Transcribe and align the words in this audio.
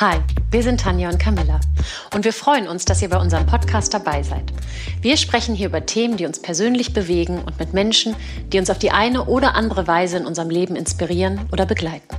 Hi, 0.00 0.18
wir 0.50 0.62
sind 0.62 0.80
Tanja 0.80 1.10
und 1.10 1.18
Camilla 1.18 1.60
und 2.14 2.24
wir 2.24 2.32
freuen 2.32 2.68
uns, 2.68 2.86
dass 2.86 3.02
ihr 3.02 3.10
bei 3.10 3.18
unserem 3.18 3.44
Podcast 3.44 3.92
dabei 3.92 4.22
seid. 4.22 4.50
Wir 5.02 5.18
sprechen 5.18 5.54
hier 5.54 5.66
über 5.66 5.84
Themen, 5.84 6.16
die 6.16 6.24
uns 6.24 6.40
persönlich 6.40 6.94
bewegen 6.94 7.42
und 7.42 7.58
mit 7.58 7.74
Menschen, 7.74 8.16
die 8.50 8.58
uns 8.58 8.70
auf 8.70 8.78
die 8.78 8.92
eine 8.92 9.26
oder 9.26 9.54
andere 9.56 9.86
Weise 9.86 10.16
in 10.16 10.24
unserem 10.24 10.48
Leben 10.48 10.74
inspirieren 10.74 11.46
oder 11.52 11.66
begleiten. 11.66 12.16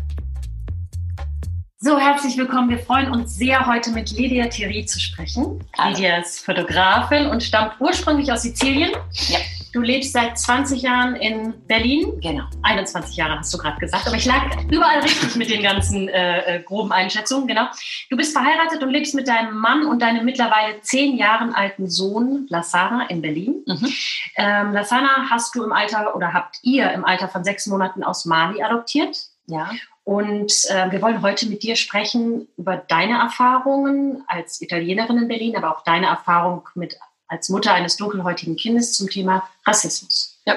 So, 1.80 1.98
herzlich 1.98 2.38
willkommen. 2.38 2.70
Wir 2.70 2.78
freuen 2.78 3.12
uns 3.12 3.34
sehr, 3.36 3.66
heute 3.66 3.90
mit 3.90 4.12
Lydia 4.12 4.46
Thierry 4.46 4.86
zu 4.86 5.00
sprechen. 5.00 5.60
Hallo. 5.76 5.96
Lydia 5.96 6.20
ist 6.20 6.46
Fotografin 6.46 7.26
und 7.26 7.42
stammt 7.42 7.74
ursprünglich 7.80 8.32
aus 8.32 8.44
Sizilien. 8.44 8.92
Ja. 9.30 9.40
Du 9.74 9.80
lebst 9.80 10.12
seit 10.12 10.38
20 10.38 10.82
Jahren 10.82 11.16
in 11.16 11.54
Berlin. 11.66 12.20
Genau. 12.22 12.44
21 12.62 13.16
Jahre 13.16 13.40
hast 13.40 13.54
du 13.54 13.58
gerade 13.58 13.80
gesagt, 13.80 14.06
aber 14.06 14.18
ich 14.18 14.26
lag 14.26 14.44
überall 14.70 15.00
richtig 15.00 15.36
mit 15.38 15.50
den 15.50 15.64
ganzen 15.64 16.10
äh, 16.10 16.58
äh, 16.58 16.62
groben 16.62 16.92
Einschätzungen. 16.92 17.48
Genau. 17.48 17.68
Du 18.10 18.18
bist 18.18 18.34
verheiratet 18.34 18.84
und 18.84 18.90
lebst 18.90 19.16
mit 19.16 19.30
deinem 19.30 19.58
Mann 19.58 19.86
und 19.86 20.02
deinem 20.02 20.26
mittlerweile 20.26 20.82
zehn 20.82 21.18
Jahren 21.18 21.54
alten 21.54 21.90
Sohn 21.90 22.48
Lasana 22.50 23.08
in 23.08 23.22
Berlin. 23.22 23.64
Mhm. 23.66 23.94
Ähm, 24.36 24.74
Lasana 24.74 25.30
hast 25.30 25.56
du 25.56 25.64
im 25.64 25.72
Alter 25.72 26.16
oder 26.16 26.34
habt 26.34 26.60
ihr 26.64 26.92
im 26.92 27.06
Alter 27.06 27.30
von 27.30 27.44
sechs 27.46 27.66
Monaten 27.68 28.04
aus 28.04 28.26
Mali 28.26 28.62
adoptiert. 28.62 29.18
Ja. 29.48 29.72
Und 30.04 30.52
äh, 30.70 30.92
wir 30.92 31.02
wollen 31.02 31.22
heute 31.22 31.48
mit 31.48 31.64
dir 31.64 31.76
sprechen 31.76 32.48
über 32.58 32.76
deine 32.76 33.20
Erfahrungen 33.20 34.24
als 34.28 34.62
Italienerin 34.62 35.18
in 35.18 35.28
Berlin, 35.28 35.56
aber 35.56 35.72
auch 35.72 35.84
deine 35.84 36.08
Erfahrung 36.08 36.68
mit 36.76 36.98
als 37.32 37.50
Mutter 37.50 37.74
eines 37.74 37.96
dunkelhäutigen 37.96 38.58
Kindes 38.58 38.94
zum 38.94 39.10
Thema 39.10 39.50
Rassismus. 39.66 40.40
Ja. 40.46 40.56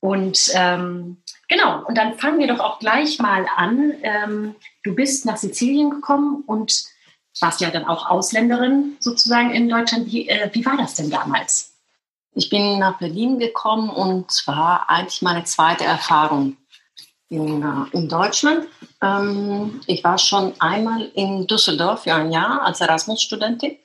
Und 0.00 0.50
ähm, 0.54 1.16
genau, 1.48 1.84
und 1.84 1.98
dann 1.98 2.16
fangen 2.16 2.38
wir 2.38 2.46
doch 2.46 2.60
auch 2.60 2.78
gleich 2.78 3.18
mal 3.18 3.46
an. 3.56 3.92
Ähm, 4.02 4.54
du 4.84 4.94
bist 4.94 5.26
nach 5.26 5.36
Sizilien 5.36 5.90
gekommen 5.90 6.44
und 6.46 6.84
warst 7.40 7.60
ja 7.60 7.70
dann 7.70 7.84
auch 7.84 8.08
Ausländerin 8.08 8.96
sozusagen 9.00 9.50
in 9.50 9.68
Deutschland. 9.68 10.06
Wie, 10.06 10.28
äh, 10.28 10.48
wie 10.52 10.64
war 10.64 10.76
das 10.76 10.94
denn 10.94 11.10
damals? 11.10 11.74
Ich 12.34 12.50
bin 12.50 12.78
nach 12.78 12.98
Berlin 12.98 13.38
gekommen 13.38 13.90
und 13.90 14.30
zwar 14.30 14.88
eigentlich 14.88 15.22
meine 15.22 15.44
zweite 15.44 15.84
Erfahrung 15.84 16.56
in, 17.28 17.62
äh, 17.62 17.96
in 17.96 18.08
Deutschland. 18.08 18.68
Ähm, 19.02 19.80
ich 19.86 20.04
war 20.04 20.18
schon 20.18 20.52
einmal 20.60 21.10
in 21.14 21.48
Düsseldorf 21.48 22.04
für 22.04 22.14
ein 22.14 22.30
Jahr 22.30 22.62
als 22.62 22.80
Erasmus-Studentin 22.80 23.76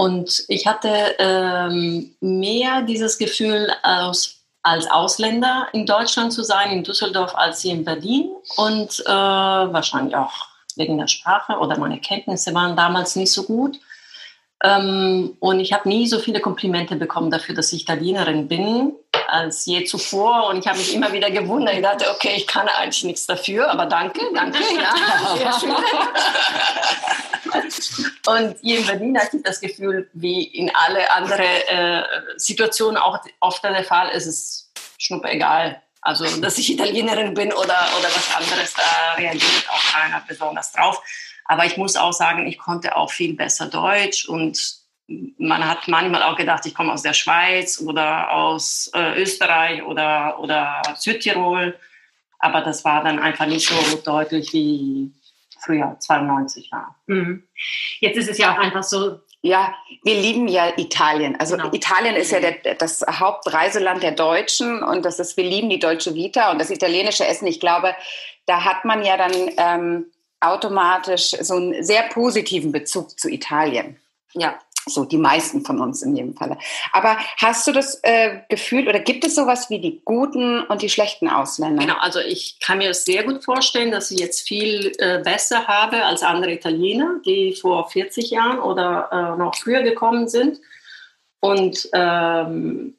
und 0.00 0.44
ich 0.48 0.66
hatte 0.66 1.14
ähm, 1.18 2.14
mehr 2.22 2.80
dieses 2.80 3.18
Gefühl, 3.18 3.70
aus, 3.82 4.40
als 4.62 4.90
Ausländer 4.90 5.68
in 5.74 5.84
Deutschland 5.84 6.32
zu 6.32 6.42
sein, 6.42 6.70
in 6.70 6.84
Düsseldorf, 6.84 7.34
als 7.34 7.60
hier 7.60 7.74
in 7.74 7.84
Berlin. 7.84 8.30
Und 8.56 8.98
äh, 9.00 9.10
wahrscheinlich 9.10 10.16
auch 10.16 10.32
wegen 10.76 10.96
der 10.96 11.06
Sprache 11.06 11.58
oder 11.58 11.76
meine 11.76 12.00
Kenntnisse 12.00 12.54
waren 12.54 12.76
damals 12.76 13.14
nicht 13.14 13.30
so 13.30 13.42
gut. 13.42 13.78
Ähm, 14.64 15.36
und 15.38 15.60
ich 15.60 15.74
habe 15.74 15.86
nie 15.86 16.06
so 16.06 16.18
viele 16.18 16.40
Komplimente 16.40 16.96
bekommen 16.96 17.30
dafür, 17.30 17.54
dass 17.54 17.70
ich 17.74 17.82
Italienerin 17.82 18.48
bin, 18.48 18.94
als 19.30 19.64
je 19.66 19.84
zuvor. 19.84 20.48
Und 20.48 20.58
ich 20.58 20.66
habe 20.66 20.78
mich 20.78 20.94
immer 20.94 21.12
wieder 21.12 21.30
gewundert. 21.30 21.74
Ich 21.74 21.82
dachte, 21.82 22.10
okay, 22.10 22.34
ich 22.36 22.46
kann 22.46 22.68
eigentlich 22.68 23.04
nichts 23.04 23.26
dafür, 23.26 23.70
aber 23.70 23.86
danke, 23.86 24.20
danke. 24.34 24.58
Ja, 24.58 24.94
sehr 25.36 25.52
schön. 25.60 25.76
Und 28.26 28.56
hier 28.60 28.78
in 28.78 28.86
Berlin 28.86 29.18
hatte 29.18 29.38
ich 29.38 29.42
das 29.42 29.60
Gefühl, 29.60 30.08
wie 30.12 30.44
in 30.44 30.70
alle 30.74 31.10
anderen 31.10 31.44
äh, 31.44 32.02
Situationen 32.36 32.96
auch 32.96 33.18
oft 33.40 33.62
der 33.64 33.84
Fall 33.84 34.10
ist, 34.10 34.26
es 34.26 34.70
schnuppe 34.98 35.30
egal. 35.30 35.82
Also, 36.02 36.24
dass 36.40 36.58
ich 36.58 36.70
Italienerin 36.70 37.34
bin 37.34 37.52
oder, 37.52 37.62
oder 37.98 38.08
was 38.08 38.34
anderes, 38.34 38.72
da 38.74 39.14
reagiert 39.16 39.68
auch 39.70 39.92
keiner 39.92 40.22
besonders 40.26 40.72
drauf. 40.72 41.02
Aber 41.44 41.66
ich 41.66 41.76
muss 41.76 41.96
auch 41.96 42.12
sagen, 42.12 42.46
ich 42.46 42.58
konnte 42.58 42.96
auch 42.96 43.10
viel 43.10 43.34
besser 43.34 43.66
Deutsch 43.66 44.26
und 44.26 44.79
man 45.38 45.66
hat 45.66 45.88
manchmal 45.88 46.22
auch 46.22 46.36
gedacht, 46.36 46.66
ich 46.66 46.74
komme 46.74 46.92
aus 46.92 47.02
der 47.02 47.14
Schweiz 47.14 47.80
oder 47.80 48.32
aus 48.32 48.90
äh, 48.94 49.20
Österreich 49.20 49.82
oder, 49.82 50.38
oder 50.40 50.82
Südtirol. 50.96 51.78
Aber 52.38 52.62
das 52.62 52.84
war 52.84 53.02
dann 53.02 53.18
einfach 53.18 53.46
nicht 53.46 53.68
so 53.68 53.96
deutlich 53.96 54.52
wie 54.52 55.12
früher, 55.58 55.96
92 55.98 56.70
war. 56.72 56.96
Mhm. 57.06 57.44
Jetzt 58.00 58.16
ist 58.16 58.30
es 58.30 58.38
ja 58.38 58.54
auch 58.54 58.58
einfach 58.58 58.82
so, 58.82 59.20
ja, 59.42 59.74
wir 60.04 60.14
lieben 60.14 60.48
ja 60.48 60.72
Italien. 60.76 61.36
Also 61.38 61.56
genau. 61.56 61.72
Italien 61.72 62.16
ist 62.16 62.30
ja 62.30 62.40
der, 62.40 62.74
das 62.74 63.04
Hauptreiseland 63.06 64.02
der 64.02 64.12
Deutschen 64.12 64.82
und 64.82 65.04
das 65.04 65.18
ist, 65.18 65.36
wir 65.36 65.44
lieben 65.44 65.70
die 65.70 65.78
deutsche 65.78 66.14
Vita 66.14 66.50
und 66.50 66.58
das 66.58 66.70
italienische 66.70 67.26
Essen. 67.26 67.46
Ich 67.46 67.60
glaube, 67.60 67.94
da 68.46 68.64
hat 68.64 68.84
man 68.84 69.04
ja 69.04 69.16
dann 69.16 69.32
ähm, 69.56 70.06
automatisch 70.40 71.30
so 71.40 71.54
einen 71.54 71.84
sehr 71.84 72.04
positiven 72.04 72.72
Bezug 72.72 73.18
zu 73.18 73.28
Italien. 73.28 73.96
Ja. 74.32 74.58
So 74.86 75.04
die 75.04 75.18
meisten 75.18 75.64
von 75.64 75.80
uns 75.80 76.02
in 76.02 76.16
jedem 76.16 76.34
Falle. 76.34 76.56
Aber 76.92 77.18
hast 77.38 77.66
du 77.66 77.72
das 77.72 78.00
äh, 78.02 78.40
Gefühl 78.48 78.88
oder 78.88 79.00
gibt 79.00 79.24
es 79.24 79.34
sowas 79.34 79.70
wie 79.70 79.78
die 79.78 80.02
guten 80.04 80.62
und 80.62 80.82
die 80.82 80.88
schlechten 80.88 81.28
Ausländer? 81.28 81.82
Genau, 81.82 81.98
also 81.98 82.20
ich 82.20 82.58
kann 82.60 82.78
mir 82.78 82.94
sehr 82.94 83.24
gut 83.24 83.44
vorstellen, 83.44 83.90
dass 83.90 84.10
ich 84.10 84.20
jetzt 84.20 84.46
viel 84.48 84.92
äh, 84.98 85.22
besser 85.22 85.66
habe 85.66 86.04
als 86.04 86.22
andere 86.22 86.52
Italiener, 86.52 87.20
die 87.24 87.54
vor 87.54 87.88
40 87.90 88.30
Jahren 88.30 88.58
oder 88.58 89.08
äh, 89.12 89.38
noch 89.38 89.54
früher 89.56 89.82
gekommen 89.82 90.28
sind. 90.28 90.60
Und 91.40 91.88
ähm, 91.94 92.96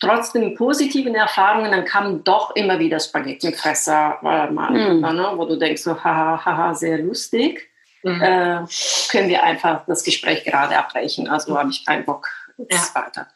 trotzdem 0.00 0.54
positiven 0.54 1.14
Erfahrungen, 1.14 1.70
dann 1.72 1.84
kamen 1.84 2.24
doch 2.24 2.54
immer 2.54 2.78
wieder 2.78 3.00
Spaghetti-Fresser, 3.00 4.18
äh, 4.22 4.50
mm. 4.50 5.00
ne, 5.00 5.32
wo 5.36 5.44
du 5.44 5.56
denkst, 5.56 5.82
so, 5.82 5.92
haha, 5.92 6.44
haha, 6.44 6.74
sehr 6.74 6.98
lustig 6.98 7.71
mhm. 8.02 8.22
äh, 8.22 8.64
können 9.10 9.28
wir 9.28 9.42
einfach 9.42 9.84
das 9.86 10.04
Gespräch 10.04 10.44
gerade 10.44 10.76
abbrechen. 10.76 11.28
Also 11.28 11.58
habe 11.58 11.70
ich 11.70 11.84
keinen 11.84 12.04
Bock 12.04 12.28
ja. 12.58 12.80
weiter. 12.94 13.28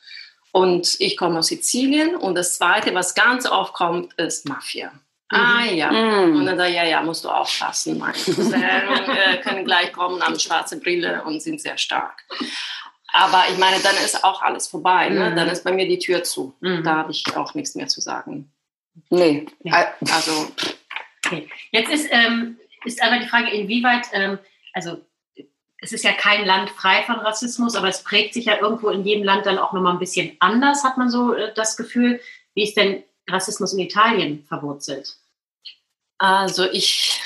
Und 0.53 0.97
ich 1.01 1.17
komme 1.17 1.41
aus 1.41 1.49
Sizilien 1.49 2.17
und 2.17 2.35
das 2.35 2.57
Zweite, 2.57 2.95
was 2.95 3.15
ganz 3.15 3.47
oft 3.47 3.75
kommt, 3.75 4.15
ist 4.15 4.49
Mafia. 4.49 4.91
Mhm. 5.31 5.39
Ah 5.39 5.65
ja. 5.65 5.91
Mhm. 5.91 6.37
Und 6.37 6.47
dann 6.47 6.57
sage 6.57 6.71
ich, 6.71 6.77
ja, 6.77 6.85
ja, 6.85 7.03
musst 7.03 7.25
du 7.25 7.29
aufpassen. 7.29 7.99
Meine 7.99 8.17
äh, 8.17 9.37
können 9.43 9.65
gleich 9.65 9.93
kommen, 9.93 10.23
haben 10.23 10.39
schwarze 10.39 10.79
Brille 10.81 11.23
und 11.25 11.43
sind 11.43 11.61
sehr 11.61 11.77
stark. 11.77 12.25
Aber 13.13 13.45
ich 13.51 13.59
meine, 13.59 13.81
dann 13.81 13.97
ist 13.97 14.25
auch 14.25 14.43
alles 14.43 14.69
vorbei. 14.69 15.09
Ne? 15.09 15.31
Mhm. 15.31 15.37
Dann 15.37 15.49
ist 15.49 15.65
bei 15.65 15.73
mir 15.73 15.87
die 15.87 15.99
Tür 15.99 16.23
zu. 16.23 16.55
Mhm. 16.61 16.85
Da 16.85 16.97
habe 16.97 17.13
ich 17.13 17.25
auch 17.37 17.55
nichts 17.55 17.75
mehr 17.75 17.89
zu 17.89 18.01
sagen. 18.01 18.53
Nee. 19.11 19.47
Also. 19.71 20.53
Okay. 21.25 21.49
Jetzt 21.71 21.91
ist, 21.91 22.09
ähm, 22.11 22.59
ist 22.85 23.03
aber 23.03 23.19
die 23.19 23.27
Frage, 23.27 23.51
inwieweit 23.51 24.07
ähm, 24.13 24.39
also 24.77 24.99
es 25.79 25.93
ist 25.93 26.05
ja 26.05 26.13
kein 26.13 26.45
Land 26.45 26.71
frei 26.71 27.03
von 27.03 27.17
Rassismus, 27.17 27.75
aber 27.77 27.89
es 27.89 28.03
prägt 28.03 28.35
sich 28.35 28.45
ja 28.45 28.61
irgendwo 28.61 28.91
in 28.91 29.05
jedem 29.05 29.25
Land 29.25 29.47
dann 29.47 29.59
auch 29.59 29.73
nochmal 29.73 29.95
ein 29.95 29.99
bisschen 29.99 30.37
anders, 30.39 30.85
hat 30.85 30.99
man 30.99 31.11
so 31.11 31.33
äh, 31.33 31.53
das 31.55 31.77
Gefühl. 31.77 32.21
Wie 32.55 32.63
ist 32.63 32.77
denn 32.77 33.03
Rassismus 33.29 33.73
in 33.73 33.81
Italien 33.81 34.45
verwurzelt? 34.49 35.17
Also 36.19 36.65
ich 36.71 37.21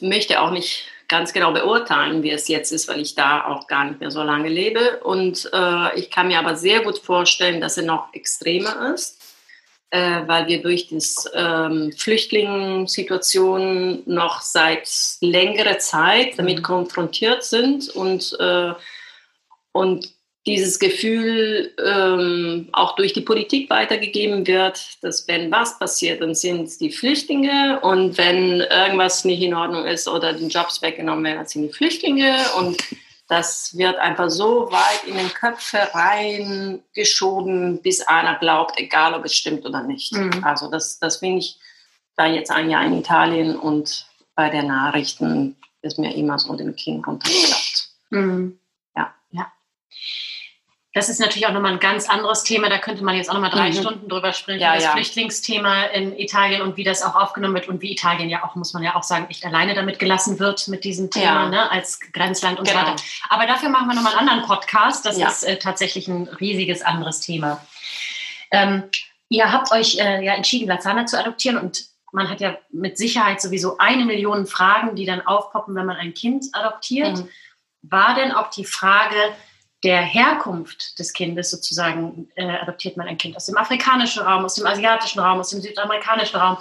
möchte 0.00 0.40
auch 0.40 0.50
nicht 0.50 0.86
ganz 1.08 1.32
genau 1.32 1.52
beurteilen, 1.52 2.22
wie 2.22 2.30
es 2.30 2.48
jetzt 2.48 2.72
ist, 2.72 2.88
weil 2.88 3.00
ich 3.00 3.14
da 3.14 3.44
auch 3.46 3.66
gar 3.66 3.84
nicht 3.84 4.00
mehr 4.00 4.10
so 4.10 4.22
lange 4.22 4.48
lebe. 4.48 5.00
Und 5.00 5.50
äh, 5.52 5.98
ich 5.98 6.10
kann 6.10 6.28
mir 6.28 6.38
aber 6.38 6.56
sehr 6.56 6.80
gut 6.80 6.98
vorstellen, 6.98 7.60
dass 7.60 7.76
er 7.76 7.84
noch 7.84 8.12
extremer 8.14 8.94
ist 8.94 9.21
äh, 9.92 10.26
weil 10.26 10.48
wir 10.48 10.60
durch 10.62 10.88
die 10.88 10.98
ähm, 11.34 11.92
Flüchtlingssituation 11.92 14.02
noch 14.06 14.40
seit 14.40 14.88
längerer 15.20 15.78
Zeit 15.78 16.38
damit 16.38 16.60
mhm. 16.60 16.62
konfrontiert 16.62 17.44
sind 17.44 17.90
und, 17.90 18.34
äh, 18.40 18.72
und 19.72 20.08
dieses 20.46 20.78
Gefühl 20.78 21.74
ähm, 21.84 22.70
auch 22.72 22.96
durch 22.96 23.12
die 23.12 23.20
Politik 23.20 23.68
weitergegeben 23.68 24.46
wird, 24.46 24.80
dass 25.02 25.28
wenn 25.28 25.52
was 25.52 25.78
passiert, 25.78 26.22
dann 26.22 26.34
sind 26.34 26.62
es 26.62 26.78
die 26.78 26.90
Flüchtlinge 26.90 27.78
und 27.82 28.16
wenn 28.16 28.62
irgendwas 28.62 29.26
nicht 29.26 29.42
in 29.42 29.52
Ordnung 29.52 29.84
ist 29.84 30.08
oder 30.08 30.32
die 30.32 30.48
Jobs 30.48 30.80
weggenommen 30.80 31.24
werden, 31.24 31.36
dann 31.36 31.46
sind 31.46 31.64
die 31.64 31.72
Flüchtlinge 31.72 32.34
und 32.58 32.82
das 33.32 33.74
wird 33.78 33.96
einfach 33.96 34.28
so 34.28 34.70
weit 34.70 35.04
in 35.06 35.16
den 35.16 35.32
Köpfe 35.32 35.78
reingeschoben, 35.94 37.80
bis 37.80 38.02
einer 38.02 38.38
glaubt, 38.38 38.78
egal 38.78 39.14
ob 39.14 39.24
es 39.24 39.34
stimmt 39.34 39.64
oder 39.64 39.82
nicht. 39.82 40.12
Mhm. 40.12 40.44
Also 40.44 40.70
das, 40.70 40.98
das 40.98 41.16
finde 41.16 41.38
ich 41.38 41.58
da 42.14 42.26
jetzt 42.26 42.50
ein 42.50 42.68
Jahr 42.68 42.84
in 42.84 42.98
Italien 42.98 43.58
und 43.58 44.06
bei 44.34 44.50
den 44.50 44.66
Nachrichten 44.66 45.56
ist 45.80 45.98
mir 45.98 46.14
immer 46.14 46.38
so 46.38 46.54
den 46.54 46.76
Kinn 46.76 47.02
runtergeklappt. 47.02 47.88
Mhm. 48.10 48.58
Ja. 48.94 49.14
ja. 49.30 49.50
Das 50.94 51.08
ist 51.08 51.20
natürlich 51.20 51.46
auch 51.46 51.52
nochmal 51.52 51.72
ein 51.72 51.80
ganz 51.80 52.08
anderes 52.08 52.42
Thema. 52.44 52.68
Da 52.68 52.76
könnte 52.76 53.02
man 53.02 53.16
jetzt 53.16 53.30
auch 53.30 53.34
nochmal 53.34 53.50
drei 53.50 53.68
mhm. 53.68 53.74
Stunden 53.74 54.08
drüber 54.10 54.34
sprechen. 54.34 54.60
Ja, 54.60 54.74
das 54.74 54.84
ja. 54.84 54.92
Flüchtlingsthema 54.92 55.84
in 55.84 56.18
Italien 56.18 56.60
und 56.60 56.76
wie 56.76 56.84
das 56.84 57.02
auch 57.02 57.14
aufgenommen 57.14 57.54
wird 57.54 57.68
und 57.68 57.80
wie 57.80 57.92
Italien 57.92 58.28
ja 58.28 58.44
auch, 58.44 58.56
muss 58.56 58.74
man 58.74 58.82
ja 58.82 58.94
auch 58.94 59.02
sagen, 59.02 59.26
nicht 59.28 59.44
alleine 59.46 59.74
damit 59.74 59.98
gelassen 59.98 60.38
wird 60.38 60.68
mit 60.68 60.84
diesem 60.84 61.10
Thema 61.10 61.44
ja. 61.44 61.48
ne, 61.48 61.70
als 61.70 61.98
Grenzland 62.12 62.58
und 62.58 62.68
genau. 62.68 62.80
so 62.80 62.86
weiter. 62.86 63.02
Aber 63.30 63.46
dafür 63.46 63.70
machen 63.70 63.88
wir 63.88 63.94
nochmal 63.94 64.16
einen 64.16 64.28
anderen 64.28 64.46
Podcast. 64.46 65.06
Das 65.06 65.16
ist 65.16 65.44
äh, 65.44 65.56
tatsächlich 65.58 66.08
ein 66.08 66.28
riesiges 66.28 66.82
anderes 66.82 67.20
Thema. 67.20 67.64
Ähm, 68.50 68.84
ihr 69.30 69.50
habt 69.50 69.72
euch 69.72 69.98
äh, 69.98 70.22
ja 70.22 70.34
entschieden, 70.34 70.68
Lazana 70.68 71.06
zu 71.06 71.18
adoptieren 71.18 71.56
und 71.56 71.86
man 72.12 72.28
hat 72.28 72.42
ja 72.42 72.58
mit 72.70 72.98
Sicherheit 72.98 73.40
sowieso 73.40 73.78
eine 73.78 74.04
Million 74.04 74.46
Fragen, 74.46 74.94
die 74.94 75.06
dann 75.06 75.26
aufpoppen, 75.26 75.74
wenn 75.74 75.86
man 75.86 75.96
ein 75.96 76.12
Kind 76.12 76.44
adoptiert. 76.52 77.16
Mhm. 77.16 77.28
War 77.80 78.14
denn 78.14 78.32
auch 78.32 78.50
die 78.50 78.66
Frage 78.66 79.16
der 79.82 80.02
Herkunft 80.02 80.98
des 80.98 81.12
Kindes 81.12 81.50
sozusagen, 81.50 82.28
äh, 82.36 82.46
adoptiert 82.46 82.96
man 82.96 83.08
ein 83.08 83.18
Kind 83.18 83.36
aus 83.36 83.46
dem 83.46 83.56
afrikanischen 83.56 84.22
Raum, 84.22 84.44
aus 84.44 84.54
dem 84.54 84.66
asiatischen 84.66 85.20
Raum, 85.20 85.40
aus 85.40 85.50
dem 85.50 85.60
südamerikanischen 85.60 86.38
Raum, 86.38 86.56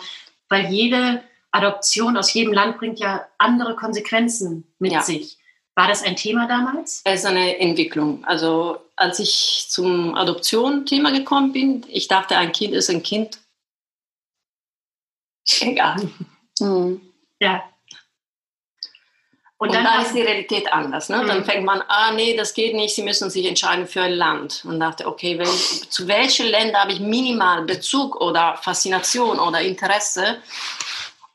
weil 0.49 0.65
jede 0.67 1.21
Adoption 1.51 2.17
aus 2.17 2.33
jedem 2.33 2.53
Land 2.53 2.77
bringt 2.77 2.99
ja 2.99 3.27
andere 3.37 3.75
Konsequenzen 3.75 4.65
mit 4.79 4.93
ja. 4.93 5.01
sich. 5.01 5.37
War 5.75 5.87
das 5.87 6.03
ein 6.03 6.15
Thema 6.15 6.47
damals? 6.47 7.01
Es 7.05 7.21
ist 7.21 7.25
eine 7.25 7.59
Entwicklung. 7.59 8.25
Also 8.25 8.79
als 8.95 9.19
ich 9.19 9.65
zum 9.69 10.15
Adoption-Thema 10.15 11.11
gekommen 11.11 11.53
bin, 11.53 11.85
ich 11.87 12.07
dachte, 12.07 12.37
ein 12.37 12.51
Kind 12.51 12.73
ist 12.73 12.89
ein 12.89 13.03
Kind. 13.03 13.39
Egal. 15.61 16.09
Mhm. 16.59 17.01
Ja. 17.39 17.63
Und, 19.61 19.67
und 19.69 19.75
dann, 19.75 19.83
dann 19.83 20.01
ist 20.01 20.15
die 20.15 20.21
Realität 20.21 20.73
anders. 20.73 21.07
Ne? 21.09 21.17
Mhm. 21.17 21.27
Dann 21.27 21.45
fängt 21.45 21.63
man, 21.63 21.83
ah 21.87 22.11
nee, 22.13 22.35
das 22.35 22.55
geht 22.55 22.73
nicht, 22.73 22.95
Sie 22.95 23.03
müssen 23.03 23.29
sich 23.29 23.45
entscheiden 23.45 23.85
für 23.85 24.01
ein 24.01 24.13
Land. 24.13 24.63
Und 24.65 24.79
dachte, 24.79 25.05
okay, 25.05 25.37
wenn, 25.37 25.45
zu 25.45 26.07
welchen 26.07 26.47
Ländern 26.47 26.81
habe 26.81 26.93
ich 26.93 26.99
minimal 26.99 27.61
Bezug 27.65 28.19
oder 28.19 28.57
Faszination 28.59 29.39
oder 29.39 29.61
Interesse? 29.61 30.37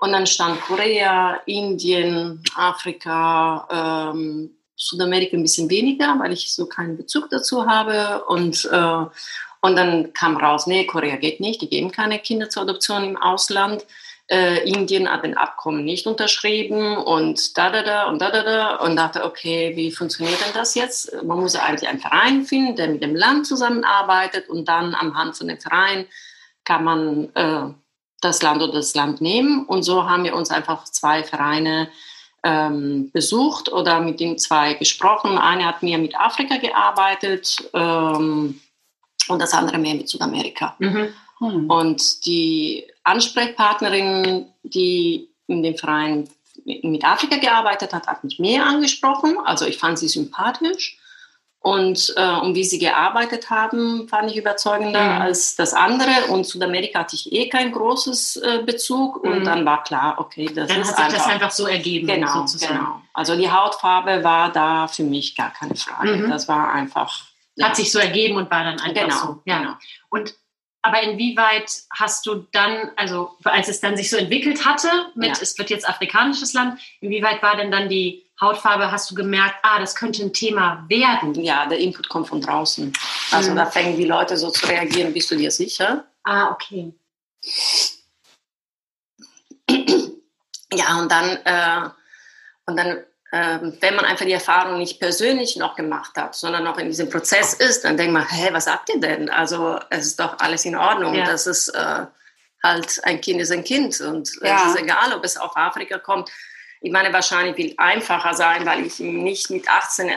Und 0.00 0.10
dann 0.10 0.26
stand 0.26 0.60
Korea, 0.60 1.40
Indien, 1.46 2.42
Afrika, 2.56 4.12
ähm, 4.12 4.56
Südamerika 4.74 5.36
ein 5.36 5.42
bisschen 5.42 5.70
weniger, 5.70 6.18
weil 6.18 6.32
ich 6.32 6.52
so 6.52 6.66
keinen 6.66 6.96
Bezug 6.96 7.30
dazu 7.30 7.64
habe. 7.64 8.24
Und, 8.24 8.64
äh, 8.64 9.04
und 9.60 9.76
dann 9.76 10.12
kam 10.14 10.36
raus, 10.36 10.66
nee, 10.66 10.84
Korea 10.84 11.14
geht 11.14 11.38
nicht, 11.38 11.62
die 11.62 11.68
geben 11.68 11.92
keine 11.92 12.18
Kinder 12.18 12.50
zur 12.50 12.64
Adoption 12.64 13.04
im 13.04 13.16
Ausland. 13.16 13.86
Äh, 14.28 14.68
Indien 14.68 15.08
hat 15.08 15.24
den 15.24 15.36
Abkommen 15.36 15.84
nicht 15.84 16.06
unterschrieben 16.06 16.96
und 16.96 17.56
da, 17.56 17.70
da, 17.70 17.82
da 17.82 18.08
und 18.08 18.20
da, 18.20 18.30
da, 18.30 18.42
da. 18.42 18.76
Und 18.76 18.96
dachte, 18.96 19.24
okay, 19.24 19.72
wie 19.76 19.92
funktioniert 19.92 20.40
denn 20.44 20.52
das 20.52 20.74
jetzt? 20.74 21.22
Man 21.22 21.38
muss 21.38 21.54
eigentlich 21.54 21.88
einen 21.88 22.00
Verein 22.00 22.44
finden, 22.44 22.74
der 22.74 22.88
mit 22.88 23.02
dem 23.02 23.14
Land 23.14 23.46
zusammenarbeitet 23.46 24.48
und 24.48 24.66
dann 24.66 24.96
am 24.96 25.16
Hand 25.16 25.36
von 25.36 25.46
dem 25.46 25.60
Verein 25.60 26.06
kann 26.64 26.82
man 26.82 27.28
äh, 27.34 27.72
das 28.20 28.42
Land 28.42 28.62
oder 28.62 28.72
das 28.72 28.94
Land 28.94 29.20
nehmen. 29.20 29.64
Und 29.64 29.84
so 29.84 30.08
haben 30.08 30.24
wir 30.24 30.34
uns 30.34 30.50
einfach 30.50 30.84
zwei 30.84 31.22
Vereine 31.22 31.88
ähm, 32.42 33.10
besucht 33.12 33.72
oder 33.72 34.00
mit 34.00 34.20
den 34.20 34.38
zwei 34.38 34.74
gesprochen. 34.74 35.38
Eine 35.38 35.66
hat 35.66 35.82
mehr 35.82 35.98
mit 35.98 36.18
Afrika 36.18 36.56
gearbeitet 36.56 37.56
ähm, 37.74 38.60
und 39.28 39.38
das 39.40 39.54
andere 39.54 39.78
mehr 39.78 39.94
mit 39.94 40.08
Südamerika. 40.08 40.74
Mhm. 40.78 41.14
Hm. 41.38 41.70
Und 41.70 42.26
die 42.26 42.86
Ansprechpartnerin, 43.04 44.46
die 44.62 45.28
in 45.46 45.62
dem 45.62 45.76
Verein 45.76 46.28
mit 46.64 47.04
Afrika 47.04 47.36
gearbeitet 47.36 47.92
hat, 47.92 48.06
hat 48.06 48.24
mich 48.24 48.38
mehr 48.38 48.66
angesprochen. 48.66 49.36
Also 49.44 49.66
ich 49.66 49.78
fand 49.78 49.98
sie 49.98 50.08
sympathisch. 50.08 50.98
Und, 51.66 52.14
äh, 52.16 52.38
und 52.42 52.54
wie 52.54 52.62
sie 52.62 52.78
gearbeitet 52.78 53.50
haben, 53.50 54.06
fand 54.08 54.30
ich 54.30 54.36
überzeugender 54.36 55.02
mhm. 55.02 55.22
als 55.22 55.56
das 55.56 55.74
andere. 55.74 56.26
Und 56.28 56.46
Südamerika 56.46 57.00
hatte 57.00 57.16
ich 57.16 57.32
eh 57.32 57.48
kein 57.48 57.72
großes 57.72 58.36
äh, 58.36 58.62
Bezug. 58.64 59.16
Und 59.16 59.40
mhm. 59.40 59.44
dann 59.44 59.66
war 59.66 59.82
klar, 59.82 60.14
okay, 60.18 60.46
das 60.46 60.68
dann 60.68 60.82
ist 60.82 60.90
hat 60.90 60.96
sich 60.96 61.04
einfach, 61.04 61.18
das 61.18 61.26
einfach 61.26 61.50
so 61.50 61.66
ergeben. 61.66 62.06
Genau, 62.06 62.32
sozusagen. 62.32 62.78
genau. 62.78 63.02
Also 63.12 63.34
die 63.36 63.50
Hautfarbe 63.50 64.22
war 64.22 64.52
da 64.52 64.86
für 64.86 65.02
mich 65.02 65.34
gar 65.34 65.52
keine 65.52 65.74
Frage. 65.74 66.16
Mhm. 66.16 66.30
Das 66.30 66.46
war 66.46 66.72
einfach. 66.72 67.24
Ja. 67.56 67.68
Hat 67.68 67.76
sich 67.76 67.90
so 67.90 67.98
ergeben 67.98 68.36
und 68.36 68.48
war 68.48 68.62
dann 68.62 68.78
einfach 68.78 69.02
genau, 69.02 69.16
so. 69.16 69.42
Ja. 69.44 69.58
Genau. 69.58 69.72
Und 70.10 70.34
aber 70.86 71.02
inwieweit 71.02 71.82
hast 71.90 72.26
du 72.26 72.46
dann, 72.52 72.92
also 72.94 73.36
als 73.42 73.68
es 73.68 73.80
dann 73.80 73.96
sich 73.96 74.08
so 74.08 74.16
entwickelt 74.16 74.64
hatte, 74.64 74.88
mit 75.16 75.28
ja. 75.28 75.34
es 75.40 75.58
wird 75.58 75.70
jetzt 75.70 75.88
afrikanisches 75.88 76.52
Land, 76.52 76.80
inwieweit 77.00 77.42
war 77.42 77.56
denn 77.56 77.72
dann 77.72 77.88
die 77.88 78.24
Hautfarbe, 78.40 78.92
hast 78.92 79.10
du 79.10 79.14
gemerkt, 79.14 79.56
ah, 79.62 79.80
das 79.80 79.96
könnte 79.96 80.22
ein 80.22 80.32
Thema 80.32 80.84
werden? 80.88 81.34
Ja, 81.42 81.66
der 81.66 81.78
Input 81.78 82.08
kommt 82.08 82.28
von 82.28 82.40
draußen. 82.40 82.92
Also 83.32 83.50
mhm. 83.50 83.56
da 83.56 83.66
fängen 83.66 83.96
die 83.96 84.04
Leute 84.04 84.36
so 84.36 84.50
zu 84.50 84.66
reagieren, 84.66 85.12
bist 85.12 85.30
du 85.30 85.36
dir 85.36 85.50
sicher? 85.50 86.04
Ah, 86.22 86.50
okay. 86.50 86.94
Ja, 90.72 90.98
und 91.00 91.10
dann, 91.10 91.38
äh, 91.44 91.88
und 92.66 92.76
dann 92.76 92.98
wenn 93.32 93.94
man 93.94 94.04
einfach 94.04 94.24
die 94.24 94.32
Erfahrung 94.32 94.78
nicht 94.78 95.00
persönlich 95.00 95.56
noch 95.56 95.74
gemacht 95.74 96.12
hat, 96.16 96.34
sondern 96.34 96.64
noch 96.64 96.78
in 96.78 96.86
diesem 96.86 97.10
Prozess 97.10 97.54
ist, 97.54 97.84
dann 97.84 97.96
denkt 97.96 98.12
man, 98.12 98.26
hä, 98.28 98.48
was 98.52 98.64
sagt 98.64 98.88
ihr 98.88 99.00
denn? 99.00 99.28
Also 99.28 99.78
es 99.90 100.06
ist 100.06 100.20
doch 100.20 100.38
alles 100.38 100.64
in 100.64 100.76
Ordnung. 100.76 101.14
Ja. 101.14 101.24
Das 101.26 101.46
ist 101.46 101.68
äh, 101.68 102.06
halt, 102.62 103.00
ein 103.04 103.20
Kind 103.20 103.40
ist 103.40 103.50
ein 103.50 103.64
Kind 103.64 104.00
und 104.00 104.30
ja. 104.42 104.62
es 104.62 104.74
ist 104.74 104.80
egal, 104.80 105.12
ob 105.12 105.24
es 105.24 105.36
auf 105.36 105.56
Afrika 105.56 105.98
kommt 105.98 106.30
ich 106.80 106.92
meine, 106.92 107.12
wahrscheinlich 107.12 107.56
wird 107.56 107.78
einfacher 107.78 108.34
sein, 108.34 108.66
weil 108.66 108.86
ich 108.86 109.00
ihm 109.00 109.22
nicht 109.22 109.50
mit 109.50 109.68
18 109.68 110.08
äh, 110.08 110.16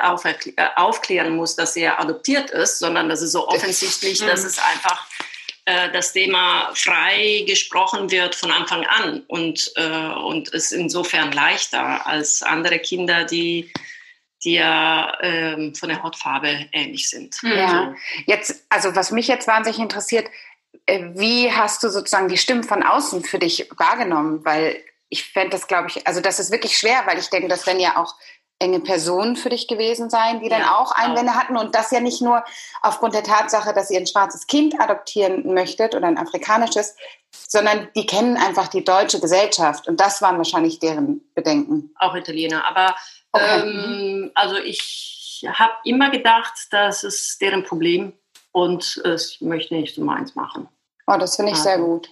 aufklären 0.76 1.36
muss, 1.36 1.56
dass 1.56 1.76
er 1.76 2.00
adoptiert 2.00 2.52
ist, 2.52 2.80
sondern 2.80 3.10
das 3.10 3.22
ist 3.22 3.32
so 3.32 3.48
offensichtlich, 3.48 4.20
dass 4.20 4.44
es 4.44 4.60
einfach 4.60 5.06
äh, 5.70 5.92
das 5.92 6.14
Thema 6.14 6.72
frei 6.74 7.44
gesprochen 7.46 8.10
wird 8.10 8.34
von 8.34 8.52
Anfang 8.52 8.86
an 8.86 9.24
und, 9.28 9.72
äh, 9.76 10.14
und 10.14 10.50
ist 10.50 10.72
insofern 10.72 11.32
leichter 11.32 12.08
als 12.08 12.42
andere 12.42 12.80
Kinder, 12.80 13.26
die 13.26 13.72
die 14.44 14.54
ja 14.54 15.18
ähm, 15.22 15.76
von 15.76 15.90
der 15.90 16.02
Hautfarbe 16.02 16.68
ähnlich 16.72 17.10
sind. 17.10 17.36
Ja, 17.44 17.94
jetzt, 18.26 18.66
also 18.70 18.96
was 18.96 19.12
mich 19.12 19.28
jetzt 19.28 19.48
wahnsinnig 19.48 19.80
interessiert, 19.80 20.28
äh, 20.86 21.10
wie 21.16 21.52
hast 21.52 21.84
du 21.84 21.90
sozusagen 21.90 22.30
die 22.30 22.38
Stimmen 22.38 22.64
von 22.64 22.82
außen 22.82 23.26
für 23.26 23.38
dich 23.38 23.70
wahrgenommen? 23.76 24.46
Weil 24.46 24.82
ich 25.10 25.26
fände 25.26 25.50
das, 25.50 25.68
glaube 25.68 25.90
ich, 25.90 26.08
also 26.08 26.22
das 26.22 26.40
ist 26.40 26.52
wirklich 26.52 26.78
schwer, 26.78 27.04
weil 27.06 27.20
ich 27.20 27.30
denke, 27.30 27.50
das 27.50 27.68
werden 27.68 27.82
ja 27.82 27.98
auch 27.98 28.16
enge 28.60 28.82
Personen 28.82 29.38
für 29.38 29.50
dich 29.50 29.68
gewesen 29.68 30.10
sein, 30.10 30.42
die 30.42 30.50
dann 30.50 30.62
ja, 30.62 30.78
auch 30.78 30.92
Einwände 30.92 31.32
auch. 31.32 31.36
hatten 31.36 31.58
und 31.58 31.74
das 31.76 31.92
ja 31.92 32.02
nicht 32.02 32.22
nur 32.22 32.44
aufgrund 32.82 33.16
der 33.16 33.24
Tatsache, 33.24 33.74
dass 33.74 33.90
ihr 33.90 34.00
ein 34.00 34.08
schwarzes 34.08 34.48
Kind 34.48 34.80
adoptieren 34.80 35.54
möchtet 35.54 35.96
oder 35.96 36.08
ein 36.08 36.18
afrikanisches, 36.18 36.96
sondern 37.32 37.88
die 37.96 38.06
kennen 38.06 38.36
einfach 38.38 38.68
die 38.68 38.84
deutsche 38.84 39.20
Gesellschaft 39.20 39.88
und 39.88 40.00
das 40.00 40.22
waren 40.22 40.38
wahrscheinlich 40.38 40.80
deren 40.80 41.22
Bedenken. 41.34 41.92
Auch 41.98 42.16
Italiener, 42.16 42.66
aber 42.68 42.96
okay. 43.32 43.62
ähm, 43.62 44.32
also 44.36 44.58
ich 44.58 45.48
habe 45.48 45.74
immer 45.86 46.10
gedacht, 46.10 46.54
das 46.72 47.04
ist 47.04 47.40
deren 47.42 47.64
Problem 47.64 48.14
und 48.52 49.02
ich 49.06 49.40
möchte 49.40 49.74
nicht 49.76 49.96
so 49.96 50.04
meins 50.04 50.36
machen. 50.36 50.68
Oh, 51.08 51.18
das 51.18 51.38
finde 51.38 51.52
ich 51.52 51.58
also. 51.58 51.70
sehr 51.70 51.78
gut. 51.80 52.10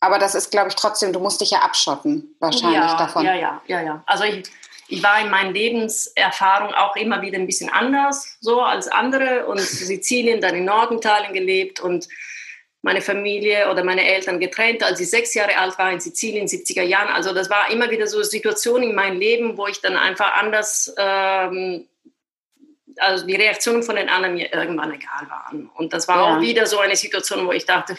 Aber 0.00 0.18
das 0.18 0.34
ist, 0.34 0.50
glaube 0.50 0.68
ich, 0.68 0.74
trotzdem, 0.74 1.12
du 1.12 1.20
musst 1.20 1.40
dich 1.40 1.52
ja 1.52 1.60
abschotten, 1.60 2.34
wahrscheinlich 2.40 2.80
ja, 2.80 2.96
davon. 2.96 3.24
Ja, 3.24 3.34
ja, 3.34 3.62
ja, 3.68 3.82
ja. 3.82 4.02
Also 4.06 4.24
ich, 4.24 4.50
ich 4.92 5.02
war 5.02 5.18
in 5.22 5.30
meinen 5.30 5.54
Lebenserfahrungen 5.54 6.74
auch 6.74 6.94
immer 6.96 7.22
wieder 7.22 7.38
ein 7.38 7.46
bisschen 7.46 7.70
anders 7.70 8.36
so 8.40 8.60
als 8.60 8.88
andere 8.88 9.46
und 9.46 9.58
Sizilien, 9.88 10.42
dann 10.42 10.54
in 10.54 10.66
Norditalien 10.66 11.32
gelebt 11.32 11.80
und 11.80 12.08
meine 12.82 13.00
Familie 13.00 13.70
oder 13.70 13.84
meine 13.84 14.06
Eltern 14.06 14.38
getrennt, 14.38 14.82
als 14.82 15.00
ich 15.00 15.08
sechs 15.08 15.32
Jahre 15.32 15.56
alt 15.56 15.78
war 15.78 15.90
in 15.90 16.00
Sizilien, 16.00 16.46
70er 16.46 16.82
Jahren. 16.82 17.08
Also 17.08 17.32
das 17.32 17.48
war 17.48 17.70
immer 17.70 17.90
wieder 17.90 18.06
so 18.06 18.22
Situationen 18.22 18.90
in 18.90 18.94
meinem 18.94 19.18
Leben, 19.18 19.56
wo 19.56 19.66
ich 19.66 19.80
dann 19.80 19.96
einfach 19.96 20.34
anders, 20.34 20.92
ähm, 20.98 21.88
also 22.98 23.24
die 23.24 23.36
Reaktionen 23.36 23.82
von 23.82 23.96
den 23.96 24.10
anderen 24.10 24.34
mir 24.34 24.52
irgendwann 24.52 24.92
egal 24.92 25.30
waren. 25.30 25.70
Und 25.74 25.94
das 25.94 26.06
war 26.06 26.16
ja. 26.16 26.36
auch 26.36 26.40
wieder 26.42 26.66
so 26.66 26.80
eine 26.80 26.96
Situation, 26.96 27.46
wo 27.46 27.52
ich 27.52 27.64
dachte, 27.64 27.96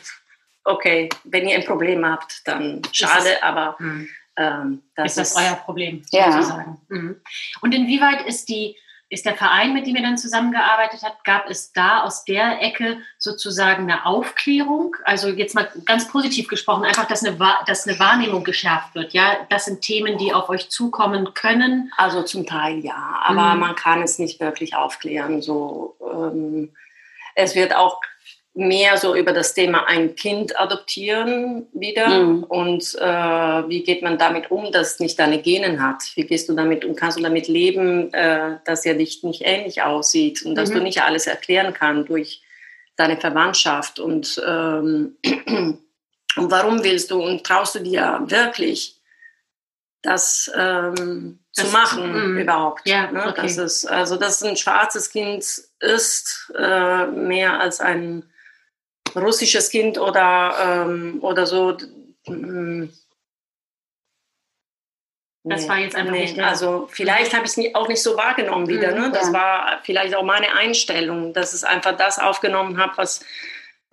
okay, 0.64 1.10
wenn 1.24 1.48
ihr 1.48 1.56
ein 1.56 1.66
Problem 1.66 2.06
habt, 2.06 2.42
dann 2.46 2.84
schade, 2.92 3.42
aber 3.42 3.78
hm. 3.80 4.10
Ähm, 4.38 4.82
das 4.96 5.12
ist 5.12 5.18
das 5.18 5.32
ist 5.32 5.38
euer 5.38 5.56
Problem 5.56 6.04
ja. 6.12 6.32
sozusagen. 6.32 6.82
Mhm. 6.90 7.22
Und 7.62 7.74
inwieweit 7.74 8.26
ist 8.26 8.50
die 8.50 8.76
ist 9.14 9.28
der 9.28 9.36
Verein, 9.36 9.74
mit 9.74 9.86
dem 9.86 9.96
ihr 9.96 10.02
dann 10.02 10.18
zusammengearbeitet 10.18 11.02
habt, 11.04 11.24
gab 11.24 11.48
es 11.48 11.72
da 11.72 12.02
aus 12.02 12.26
der 12.26 12.64
Ecke 12.64 12.98
sozusagen 13.20 13.84
eine 13.84 14.08
Aufklärung? 14.08 14.96
Also 15.04 15.30
jetzt 15.30 15.54
mal 15.54 15.70
ganz 15.86 16.08
positiv 16.08 16.48
gesprochen, 16.48 16.84
einfach, 16.84 17.08
dass 17.08 17.24
eine, 17.24 17.38
dass 17.68 17.88
eine 17.88 18.00
Wahrnehmung 18.00 18.44
geschärft 18.44 18.96
wird. 18.96 19.14
Ja, 19.14 19.38
das 19.50 19.66
sind 19.66 19.82
Themen, 19.82 20.18
die 20.18 20.34
auf 20.34 20.50
euch 20.50 20.70
zukommen 20.70 21.36
können. 21.36 21.92
Also 21.96 22.24
zum 22.24 22.48
Teil 22.48 22.80
ja, 22.80 23.22
aber 23.24 23.54
mhm. 23.54 23.60
man 23.60 23.76
kann 23.76 24.02
es 24.02 24.18
nicht 24.18 24.40
wirklich 24.40 24.76
aufklären. 24.76 25.44
So, 25.44 25.96
ähm, 26.12 26.74
es 27.36 27.54
wird 27.54 27.76
auch 27.76 28.02
mehr 28.56 28.98
so 28.98 29.16
über 29.16 29.34
das 29.34 29.56
Thema 29.56 29.88
ein 29.88 30.16
Kind 30.16 30.60
adoptieren 30.60 31.68
wieder 31.74 32.08
mhm. 32.08 32.44
und 32.44 32.96
äh, 33.00 33.68
wie 33.68 33.84
geht 33.84 34.04
man 34.04 34.20
damit 34.20 34.52
um, 34.52 34.72
dass 34.72 35.00
nicht 35.00 35.18
deine 35.18 35.42
Genen 35.42 35.82
hat? 35.82 36.04
Wie 36.16 36.26
gehst 36.26 36.50
du 36.50 36.54
damit 36.54 36.86
um? 36.86 36.96
Kannst 36.96 37.18
du 37.18 37.24
damit 37.24 37.48
leben, 37.48 38.14
äh, 38.14 38.58
dass 38.66 38.86
er 38.86 38.94
dich 38.94 39.24
nicht 39.24 39.42
ähnlich 39.44 39.82
aussieht 39.82 40.44
und 40.46 40.54
dass 40.54 40.70
mhm. 40.70 40.76
du 40.76 40.82
nicht 40.84 41.02
alles 41.02 41.26
erklären 41.26 41.74
kannst 41.74 42.10
durch 42.10 42.44
deine 42.96 43.18
Verwandtschaft 43.18 44.00
und, 44.00 44.40
ähm, 44.48 45.18
und 46.36 46.52
warum 46.52 46.84
willst 46.84 47.10
du 47.10 47.24
und 47.24 47.44
traust 47.44 47.74
du 47.74 47.80
dir 47.80 48.22
wirklich 48.26 49.02
das, 50.04 50.52
ähm, 50.56 51.40
das 51.56 51.66
zu 51.66 51.72
machen 51.72 52.36
mh. 52.36 52.42
überhaupt? 52.42 52.88
Ja, 52.88 53.12
ne? 53.12 53.30
okay. 53.30 53.42
das 53.42 53.58
ist, 53.58 53.86
also 53.88 54.16
dass 54.16 54.44
ein 54.44 54.58
schwarzes 54.58 55.10
Kind 55.10 55.44
ist 55.80 56.54
äh, 56.56 57.08
mehr 57.08 57.60
als 57.60 57.80
ein 57.80 58.30
russisches 59.16 59.70
Kind 59.70 59.98
oder, 59.98 60.86
ähm, 60.86 61.20
oder 61.22 61.46
so, 61.46 61.78
mm, 62.28 62.90
Das 65.46 65.64
nee, 65.64 65.70
war 65.70 65.78
jetzt 65.80 65.96
einfach 65.96 66.14
nee, 66.14 66.22
nicht. 66.22 66.40
Also 66.40 66.88
vielleicht 66.92 67.34
habe 67.34 67.46
ich 67.46 67.58
es 67.58 67.76
auch 67.76 67.88
nicht 67.88 68.02
so 68.02 68.16
wahrgenommen 68.16 68.68
wieder. 68.68 68.94
Mhm, 68.94 69.02
ne? 69.02 69.12
Das 69.12 69.28
ja. 69.28 69.34
war 69.34 69.80
vielleicht 69.84 70.16
auch 70.16 70.24
meine 70.24 70.54
Einstellung, 70.56 71.34
dass 71.34 71.54
es 71.54 71.64
einfach 71.64 71.98
das 71.98 72.18
aufgenommen 72.18 72.78
habe, 72.78 72.94
was 72.96 73.26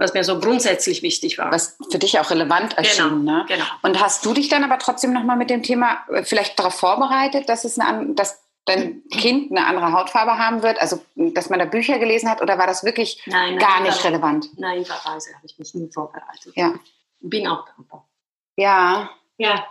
was 0.01 0.15
mir 0.15 0.25
so 0.25 0.41
grundsätzlich 0.41 1.03
wichtig 1.03 1.39
war. 1.39 1.53
Was 1.53 1.77
für 1.91 1.99
dich 1.99 2.19
auch 2.19 2.31
relevant 2.31 2.77
erschien. 2.77 3.21
Genau, 3.21 3.39
ne? 3.39 3.45
genau. 3.47 3.65
Und 3.83 4.01
hast 4.01 4.25
du 4.25 4.33
dich 4.33 4.49
dann 4.49 4.65
aber 4.65 4.79
trotzdem 4.79 5.13
nochmal 5.13 5.37
mit 5.37 5.51
dem 5.51 5.63
Thema 5.63 5.99
äh, 6.11 6.25
vielleicht 6.25 6.59
darauf 6.59 6.75
vorbereitet, 6.75 7.49
dass, 7.49 7.65
es 7.65 7.79
eine, 7.79 8.15
dass 8.15 8.41
dein 8.67 9.03
Kind 9.11 9.51
eine 9.51 9.67
andere 9.67 9.93
Hautfarbe 9.93 10.39
haben 10.39 10.63
wird? 10.63 10.81
Also, 10.81 11.01
dass 11.15 11.51
man 11.51 11.59
da 11.59 11.65
Bücher 11.65 11.99
gelesen 11.99 12.29
hat 12.29 12.43
oder 12.43 12.59
war 12.59 12.67
das 12.67 12.85
wirklich 12.85 13.23
nein, 13.27 13.57
nein, 13.57 13.59
gar 13.59 13.81
nicht 13.81 14.05
war, 14.05 14.11
relevant? 14.11 14.49
Nein, 14.59 14.81
Weise 14.81 15.35
habe 15.35 15.47
ich 15.47 15.59
mich 15.59 15.75
nie 15.75 15.91
vorbereitet. 15.93 16.53
Ja. 16.55 16.75
Bin 17.21 17.47
auch 17.47 17.67
dankbar. 17.67 18.09
Ja. 18.57 19.11
Ja. 19.39 19.67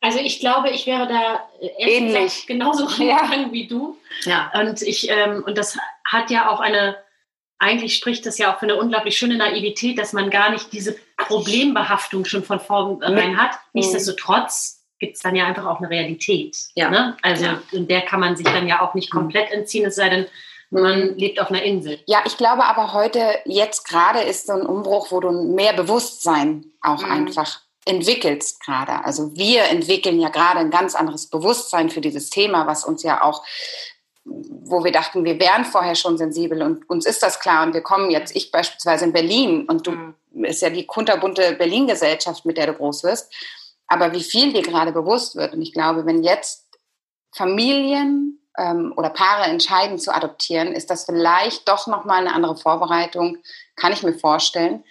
Also 0.00 0.18
ich 0.18 0.40
glaube, 0.40 0.70
ich 0.70 0.86
wäre 0.86 1.08
da 1.08 1.48
äh, 1.60 1.68
ähnlich 1.78 2.46
genauso 2.46 2.84
rangegangen 2.84 3.46
ja. 3.46 3.52
wie 3.52 3.66
du. 3.66 3.98
Ja. 4.24 4.52
Und 4.54 4.82
ich 4.82 5.08
ähm, 5.10 5.42
und 5.44 5.58
das 5.58 5.78
hat 6.04 6.30
ja 6.30 6.50
auch 6.50 6.60
eine 6.60 6.96
eigentlich 7.58 7.96
spricht 7.96 8.26
das 8.26 8.38
ja 8.38 8.52
auch 8.52 8.58
für 8.58 8.66
eine 8.66 8.76
unglaublich 8.76 9.16
schöne 9.16 9.36
Naivität, 9.36 9.98
dass 9.98 10.12
man 10.12 10.30
gar 10.30 10.50
nicht 10.50 10.72
diese 10.72 10.96
Problembehaftung 11.16 12.24
schon 12.24 12.44
von 12.44 12.60
vornherein 12.60 13.40
hat. 13.40 13.52
Mhm. 13.52 13.58
Nichtsdestotrotz 13.72 14.75
gibt 14.98 15.16
es 15.16 15.22
dann 15.22 15.36
ja 15.36 15.46
einfach 15.46 15.66
auch 15.66 15.78
eine 15.78 15.90
Realität. 15.90 16.56
Ja. 16.74 16.90
Ne? 16.90 17.16
Also 17.22 17.44
ja. 17.44 17.62
in 17.72 17.86
der 17.86 18.02
kann 18.02 18.20
man 18.20 18.36
sich 18.36 18.46
dann 18.46 18.66
ja 18.66 18.80
auch 18.80 18.94
nicht 18.94 19.12
mhm. 19.12 19.18
komplett 19.18 19.50
entziehen, 19.50 19.86
es 19.86 19.96
sei 19.96 20.08
denn, 20.08 20.26
man 20.70 21.16
lebt 21.16 21.40
auf 21.40 21.50
einer 21.50 21.62
Insel. 21.62 22.00
Ja, 22.06 22.22
ich 22.26 22.36
glaube 22.36 22.64
aber 22.64 22.92
heute, 22.92 23.20
jetzt 23.44 23.86
gerade 23.86 24.20
ist 24.20 24.46
so 24.46 24.54
ein 24.54 24.66
Umbruch, 24.66 25.12
wo 25.12 25.20
du 25.20 25.30
mehr 25.30 25.72
Bewusstsein 25.74 26.64
auch 26.80 27.02
mhm. 27.02 27.12
einfach 27.12 27.60
entwickelst 27.84 28.64
gerade. 28.64 29.04
Also 29.04 29.36
wir 29.36 29.64
entwickeln 29.64 30.18
ja 30.18 30.28
gerade 30.28 30.58
ein 30.58 30.70
ganz 30.70 30.96
anderes 30.96 31.28
Bewusstsein 31.28 31.88
für 31.88 32.00
dieses 32.00 32.30
Thema, 32.30 32.66
was 32.66 32.84
uns 32.84 33.04
ja 33.04 33.22
auch 33.22 33.44
wo 34.26 34.82
wir 34.82 34.92
dachten, 34.92 35.24
wir 35.24 35.38
wären 35.38 35.64
vorher 35.64 35.94
schon 35.94 36.18
sensibel 36.18 36.62
und 36.62 36.88
uns 36.90 37.06
ist 37.06 37.22
das 37.22 37.38
klar 37.38 37.64
und 37.64 37.74
wir 37.74 37.82
kommen 37.82 38.10
jetzt, 38.10 38.34
ich 38.34 38.50
beispielsweise 38.50 39.04
in 39.04 39.12
Berlin 39.12 39.66
und 39.68 39.86
du 39.86 39.92
mhm. 39.92 40.44
ist 40.44 40.62
ja 40.62 40.70
die 40.70 40.84
kunterbunte 40.84 41.52
Berlin-Gesellschaft, 41.52 42.44
mit 42.44 42.56
der 42.56 42.66
du 42.66 42.74
groß 42.74 43.04
wirst, 43.04 43.32
aber 43.86 44.12
wie 44.12 44.22
viel 44.22 44.52
dir 44.52 44.62
gerade 44.62 44.92
bewusst 44.92 45.36
wird 45.36 45.54
und 45.54 45.62
ich 45.62 45.72
glaube, 45.72 46.06
wenn 46.06 46.22
jetzt 46.22 46.66
Familien 47.32 48.40
ähm, 48.56 48.92
oder 48.96 49.10
Paare 49.10 49.44
entscheiden 49.44 49.98
zu 49.98 50.14
adoptieren, 50.14 50.72
ist 50.72 50.90
das 50.90 51.04
vielleicht 51.04 51.68
doch 51.68 51.86
nochmal 51.86 52.20
eine 52.20 52.34
andere 52.34 52.56
Vorbereitung, 52.56 53.38
kann 53.76 53.92
ich 53.92 54.02
mir 54.02 54.14
vorstellen. 54.14 54.84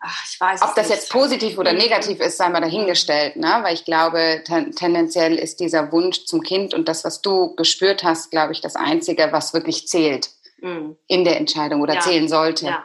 Ach, 0.00 0.24
ich 0.30 0.40
weiß 0.40 0.62
Ob 0.62 0.74
das 0.76 0.88
nicht. 0.88 0.96
jetzt 0.96 1.10
positiv 1.10 1.58
oder 1.58 1.72
mhm. 1.72 1.78
negativ 1.78 2.20
ist, 2.20 2.36
sei 2.36 2.48
mal 2.48 2.60
dahingestellt, 2.60 3.36
ne? 3.36 3.58
weil 3.62 3.74
ich 3.74 3.84
glaube, 3.84 4.42
ten 4.44 4.72
tendenziell 4.72 5.34
ist 5.36 5.58
dieser 5.58 5.90
Wunsch 5.90 6.24
zum 6.24 6.42
Kind 6.42 6.72
und 6.72 6.88
das, 6.88 7.04
was 7.04 7.20
du 7.20 7.54
gespürt 7.56 8.04
hast, 8.04 8.30
glaube 8.30 8.52
ich, 8.52 8.60
das 8.60 8.76
Einzige, 8.76 9.32
was 9.32 9.54
wirklich 9.54 9.88
zählt 9.88 10.30
mhm. 10.60 10.96
in 11.08 11.24
der 11.24 11.36
Entscheidung 11.38 11.80
oder 11.80 11.94
ja. 11.94 12.00
zählen 12.00 12.28
sollte. 12.28 12.66
Ja, 12.66 12.84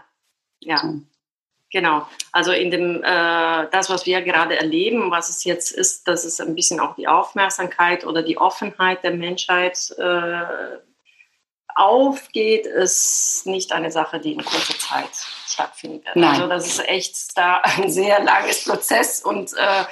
ja. 0.60 0.78
So. 0.78 1.02
Genau. 1.74 2.08
Also 2.32 2.54
in 2.54 2.72
dem, 2.72 3.04
äh, 3.04 3.68
das, 3.72 3.90
was 3.90 4.06
wir 4.06 4.22
gerade 4.22 4.58
erleben, 4.58 5.12
was 5.12 5.28
es 5.28 5.44
jetzt 5.44 5.72
ist, 5.72 6.08
dass 6.08 6.24
es 6.24 6.40
ein 6.40 6.56
bisschen 6.56 6.80
auch 6.80 6.96
die 6.96 7.10
Aufmerksamkeit 7.10 8.06
oder 8.06 8.24
die 8.24 8.38
Offenheit 8.38 9.04
der 9.04 9.12
Menschheit 9.12 9.94
äh, 9.98 10.78
aufgeht, 11.76 12.66
ist 12.66 13.46
nicht 13.46 13.74
eine 13.74 13.92
Sache, 13.92 14.20
die 14.20 14.34
in 14.34 14.46
kurzer 14.46 14.78
Zeit 14.78 15.10
stattfindet. 15.46 16.08
Nein. 16.16 16.30
Also 16.30 16.48
das 16.48 16.68
ist 16.68 16.88
echt 16.88 17.38
da 17.38 17.58
ein 17.64 17.90
sehr 17.90 18.24
langes 18.24 18.64
Prozess 18.64 19.22
und 19.22 19.52
äh, 19.54 19.84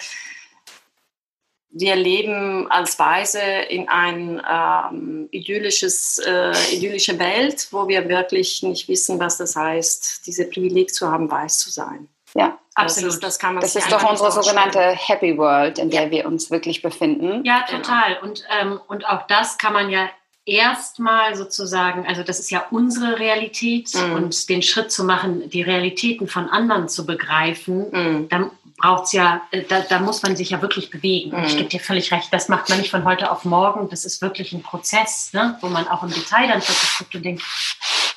wir 1.73 1.95
leben 1.95 2.69
als 2.69 2.99
Weise 2.99 3.41
in 3.41 3.87
eine 3.87 4.43
ähm, 4.49 5.29
idyllisches, 5.31 6.19
äh, 6.19 6.51
idyllische 6.75 7.17
Welt, 7.17 7.67
wo 7.71 7.87
wir 7.87 8.09
wirklich 8.09 8.61
nicht 8.63 8.87
wissen, 8.87 9.19
was 9.19 9.37
das 9.37 9.55
heißt, 9.55 10.25
diese 10.25 10.45
Privileg 10.45 10.93
zu 10.93 11.09
haben, 11.09 11.31
weiß 11.31 11.59
zu 11.59 11.69
sein. 11.69 12.07
Ja, 12.33 12.57
absolut. 12.75 13.07
Das 13.07 13.15
ist, 13.15 13.23
das 13.23 13.39
kann 13.39 13.55
man 13.55 13.61
das 13.61 13.75
ist 13.75 13.91
doch 13.91 14.09
unsere 14.09 14.31
sogenannte 14.31 14.79
Happy 14.79 15.37
World, 15.37 15.79
in 15.79 15.89
der 15.89 16.03
ja. 16.03 16.11
wir 16.11 16.25
uns 16.25 16.51
wirklich 16.51 16.81
befinden. 16.81 17.43
Ja, 17.45 17.65
total. 17.69 18.15
Genau. 18.15 18.27
Und, 18.27 18.43
ähm, 18.59 18.79
und 18.87 19.05
auch 19.07 19.27
das 19.27 19.57
kann 19.57 19.73
man 19.73 19.89
ja 19.89 20.09
erstmal 20.45 21.35
sozusagen, 21.35 22.05
also 22.07 22.23
das 22.23 22.39
ist 22.39 22.51
ja 22.51 22.65
unsere 22.71 23.19
Realität 23.19 23.91
mhm. 23.93 24.13
und 24.13 24.49
den 24.49 24.61
Schritt 24.61 24.91
zu 24.91 25.03
machen, 25.03 25.49
die 25.49 25.61
Realitäten 25.61 26.27
von 26.27 26.49
anderen 26.49 26.89
zu 26.89 27.05
begreifen, 27.05 27.89
mhm. 27.91 28.29
dann 28.29 28.51
braucht 28.81 29.05
es 29.05 29.11
ja, 29.13 29.41
äh, 29.51 29.63
da, 29.63 29.81
da, 29.81 29.99
muss 29.99 30.23
man 30.23 30.35
sich 30.35 30.49
ja 30.49 30.61
wirklich 30.61 30.89
bewegen. 30.89 31.37
Mhm. 31.37 31.43
Ich 31.45 31.57
gebe 31.57 31.69
dir 31.69 31.79
völlig 31.79 32.11
recht, 32.11 32.33
das 32.33 32.49
macht 32.49 32.69
man 32.69 32.79
nicht 32.79 32.91
von 32.91 33.05
heute 33.05 33.31
auf 33.31 33.45
morgen, 33.45 33.89
das 33.89 34.05
ist 34.05 34.21
wirklich 34.21 34.53
ein 34.53 34.63
Prozess, 34.63 35.31
ne, 35.33 35.57
wo 35.61 35.67
man 35.67 35.87
auch 35.87 36.03
im 36.03 36.11
Detail 36.11 36.47
dann 36.47 36.61
wirklich 36.61 36.97
guckt 36.97 37.15
und 37.15 37.23
denkt, 37.23 37.43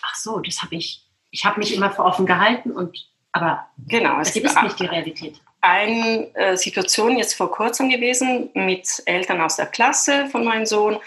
ach 0.02 0.14
so, 0.14 0.40
das 0.40 0.62
habe 0.62 0.74
ich, 0.74 1.02
ich 1.30 1.44
habe 1.44 1.58
mich 1.60 1.74
immer 1.74 1.90
für 1.90 2.04
offen 2.04 2.26
gehalten 2.26 2.70
und 2.72 2.96
aber 3.32 3.66
genau, 3.88 4.20
es, 4.20 4.28
es 4.28 4.34
gibt 4.34 4.46
ist 4.46 4.62
nicht 4.62 4.78
die 4.78 4.86
Realität 4.86 5.40
eine 5.64 6.28
äh, 6.34 6.56
Situation 6.56 7.16
jetzt 7.16 7.34
vor 7.34 7.50
kurzem 7.50 7.88
gewesen 7.88 8.50
mit 8.54 9.02
Eltern 9.06 9.40
aus 9.40 9.56
der 9.56 9.66
Klasse 9.66 10.26
von 10.30 10.44
meinem 10.44 10.66
Sohn. 10.66 10.98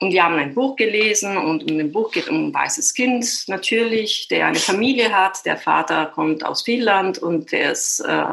Und 0.00 0.12
wir 0.12 0.24
haben 0.24 0.36
ein 0.36 0.54
Buch 0.54 0.76
gelesen 0.76 1.36
und 1.36 1.70
in 1.70 1.78
dem 1.78 1.92
Buch 1.92 2.10
geht 2.10 2.24
es 2.24 2.28
um 2.28 2.48
ein 2.48 2.54
weißes 2.54 2.94
Kind 2.94 3.44
natürlich, 3.46 4.28
der 4.28 4.46
eine 4.46 4.58
Familie 4.58 5.12
hat. 5.12 5.44
Der 5.46 5.56
Vater 5.56 6.06
kommt 6.06 6.44
aus 6.44 6.62
Finnland 6.62 7.18
und 7.18 7.52
der, 7.52 7.72
ist, 7.72 8.00
äh, 8.00 8.24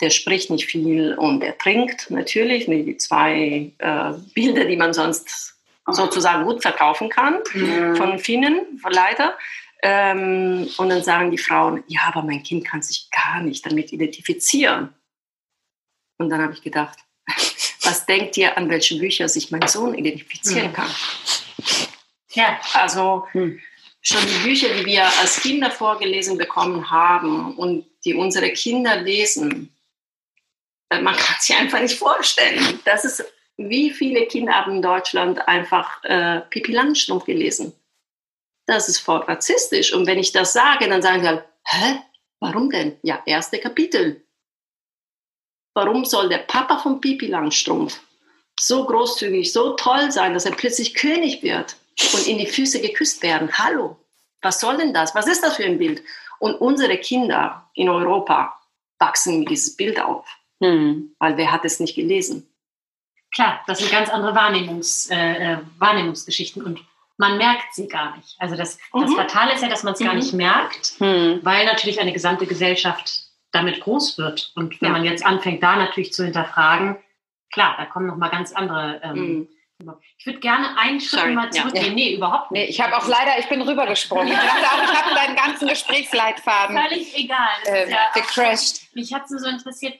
der 0.00 0.10
spricht 0.10 0.50
nicht 0.50 0.66
viel 0.66 1.14
und 1.14 1.42
er 1.42 1.56
trinkt 1.58 2.10
natürlich. 2.10 2.66
Die 2.66 2.96
zwei 2.96 3.72
äh, 3.78 4.12
Bilder, 4.34 4.64
die 4.64 4.76
man 4.76 4.94
sonst 4.94 5.54
sozusagen 5.86 6.44
gut 6.44 6.62
verkaufen 6.62 7.08
kann 7.10 7.38
mhm. 7.52 7.96
von 7.96 8.18
Finnen, 8.18 8.80
leider. 8.88 9.36
Ähm, 9.82 10.68
und 10.78 10.88
dann 10.88 11.02
sagen 11.02 11.30
die 11.30 11.38
Frauen, 11.38 11.84
ja, 11.88 12.00
aber 12.06 12.22
mein 12.22 12.42
Kind 12.42 12.66
kann 12.66 12.80
sich 12.80 13.10
gar 13.10 13.42
nicht 13.42 13.66
damit 13.66 13.92
identifizieren. 13.92 14.94
Und 16.18 16.30
dann 16.30 16.40
habe 16.40 16.54
ich 16.54 16.62
gedacht, 16.62 16.98
was 17.94 18.06
denkt 18.06 18.36
ihr, 18.36 18.56
an 18.56 18.68
welche 18.68 18.98
Bücher 18.98 19.28
sich 19.28 19.52
mein 19.52 19.68
Sohn 19.68 19.94
identifizieren 19.94 20.72
kann? 20.72 20.90
Ja, 22.32 22.60
also 22.72 23.28
hm. 23.30 23.60
schon 24.00 24.20
die 24.26 24.48
Bücher, 24.48 24.66
die 24.74 24.84
wir 24.84 25.04
als 25.20 25.40
Kinder 25.40 25.70
vorgelesen 25.70 26.36
bekommen 26.36 26.90
haben 26.90 27.56
und 27.56 27.86
die 28.04 28.14
unsere 28.14 28.50
Kinder 28.50 28.96
lesen, 28.96 29.72
äh, 30.90 31.00
man 31.00 31.14
kann 31.14 31.36
sich 31.38 31.54
einfach 31.54 31.80
nicht 31.80 31.96
vorstellen. 31.96 32.80
Das 32.84 33.04
ist, 33.04 33.24
wie 33.58 33.92
viele 33.92 34.26
Kinder 34.26 34.54
haben 34.54 34.76
in 34.76 34.82
Deutschland 34.82 35.46
einfach 35.46 36.02
äh, 36.02 36.40
Pippi 36.50 36.72
Langstrumpf 36.72 37.26
gelesen. 37.26 37.72
Das 38.66 38.88
ist 38.88 38.98
voll 38.98 39.20
rassistisch. 39.20 39.92
Und 39.92 40.08
wenn 40.08 40.18
ich 40.18 40.32
das 40.32 40.52
sage, 40.52 40.88
dann 40.88 41.00
sagen 41.00 41.20
sie 41.20 41.28
halt, 41.28 41.44
hä? 41.66 42.00
Warum 42.40 42.70
denn? 42.70 42.98
Ja, 43.02 43.22
erste 43.24 43.58
Kapitel 43.58 44.23
warum 45.74 46.04
soll 46.04 46.28
der 46.28 46.38
Papa 46.38 46.78
von 46.78 47.00
Pipi 47.00 47.26
Langstrumpf 47.26 48.00
so 48.58 48.84
großzügig, 48.84 49.52
so 49.52 49.74
toll 49.74 50.10
sein, 50.12 50.32
dass 50.32 50.46
er 50.46 50.52
plötzlich 50.52 50.94
König 50.94 51.42
wird 51.42 51.76
und 52.14 52.26
in 52.26 52.38
die 52.38 52.46
Füße 52.46 52.80
geküsst 52.80 53.22
werden? 53.22 53.50
Hallo, 53.58 53.96
was 54.40 54.60
soll 54.60 54.76
denn 54.76 54.94
das? 54.94 55.14
Was 55.14 55.26
ist 55.26 55.42
das 55.42 55.56
für 55.56 55.64
ein 55.64 55.78
Bild? 55.78 56.02
Und 56.38 56.54
unsere 56.54 56.96
Kinder 56.98 57.68
in 57.74 57.88
Europa 57.88 58.58
wachsen 58.98 59.40
mit 59.40 59.50
dieses 59.50 59.76
Bild 59.76 60.00
auf, 60.00 60.26
hm. 60.62 61.14
weil 61.18 61.36
wer 61.36 61.52
hat 61.52 61.64
es 61.64 61.80
nicht 61.80 61.94
gelesen? 61.94 62.48
Klar, 63.34 63.60
das 63.66 63.80
sind 63.80 63.90
ganz 63.90 64.08
andere 64.10 64.34
Wahrnehmungs, 64.34 65.10
äh, 65.10 65.54
äh 65.54 65.58
Wahrnehmungsgeschichten 65.78 66.62
und 66.62 66.80
man 67.16 67.36
merkt 67.36 67.74
sie 67.74 67.88
gar 67.88 68.16
nicht. 68.16 68.36
Also 68.38 68.56
das, 68.56 68.78
mhm. 68.92 69.02
das 69.02 69.14
Fatale 69.14 69.54
ist 69.54 69.62
ja, 69.62 69.68
dass 69.68 69.82
man 69.82 69.94
es 69.94 70.00
mhm. 70.00 70.04
gar 70.04 70.14
nicht 70.14 70.32
merkt, 70.32 71.00
mhm. 71.00 71.40
weil 71.42 71.64
natürlich 71.64 72.00
eine 72.00 72.12
gesamte 72.12 72.46
Gesellschaft 72.46 73.23
damit 73.54 73.80
groß 73.80 74.18
wird. 74.18 74.52
Und 74.54 74.80
wenn 74.80 74.88
ja. 74.88 74.92
man 74.92 75.04
jetzt 75.04 75.24
anfängt, 75.24 75.62
da 75.62 75.76
natürlich 75.76 76.12
zu 76.12 76.24
hinterfragen, 76.24 76.96
klar, 77.52 77.74
da 77.78 77.86
kommen 77.86 78.06
noch 78.06 78.16
mal 78.16 78.28
ganz 78.28 78.52
andere. 78.52 79.00
Ähm, 79.02 79.14
mhm. 79.14 79.48
Ich 80.18 80.26
würde 80.26 80.38
gerne 80.38 80.78
einen 80.78 81.00
Schritt 81.00 81.20
Sorry. 81.20 81.34
mal 81.34 81.50
zurückgehen. 81.50 81.86
Ja. 81.86 81.92
Nee, 81.92 82.14
überhaupt 82.14 82.50
nicht. 82.50 82.62
Nee, 82.62 82.70
ich 82.70 82.80
habe 82.80 82.96
auch 82.96 83.08
leider, 83.08 83.38
ich 83.38 83.48
bin 83.48 83.60
rübergesprungen. 83.60 84.28
Ich 84.28 84.34
dachte 84.34 84.66
auch, 84.66 84.92
ich 84.92 85.02
habe 85.02 85.14
deinen 85.14 85.36
ganzen 85.36 85.68
Gesprächsleitfaden. 85.68 86.78
Völlig 86.78 87.16
egal. 87.16 87.48
Äh, 87.66 87.90
ja 87.90 87.98
gecrashed. 88.14 88.94
Mich 88.94 89.12
hat 89.12 89.24
es 89.24 89.42
so 89.42 89.48
interessiert. 89.48 89.94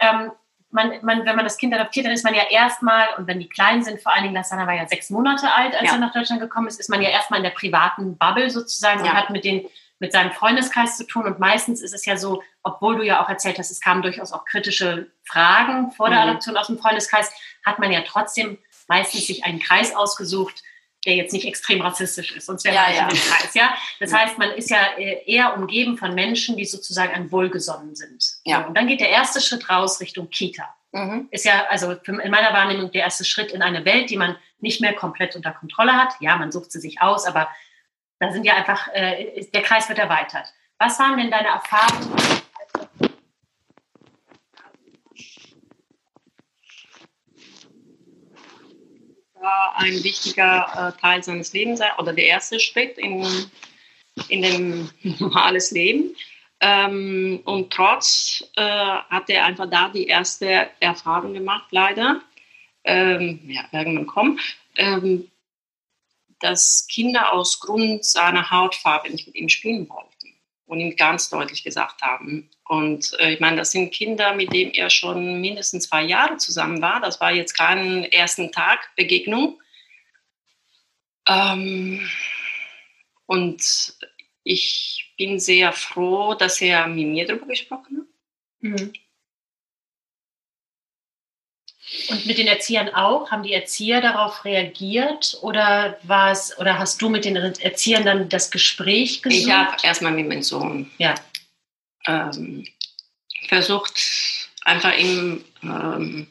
Ähm, 0.00 0.32
man, 0.70 0.92
man, 1.02 1.24
wenn 1.24 1.36
man 1.36 1.44
das 1.44 1.56
Kind 1.56 1.74
adoptiert, 1.74 2.06
dann 2.06 2.12
ist 2.12 2.24
man 2.24 2.34
ja 2.34 2.44
erstmal, 2.50 3.08
und 3.16 3.26
wenn 3.26 3.38
die 3.38 3.48
klein 3.48 3.82
sind, 3.82 4.02
vor 4.02 4.12
allen 4.12 4.22
Dingen, 4.22 4.34
Lassana 4.34 4.66
war 4.66 4.74
ja 4.74 4.86
sechs 4.86 5.08
Monate 5.10 5.52
alt, 5.52 5.74
als 5.74 5.88
ja. 5.88 5.94
er 5.94 5.98
nach 5.98 6.12
Deutschland 6.12 6.40
gekommen 6.40 6.66
ist, 6.66 6.80
ist 6.80 6.90
man 6.90 7.00
ja 7.00 7.08
erstmal 7.08 7.38
in 7.38 7.44
der 7.44 7.50
privaten 7.50 8.18
Bubble 8.18 8.50
sozusagen 8.50 9.00
und 9.00 9.12
hat 9.12 9.30
mit 9.30 9.44
den 9.44 9.66
mit 9.98 10.12
seinem 10.12 10.32
Freundeskreis 10.32 10.96
zu 10.96 11.06
tun. 11.06 11.24
Und 11.24 11.38
meistens 11.38 11.82
ist 11.82 11.94
es 11.94 12.04
ja 12.04 12.16
so, 12.16 12.42
obwohl 12.62 12.96
du 12.96 13.04
ja 13.04 13.22
auch 13.22 13.28
erzählt 13.28 13.58
hast, 13.58 13.70
es 13.70 13.80
kamen 13.80 14.02
durchaus 14.02 14.32
auch 14.32 14.44
kritische 14.44 15.10
Fragen 15.24 15.90
vor 15.92 16.08
der 16.08 16.22
mhm. 16.22 16.30
Adoption 16.30 16.56
aus 16.56 16.68
dem 16.68 16.78
Freundeskreis, 16.78 17.32
hat 17.64 17.78
man 17.78 17.90
ja 17.90 18.02
trotzdem 18.06 18.58
meistens 18.86 19.26
sich 19.26 19.44
einen 19.44 19.60
Kreis 19.60 19.94
ausgesucht, 19.94 20.62
der 21.04 21.14
jetzt 21.14 21.32
nicht 21.32 21.46
extrem 21.46 21.80
rassistisch 21.80 22.32
ist, 22.32 22.46
sonst 22.46 22.64
wäre 22.64 22.74
ja, 22.74 22.82
man 22.82 22.94
ja. 22.94 23.02
in 23.02 23.08
dem 23.08 23.18
Kreis. 23.18 23.54
Ja? 23.54 23.74
Das 24.00 24.10
ja. 24.10 24.18
heißt, 24.18 24.38
man 24.38 24.50
ist 24.50 24.70
ja 24.70 24.78
äh, 24.98 25.22
eher 25.26 25.56
umgeben 25.56 25.96
von 25.96 26.14
Menschen, 26.14 26.56
die 26.56 26.64
sozusagen 26.64 27.14
an 27.14 27.30
wohlgesonnen 27.30 27.94
sind. 27.94 28.24
Ja. 28.44 28.66
Und 28.66 28.76
dann 28.76 28.88
geht 28.88 29.00
der 29.00 29.10
erste 29.10 29.40
Schritt 29.40 29.70
raus 29.70 30.00
Richtung 30.00 30.28
Kita. 30.30 30.74
mhm. 30.92 31.28
ist 31.30 31.44
ja 31.44 31.66
also 31.68 31.92
in 31.92 32.30
meiner 32.30 32.52
Wahrnehmung 32.52 32.90
der 32.90 33.02
erste 33.02 33.24
Schritt 33.24 33.52
in 33.52 33.62
eine 33.62 33.84
Welt, 33.84 34.10
die 34.10 34.16
man 34.16 34.36
nicht 34.60 34.80
mehr 34.80 34.92
komplett 34.92 35.36
unter 35.36 35.52
Kontrolle 35.52 35.92
hat. 35.92 36.14
Ja, 36.20 36.36
man 36.36 36.50
sucht 36.50 36.72
sie 36.72 36.80
sich 36.80 37.00
aus, 37.00 37.26
aber 37.26 37.48
da 38.20 38.32
sind 38.32 38.44
ja 38.44 38.54
einfach, 38.54 38.88
äh, 38.92 39.46
der 39.52 39.62
Kreis 39.62 39.88
wird 39.88 39.98
erweitert. 39.98 40.52
Was 40.78 40.98
waren 40.98 41.18
denn 41.18 41.30
deine 41.30 41.48
Erfahrungen? 41.48 42.16
war 49.40 49.74
ein 49.76 50.02
wichtiger 50.04 50.92
äh, 50.96 51.00
Teil 51.00 51.22
seines 51.22 51.52
Lebens 51.52 51.80
oder 51.98 52.12
der 52.12 52.26
erste 52.26 52.60
Schritt 52.60 52.98
in, 52.98 53.24
in 54.28 54.42
dem 54.42 54.90
normales 55.18 55.70
Leben. 55.70 56.14
Ähm, 56.60 57.40
und 57.44 57.72
trotz 57.72 58.44
äh, 58.56 58.62
hat 58.62 59.30
er 59.30 59.44
einfach 59.44 59.70
da 59.70 59.88
die 59.88 60.06
erste 60.06 60.68
Erfahrung 60.80 61.34
gemacht, 61.34 61.68
leider. 61.70 62.20
Ähm, 62.84 63.40
ja, 63.46 63.64
irgendwann 63.72 64.06
kommen, 64.06 64.40
ähm, 64.76 65.30
dass 66.40 66.86
Kinder 66.88 67.32
aus 67.32 67.60
Grund 67.60 68.04
seiner 68.04 68.50
Hautfarbe 68.50 69.10
nicht 69.10 69.26
mit 69.26 69.36
ihm 69.36 69.48
spielen 69.48 69.88
wollten 69.88 70.34
und 70.66 70.80
ihm 70.80 70.96
ganz 70.96 71.30
deutlich 71.30 71.64
gesagt 71.64 72.02
haben. 72.02 72.50
Und 72.64 73.18
äh, 73.18 73.32
ich 73.32 73.40
meine, 73.40 73.56
das 73.56 73.72
sind 73.72 73.92
Kinder, 73.92 74.34
mit 74.34 74.52
denen 74.52 74.72
er 74.72 74.90
schon 74.90 75.40
mindestens 75.40 75.88
zwei 75.88 76.02
Jahre 76.02 76.36
zusammen 76.36 76.82
war. 76.82 77.00
Das 77.00 77.20
war 77.20 77.32
jetzt 77.32 77.54
keine 77.54 78.12
ersten 78.12 78.52
Tag 78.52 78.90
Begegnung. 78.94 79.60
Ähm, 81.26 82.08
und 83.26 83.94
ich 84.44 85.14
bin 85.16 85.38
sehr 85.40 85.72
froh, 85.72 86.34
dass 86.34 86.60
er 86.60 86.86
mit 86.86 87.06
mir 87.06 87.26
darüber 87.26 87.46
gesprochen 87.46 87.98
hat. 87.98 88.06
Mhm. 88.60 88.92
Und 92.08 92.26
mit 92.26 92.38
den 92.38 92.46
Erziehern 92.46 92.94
auch? 92.94 93.30
Haben 93.30 93.42
die 93.42 93.52
Erzieher 93.52 94.00
darauf 94.00 94.44
reagiert 94.44 95.38
oder 95.40 95.98
was 96.02 96.58
oder 96.58 96.78
hast 96.78 97.00
du 97.00 97.08
mit 97.08 97.24
den 97.24 97.36
Erziehern 97.36 98.04
dann 98.04 98.28
das 98.28 98.50
Gespräch 98.50 99.22
gesucht? 99.22 99.40
Ich 99.40 99.50
habe 99.50 99.76
erstmal 99.82 100.12
mit 100.12 100.28
meinem 100.28 100.42
Sohn 100.42 100.90
ja. 100.98 101.14
ähm, 102.06 102.66
versucht, 103.48 104.00
einfach 104.64 104.96
ihm 104.96 105.44
ähm, 105.62 106.26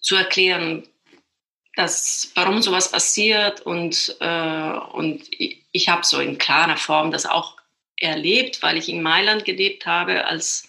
zu 0.00 0.16
erklären, 0.16 0.82
dass, 1.74 2.32
warum 2.34 2.60
sowas 2.60 2.90
passiert 2.90 3.60
und, 3.60 4.16
äh, 4.20 4.72
und 4.92 5.22
ich, 5.30 5.62
ich 5.70 5.88
habe 5.88 6.04
so 6.04 6.18
in 6.18 6.38
klarer 6.38 6.76
Form 6.76 7.12
das 7.12 7.24
auch 7.24 7.56
erlebt, 8.00 8.62
weil 8.62 8.76
ich 8.76 8.88
in 8.88 9.02
Mailand 9.02 9.44
gelebt 9.44 9.86
habe 9.86 10.24
als 10.26 10.68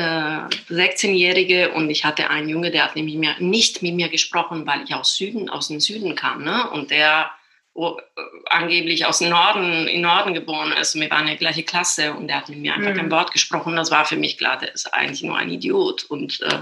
16-Jährige 0.00 1.72
und 1.72 1.88
ich 1.90 2.04
hatte 2.04 2.30
einen 2.30 2.48
Junge, 2.48 2.70
der 2.70 2.84
hat 2.84 2.96
nämlich 2.96 3.16
mehr, 3.16 3.36
nicht 3.38 3.82
mit 3.82 3.94
mir 3.94 4.08
gesprochen, 4.08 4.66
weil 4.66 4.82
ich 4.82 4.94
aus 4.94 5.16
Süden, 5.16 5.48
aus 5.48 5.68
dem 5.68 5.80
Süden 5.80 6.14
kam, 6.14 6.42
ne? 6.42 6.68
Und 6.70 6.90
der 6.90 7.30
wo, 7.74 7.98
äh, 7.98 8.22
angeblich 8.46 9.04
aus 9.04 9.18
dem 9.18 9.30
Norden, 9.30 9.88
im 9.88 10.00
Norden 10.00 10.32
geboren 10.32 10.72
ist. 10.72 10.94
Wir 10.94 11.10
waren 11.10 11.22
in 11.22 11.26
der 11.26 11.36
gleichen 11.36 11.66
Klasse 11.66 12.14
und 12.14 12.28
der 12.28 12.36
hat 12.36 12.48
mit 12.48 12.60
mir 12.60 12.72
einfach 12.72 12.92
mhm. 12.92 12.96
kein 12.96 13.10
Wort 13.10 13.32
gesprochen. 13.32 13.76
Das 13.76 13.90
war 13.90 14.04
für 14.04 14.16
mich 14.16 14.38
klar, 14.38 14.58
der 14.58 14.72
ist 14.72 14.92
eigentlich 14.94 15.22
nur 15.22 15.36
ein 15.36 15.50
Idiot 15.50 16.04
und 16.04 16.40
äh, 16.42 16.60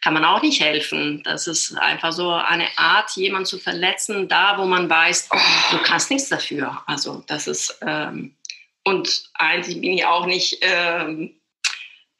kann 0.00 0.14
man 0.14 0.24
auch 0.24 0.42
nicht 0.42 0.62
helfen. 0.62 1.22
Das 1.24 1.46
ist 1.46 1.76
einfach 1.76 2.12
so 2.12 2.32
eine 2.32 2.66
Art, 2.76 3.10
jemanden 3.16 3.46
zu 3.46 3.58
verletzen, 3.58 4.28
da 4.28 4.56
wo 4.58 4.64
man 4.64 4.88
weiß, 4.88 5.28
oh, 5.32 5.72
du 5.72 5.78
kannst 5.82 6.10
nichts 6.10 6.28
dafür. 6.28 6.82
Also 6.86 7.22
das 7.26 7.46
ist 7.46 7.78
ähm, 7.86 8.34
und 8.84 9.24
eigentlich 9.34 9.80
bin 9.82 9.92
ich 9.92 10.06
auch 10.06 10.24
nicht 10.24 10.58
ähm, 10.62 11.37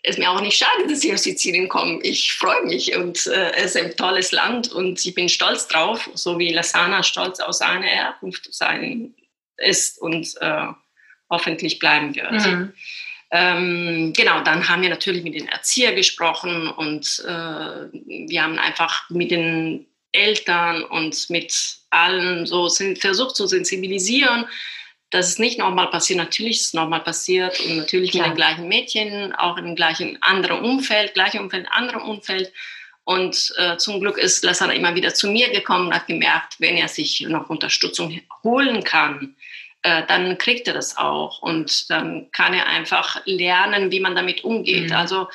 ist 0.08 0.18
mir 0.18 0.30
auch 0.30 0.40
nicht 0.40 0.56
schade, 0.56 0.88
dass 0.88 1.00
Sie 1.00 1.12
aus 1.12 1.22
Sizilien 1.22 1.68
kommen. 1.68 2.00
Ich 2.02 2.32
freue 2.32 2.64
mich 2.64 2.96
und 2.96 3.26
äh, 3.26 3.52
es 3.52 3.74
ist 3.74 3.76
ein 3.76 3.96
tolles 3.96 4.32
Land 4.32 4.72
und 4.72 5.04
ich 5.04 5.14
bin 5.14 5.28
stolz 5.28 5.68
drauf, 5.68 6.08
so 6.14 6.38
wie 6.38 6.52
Lasana 6.52 7.02
stolz 7.02 7.40
auf 7.40 7.52
seine 7.52 7.86
Herkunft 7.86 8.52
sein 8.52 9.14
ist 9.58 10.00
und 10.00 10.34
äh, 10.40 10.66
hoffentlich 11.30 11.78
bleiben 11.78 12.14
wird. 12.14 12.32
Mhm. 12.32 12.72
Ähm, 13.30 14.12
genau, 14.16 14.40
dann 14.42 14.68
haben 14.68 14.80
wir 14.80 14.88
natürlich 14.88 15.22
mit 15.22 15.34
den 15.34 15.48
Erziehern 15.48 15.96
gesprochen 15.96 16.68
und 16.68 17.22
äh, 17.26 17.30
wir 17.30 18.42
haben 18.42 18.58
einfach 18.58 19.10
mit 19.10 19.30
den 19.30 19.86
Eltern 20.12 20.82
und 20.84 21.28
mit 21.28 21.52
allen 21.90 22.46
so 22.46 22.68
versucht 22.70 23.36
zu 23.36 23.46
sensibilisieren, 23.46 24.46
dass 25.10 25.28
es 25.28 25.38
nicht 25.38 25.58
nochmal 25.58 25.88
passiert. 25.88 26.18
Natürlich 26.18 26.60
ist 26.60 26.66
es 26.66 26.74
nochmal 26.74 27.00
passiert 27.00 27.60
und 27.60 27.76
natürlich 27.76 28.10
Klar. 28.10 28.28
mit 28.28 28.32
den 28.32 28.36
gleichen 28.36 28.68
Mädchen, 28.68 29.34
auch 29.34 29.56
im 29.56 29.74
gleichen 29.74 30.22
anderen 30.22 30.60
Umfeld, 30.60 31.14
gleichen 31.14 31.40
Umfeld, 31.40 31.66
anderem 31.70 32.02
Umfeld. 32.02 32.52
Und 33.04 33.54
äh, 33.56 33.78
zum 33.78 34.00
Glück 34.00 34.18
ist 34.18 34.44
Lassana 34.44 34.74
immer 34.74 34.94
wieder 34.94 35.14
zu 35.14 35.28
mir 35.28 35.48
gekommen 35.50 35.86
und 35.86 35.94
hat 35.94 36.06
gemerkt, 36.06 36.56
wenn 36.58 36.76
er 36.76 36.88
sich 36.88 37.22
noch 37.22 37.48
Unterstützung 37.48 38.20
holen 38.44 38.84
kann, 38.84 39.34
äh, 39.82 40.04
dann 40.06 40.36
kriegt 40.36 40.68
er 40.68 40.74
das 40.74 40.98
auch. 40.98 41.40
Und 41.40 41.88
dann 41.88 42.30
kann 42.32 42.52
er 42.52 42.66
einfach 42.66 43.22
lernen, 43.24 43.90
wie 43.90 44.00
man 44.00 44.14
damit 44.14 44.44
umgeht. 44.44 44.90
Mhm. 44.90 44.96
Also 44.96 45.28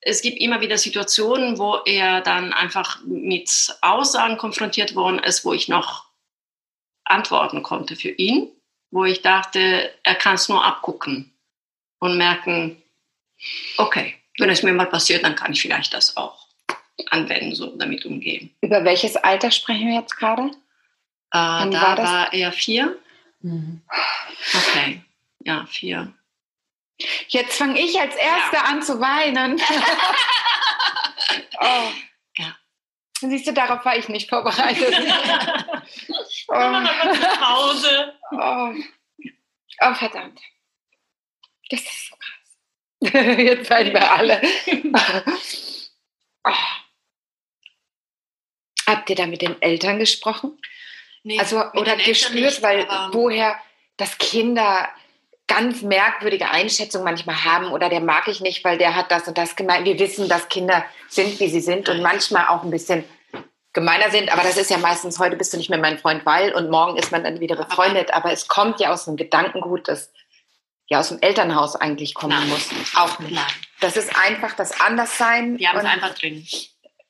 es 0.00 0.22
gibt 0.22 0.38
immer 0.38 0.60
wieder 0.60 0.76
Situationen, 0.76 1.56
wo 1.58 1.76
er 1.86 2.20
dann 2.20 2.52
einfach 2.52 2.98
mit 3.04 3.48
Aussagen 3.80 4.36
konfrontiert 4.36 4.96
worden 4.96 5.20
ist, 5.20 5.44
wo 5.44 5.52
ich 5.52 5.68
noch 5.68 6.06
antworten 7.04 7.62
konnte 7.62 7.94
für 7.94 8.10
ihn 8.10 8.50
wo 8.94 9.04
ich 9.04 9.22
dachte, 9.22 9.92
er 10.04 10.14
kann 10.14 10.36
es 10.36 10.48
nur 10.48 10.64
abgucken 10.64 11.34
und 11.98 12.16
merken, 12.16 12.80
okay, 13.76 14.14
wenn 14.38 14.50
es 14.50 14.62
mir 14.62 14.72
mal 14.72 14.86
passiert, 14.86 15.24
dann 15.24 15.34
kann 15.34 15.52
ich 15.52 15.60
vielleicht 15.60 15.92
das 15.92 16.16
auch 16.16 16.46
anwenden, 17.10 17.56
so 17.56 17.76
damit 17.76 18.06
umgehen. 18.06 18.54
Über 18.60 18.84
welches 18.84 19.16
Alter 19.16 19.50
sprechen 19.50 19.88
wir 19.88 19.96
jetzt 20.00 20.16
gerade? 20.16 20.44
Äh, 20.44 20.50
da 21.32 21.72
war, 21.72 21.98
war, 21.98 22.32
er 22.32 22.52
vier. 22.52 22.96
Mhm. 23.40 23.82
Okay, 24.54 25.02
ja, 25.40 25.66
vier. 25.66 26.12
Jetzt 27.26 27.58
fange 27.58 27.80
ich 27.80 28.00
als 28.00 28.14
Erste 28.14 28.56
ja. 28.56 28.62
an 28.62 28.80
zu 28.80 29.00
weinen. 29.00 29.60
oh. 31.60 31.90
Ja. 32.38 32.56
Siehst 33.18 33.48
du, 33.48 33.52
darauf 33.52 33.84
war 33.84 33.96
ich 33.96 34.08
nicht 34.08 34.30
vorbereitet. 34.30 34.94
oh. 36.48 36.54
Hause. 36.54 38.14
Oh. 38.32 38.74
oh, 39.80 39.94
verdammt. 39.94 40.40
Das 41.70 41.80
ist 41.80 42.10
so 42.10 42.16
krass. 42.16 42.44
Jetzt 43.38 43.68
fallen 43.68 43.92
wir 43.92 44.12
alle. 44.12 44.40
oh. 46.44 46.52
Habt 48.86 49.10
ihr 49.10 49.16
da 49.16 49.26
mit 49.26 49.42
den 49.42 49.60
Eltern 49.62 49.98
gesprochen? 49.98 50.58
Nee, 51.22 51.38
also, 51.38 51.64
oder 51.72 51.96
gespürt, 51.96 52.34
nicht, 52.34 52.62
weil 52.62 52.86
woher, 53.12 53.58
dass 53.96 54.18
Kinder 54.18 54.90
ganz 55.46 55.82
merkwürdige 55.82 56.50
Einschätzungen 56.50 57.04
manchmal 57.04 57.44
haben 57.44 57.68
oder 57.72 57.88
der 57.88 58.00
mag 58.00 58.28
ich 58.28 58.40
nicht, 58.40 58.64
weil 58.64 58.78
der 58.78 58.94
hat 58.94 59.10
das 59.10 59.28
und 59.28 59.36
das 59.38 59.56
gemeint. 59.56 59.84
Wir 59.84 59.98
wissen, 59.98 60.28
dass 60.28 60.48
Kinder 60.48 60.84
sind, 61.08 61.38
wie 61.40 61.48
sie 61.48 61.60
sind 61.60 61.88
und 61.88 62.02
manchmal 62.02 62.48
auch 62.48 62.62
ein 62.62 62.70
bisschen 62.70 63.04
gemeiner 63.74 64.10
sind, 64.10 64.32
aber 64.32 64.42
das 64.42 64.56
ist 64.56 64.70
ja 64.70 64.78
meistens, 64.78 65.18
heute 65.18 65.36
bist 65.36 65.52
du 65.52 65.56
nicht 65.58 65.68
mehr 65.68 65.78
mein 65.78 65.98
Freund, 65.98 66.24
weil 66.24 66.54
und 66.54 66.70
morgen 66.70 66.96
ist 66.96 67.12
man 67.12 67.24
dann 67.24 67.40
wieder 67.40 67.56
befreundet, 67.56 68.14
aber 68.14 68.32
es 68.32 68.48
kommt 68.48 68.80
ja 68.80 68.92
aus 68.92 69.06
einem 69.06 69.16
Gedankengut, 69.16 69.88
das 69.88 70.10
ja 70.86 71.00
aus 71.00 71.08
dem 71.08 71.20
Elternhaus 71.20 71.76
eigentlich 71.76 72.14
kommen 72.14 72.38
Nein. 72.38 72.48
muss. 72.48 72.70
Auch 72.96 73.18
nicht. 73.18 73.34
Nein. 73.34 73.44
Das 73.80 73.96
ist 73.96 74.16
einfach 74.16 74.54
das 74.54 74.80
Anderssein. 74.80 75.56
Die 75.58 75.68
haben 75.68 75.78
es 75.78 75.84
einfach 75.84 76.14
drin. 76.14 76.46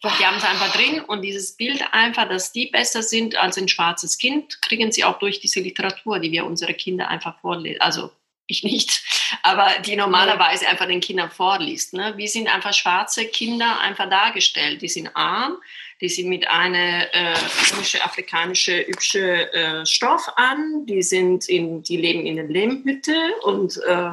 Die 0.02 0.26
haben 0.26 0.36
es 0.36 0.44
einfach 0.44 0.72
drin 0.72 1.00
und 1.00 1.22
dieses 1.22 1.56
Bild 1.56 1.82
einfach, 1.92 2.28
dass 2.28 2.52
die 2.52 2.66
besser 2.66 3.02
sind 3.02 3.36
als 3.36 3.56
ein 3.56 3.68
schwarzes 3.68 4.18
Kind, 4.18 4.60
kriegen 4.60 4.92
sie 4.92 5.04
auch 5.04 5.18
durch 5.18 5.40
diese 5.40 5.60
Literatur, 5.60 6.18
die 6.18 6.30
wir 6.30 6.44
unsere 6.44 6.74
Kinder 6.74 7.08
einfach 7.08 7.40
vorlesen. 7.40 7.80
Also 7.80 8.10
ich 8.46 8.64
nicht, 8.64 9.02
aber 9.42 9.70
die 9.84 9.96
normalerweise 9.96 10.68
einfach 10.68 10.86
den 10.86 11.00
Kindern 11.00 11.30
vorliest. 11.30 11.94
Ne? 11.94 12.14
Wie 12.16 12.28
sind 12.28 12.54
einfach 12.54 12.74
schwarze 12.74 13.26
Kinder 13.26 13.80
einfach 13.80 14.08
dargestellt? 14.10 14.82
Die 14.82 14.88
sind 14.88 15.08
arm, 15.14 15.56
die 16.00 16.08
sind 16.08 16.28
mit 16.28 16.46
einer 16.48 17.14
äh, 17.14 17.34
komische 17.70 18.02
afrikanische 18.02 18.86
hübsche 18.86 19.52
äh, 19.52 19.86
Stoff 19.86 20.28
an, 20.36 20.86
die 20.86 21.02
sind 21.02 21.48
in, 21.48 21.82
die 21.82 21.96
leben 21.96 22.26
in 22.26 22.36
der 22.36 22.46
Lehmhütte 22.46 23.34
und, 23.42 23.80
äh, 23.86 24.10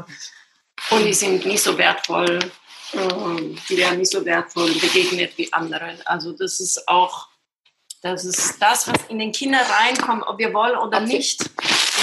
und 0.91 1.05
die 1.05 1.13
sind 1.13 1.45
nicht 1.45 1.63
so 1.63 1.77
wertvoll, 1.77 2.39
äh, 2.93 3.57
die 3.69 3.77
werden 3.77 3.99
nicht 3.99 4.11
so 4.11 4.23
wertvoll 4.23 4.71
begegnet 4.73 5.37
wie 5.37 5.51
andere. 5.51 5.97
Also 6.05 6.33
das 6.33 6.59
ist 6.59 6.87
auch, 6.87 7.27
das 8.01 8.25
ist 8.25 8.61
das, 8.61 8.87
was 8.87 9.07
in 9.09 9.19
den 9.19 9.31
Kinder 9.31 9.61
reinkommt, 9.61 10.23
ob 10.27 10.39
wir 10.39 10.53
wollen 10.53 10.77
oder 10.77 10.99
nicht. 10.99 11.41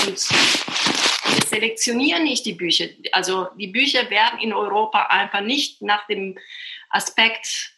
Und 0.07 0.31
wir 0.31 1.47
selektionieren 1.47 2.25
nicht 2.25 2.47
die 2.47 2.53
Bücher. 2.55 2.87
Also 3.13 3.49
die 3.57 3.69
Bücher 3.69 4.09
werden 4.11 4.39
in 4.41 4.53
Europa 4.53 5.07
einfach 5.07 5.41
nicht 5.41 5.83
nach 5.83 6.07
dem 6.07 6.39
Aspekt 6.91 7.73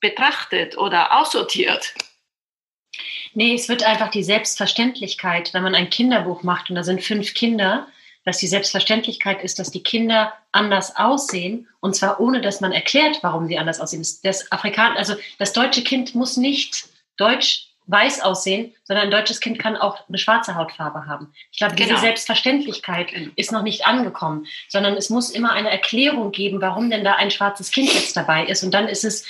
betrachtet 0.00 0.76
oder 0.78 1.18
aussortiert. 1.18 1.94
Nee, 3.34 3.54
es 3.54 3.68
wird 3.68 3.82
einfach 3.82 4.10
die 4.10 4.22
Selbstverständlichkeit, 4.22 5.54
wenn 5.54 5.62
man 5.62 5.74
ein 5.74 5.90
Kinderbuch 5.90 6.42
macht 6.42 6.70
und 6.70 6.76
da 6.76 6.82
sind 6.82 7.02
fünf 7.02 7.34
Kinder, 7.34 7.86
dass 8.24 8.38
die 8.38 8.46
Selbstverständlichkeit 8.46 9.42
ist, 9.42 9.58
dass 9.58 9.70
die 9.70 9.82
Kinder 9.82 10.32
anders 10.52 10.96
aussehen 10.96 11.68
und 11.80 11.94
zwar 11.94 12.20
ohne, 12.20 12.40
dass 12.40 12.60
man 12.60 12.72
erklärt, 12.72 13.18
warum 13.22 13.46
sie 13.46 13.58
anders 13.58 13.80
aussehen. 13.80 14.04
Das 14.22 14.50
Afrikan 14.50 14.96
also 14.96 15.14
das 15.38 15.52
deutsche 15.52 15.82
Kind 15.82 16.14
muss 16.14 16.36
nicht 16.36 16.88
deutsch 17.16 17.68
weiß 17.88 18.20
aussehen, 18.20 18.74
sondern 18.84 19.06
ein 19.06 19.10
deutsches 19.10 19.40
Kind 19.40 19.58
kann 19.58 19.76
auch 19.76 20.06
eine 20.08 20.18
schwarze 20.18 20.54
Hautfarbe 20.54 21.06
haben. 21.06 21.32
Ich 21.50 21.58
glaube, 21.58 21.74
diese 21.74 21.88
genau. 21.88 22.00
Selbstverständlichkeit 22.00 23.08
genau. 23.08 23.30
ist 23.34 23.50
noch 23.50 23.62
nicht 23.62 23.86
angekommen, 23.86 24.46
sondern 24.68 24.94
es 24.94 25.08
muss 25.08 25.30
immer 25.30 25.52
eine 25.52 25.70
Erklärung 25.70 26.30
geben, 26.30 26.60
warum 26.60 26.90
denn 26.90 27.02
da 27.02 27.14
ein 27.14 27.30
schwarzes 27.30 27.70
Kind 27.70 27.92
jetzt 27.92 28.14
dabei 28.14 28.44
ist. 28.44 28.62
Und 28.62 28.72
dann 28.72 28.88
ist 28.88 29.04
es, 29.04 29.26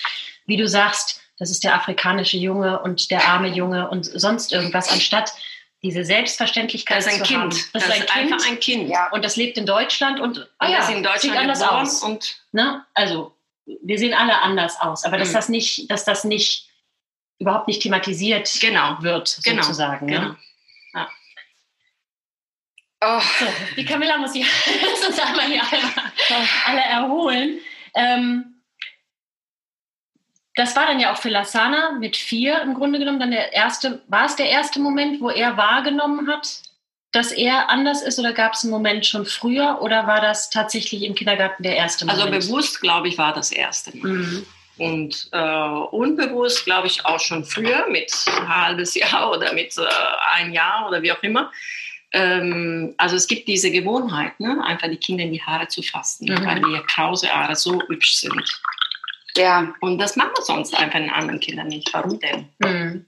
wie 0.49 0.57
du 0.57 0.67
sagst, 0.67 1.21
das 1.39 1.51
ist 1.51 1.63
der 1.63 1.75
afrikanische 1.75 2.39
Junge 2.39 2.81
und 2.81 3.11
der 3.13 3.29
arme 3.29 3.49
Junge 3.49 3.89
und 3.89 4.05
sonst 4.07 4.53
irgendwas, 4.53 4.91
anstatt 4.91 5.33
diese 5.83 6.05
Selbstverständlichkeit 6.05 6.99
das 6.99 7.07
ist 7.07 7.13
ein 7.13 7.19
zu 7.19 7.25
kind. 7.25 7.41
haben. 7.41 7.51
Das, 7.51 7.73
das 7.73 7.83
ist, 7.85 7.91
ein 7.91 8.01
ist 8.01 8.11
kind. 8.11 8.33
einfach 8.33 8.49
ein 8.49 8.61
Kind. 8.61 8.89
Ja. 8.89 9.11
Und 9.13 9.25
das 9.25 9.37
lebt 9.37 9.59
in 9.59 9.67
Deutschland 9.67 10.19
und, 10.19 10.51
ah, 10.59 10.69
ja, 10.69 10.89
in 10.89 11.05
Deutschland 11.05 11.21
sieht 11.21 11.37
anders 11.37 11.63
aus. 11.63 12.03
Und 12.03 12.43
ne? 12.51 12.85
Also 12.95 13.37
wir 13.83 13.99
sehen 13.99 14.15
alle 14.15 14.41
anders 14.41 14.81
aus, 14.81 15.05
aber 15.05 15.19
dass 15.19 15.29
mhm. 15.29 15.35
das 15.35 15.49
nicht, 15.49 15.91
dass 15.91 16.05
das 16.05 16.25
nicht 16.25 16.69
überhaupt 17.39 17.69
nicht 17.69 17.83
thematisiert 17.83 18.51
genau. 18.61 18.97
wird, 19.01 19.39
genau. 19.45 19.63
sozusagen. 19.63 20.07
Ne? 20.07 20.13
Genau. 20.13 20.35
Ja. 20.95 21.09
Oh. 23.01 23.21
So, 23.39 23.47
die 23.77 23.85
Camilla 23.85 24.17
muss 24.19 24.33
sich 24.33 24.45
uns 25.07 25.19
einmal 25.21 25.47
hier 25.47 25.63
alle, 25.63 26.49
alle 26.67 26.81
erholen. 26.81 27.61
Ähm, 27.95 28.58
das 30.59 30.75
war 30.75 30.87
dann 30.87 30.99
ja 30.99 31.13
auch 31.13 31.19
für 31.19 31.29
Lasana 31.29 31.93
mit 31.93 32.17
vier 32.17 32.61
im 32.63 32.75
Grunde 32.75 32.99
genommen 32.99 33.21
dann 33.21 33.31
der 33.31 33.53
erste, 33.53 34.03
war 34.09 34.27
es 34.27 34.35
der 34.35 34.49
erste 34.49 34.81
Moment, 34.81 35.21
wo 35.21 35.31
er 35.31 35.57
wahrgenommen 35.57 36.27
hat, 36.29 36.63
dass 37.13 37.31
er 37.31 37.71
anders 37.71 38.03
ist 38.03 38.19
oder 38.19 38.33
gab 38.33 38.55
es 38.55 38.65
einen 38.65 38.73
Moment 38.73 39.07
schon 39.07 39.25
früher 39.25 39.79
oder 39.81 40.09
war 40.09 40.21
das 40.21 40.51
tatsächlich 40.51 41.05
im 41.05 41.15
Kindergarten 41.15 41.63
der 41.63 41.77
erste 41.77 42.09
also 42.09 42.25
Moment? 42.25 42.43
Also 42.43 42.49
bewusst, 42.49 42.81
glaube 42.81 43.07
ich, 43.07 43.17
war 43.17 43.33
das 43.33 43.53
erste 43.53 43.97
Mal. 43.97 44.09
Mhm. 44.09 44.47
Und 44.79 45.29
äh, 45.31 45.69
unbewusst, 45.93 46.65
glaube 46.65 46.89
ich, 46.89 47.07
auch 47.07 47.21
schon 47.21 47.45
früher 47.45 47.89
mit 47.89 48.13
ein 48.27 48.49
halbes 48.49 48.95
Jahr 48.95 49.31
oder 49.31 49.53
mit 49.53 49.77
äh, 49.79 49.83
ein 50.35 50.53
Jahr 50.53 50.89
oder 50.89 51.03
wie 51.03 51.13
auch 51.13 51.23
immer. 51.23 51.53
Ähm, 52.13 52.95
also 52.97 53.15
es 53.15 53.29
gibt 53.29 53.47
diese 53.47 53.71
Gewohnheit, 53.71 54.39
ne? 54.41 54.61
einfach 54.65 54.89
die 54.89 54.97
Kinder 54.97 55.23
in 55.23 55.33
die 55.33 55.43
Haare 55.43 55.69
zu 55.69 55.83
fassen, 55.83 56.27
mhm. 56.27 56.45
weil 56.45 56.61
die 56.61 56.83
krause 56.89 57.29
Haare 57.29 57.55
so 57.55 57.81
hübsch 57.89 58.17
sind. 58.17 58.61
Ja. 59.39 59.73
Und 59.81 59.99
das 59.99 60.17
machen 60.17 60.33
wir 60.37 60.45
sonst 60.45 60.77
einfach 60.77 60.99
in 60.99 61.11
anderen 61.11 61.41
Kindern 61.41 61.69
nicht. 61.69 61.93
Warum 61.93 62.19
denn? 62.19 62.49
Mhm. 62.59 63.07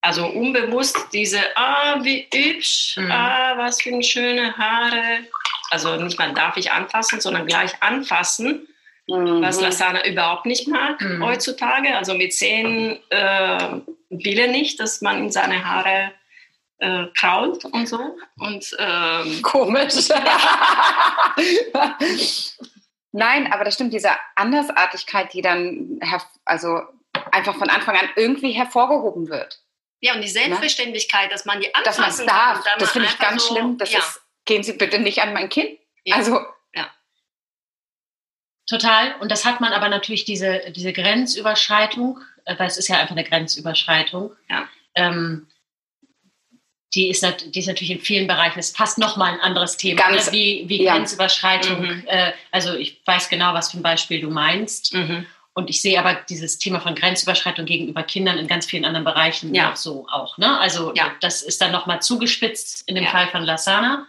Also 0.00 0.26
unbewusst 0.26 0.96
diese, 1.12 1.40
ah, 1.56 1.98
wie 2.02 2.26
hübsch, 2.32 2.96
mhm. 2.96 3.10
ah, 3.10 3.54
was 3.56 3.82
für 3.82 4.02
schöne 4.02 4.56
Haare. 4.56 5.26
Also 5.70 5.96
nicht 5.96 6.18
mal 6.18 6.32
darf 6.32 6.56
ich 6.56 6.70
anfassen, 6.70 7.20
sondern 7.20 7.46
gleich 7.46 7.82
anfassen 7.82 8.68
mhm. 9.08 9.42
was 9.42 9.60
Lasana 9.60 10.06
überhaupt 10.06 10.46
nicht 10.46 10.68
mag 10.68 11.00
mhm. 11.00 11.24
heutzutage. 11.24 11.96
Also 11.96 12.14
mit 12.14 12.32
zehn 12.32 12.98
äh, 13.10 13.80
will 14.10 14.38
er 14.38 14.48
nicht, 14.48 14.78
dass 14.80 15.00
man 15.00 15.18
in 15.18 15.30
seine 15.30 15.64
Haare 15.64 16.12
äh, 16.78 17.06
krault 17.16 17.64
und 17.64 17.88
so. 17.88 18.16
Und, 18.38 18.76
ähm, 18.78 19.42
Komisch. 19.42 19.94
Nein, 23.12 23.52
aber 23.52 23.64
das 23.64 23.74
stimmt, 23.74 23.92
diese 23.92 24.10
Andersartigkeit, 24.34 25.32
die 25.32 25.42
dann 25.42 26.00
also 26.44 26.80
einfach 27.32 27.56
von 27.56 27.70
Anfang 27.70 27.96
an 27.96 28.08
irgendwie 28.16 28.52
hervorgehoben 28.52 29.28
wird. 29.28 29.60
Ja, 30.00 30.14
und 30.14 30.20
die 30.20 30.26
ne? 30.26 30.32
Selbstverständlichkeit, 30.32 31.24
ja? 31.24 31.28
dass 31.30 31.44
man 31.44 31.60
die 31.60 31.74
anfassen 31.74 32.02
Dass 32.02 32.18
man 32.18 32.26
es 32.26 32.32
darf, 32.32 32.64
das 32.78 32.90
finde 32.90 33.08
ich 33.08 33.18
ganz 33.18 33.46
so, 33.46 33.54
schlimm. 33.54 33.78
Das 33.78 33.92
ja. 33.92 33.98
ist, 33.98 34.20
gehen 34.44 34.62
Sie 34.62 34.74
bitte 34.74 34.98
nicht 34.98 35.20
an 35.22 35.32
mein 35.32 35.48
Kind. 35.48 35.78
Ja. 36.04 36.16
Also 36.16 36.40
Total. 38.68 39.14
Und 39.20 39.32
das 39.32 39.46
hat 39.46 39.60
man 39.60 39.72
aber 39.72 39.88
natürlich 39.88 40.24
diese, 40.24 40.70
diese 40.70 40.92
Grenzüberschreitung, 40.92 42.20
äh, 42.44 42.58
weil 42.58 42.66
es 42.66 42.76
ist 42.76 42.88
ja 42.88 42.98
einfach 42.98 43.16
eine 43.16 43.24
Grenzüberschreitung. 43.24 44.32
Ja. 44.48 44.68
Ähm, 44.94 45.48
die 46.94 47.08
ist, 47.10 47.26
die 47.54 47.58
ist 47.58 47.66
natürlich 47.66 47.90
in 47.90 48.00
vielen 48.00 48.26
Bereichen, 48.26 48.58
es 48.58 48.72
passt 48.72 48.98
nochmal 48.98 49.34
ein 49.34 49.40
anderes 49.40 49.76
Thema, 49.76 50.00
Ganz, 50.08 50.26
ne? 50.26 50.32
wie, 50.32 50.64
wie 50.68 50.84
ja. 50.84 50.94
Grenzüberschreitung. 50.94 51.80
Mhm. 51.80 52.04
Äh, 52.06 52.32
also 52.50 52.74
ich 52.74 53.00
weiß 53.04 53.28
genau, 53.28 53.52
was 53.54 53.70
für 53.70 53.78
ein 53.78 53.82
Beispiel 53.82 54.20
du 54.20 54.30
meinst. 54.30 54.94
Mhm. 54.94 55.26
Und 55.52 55.70
ich 55.70 55.82
sehe 55.82 55.98
aber 55.98 56.14
dieses 56.14 56.58
Thema 56.58 56.80
von 56.80 56.94
Grenzüberschreitung 56.94 57.66
gegenüber 57.66 58.04
Kindern 58.04 58.38
in 58.38 58.46
ganz 58.46 58.66
vielen 58.66 58.84
anderen 58.84 59.04
Bereichen 59.04 59.54
ja. 59.54 59.74
so 59.74 60.06
auch. 60.08 60.38
Ne? 60.38 60.58
Also 60.60 60.94
ja. 60.94 61.10
das 61.20 61.42
ist 61.42 61.60
dann 61.60 61.72
nochmal 61.72 62.00
zugespitzt 62.00 62.84
in 62.86 62.94
dem 62.94 63.04
ja. 63.04 63.10
Fall 63.10 63.26
von 63.28 63.42
Lasana. 63.42 64.06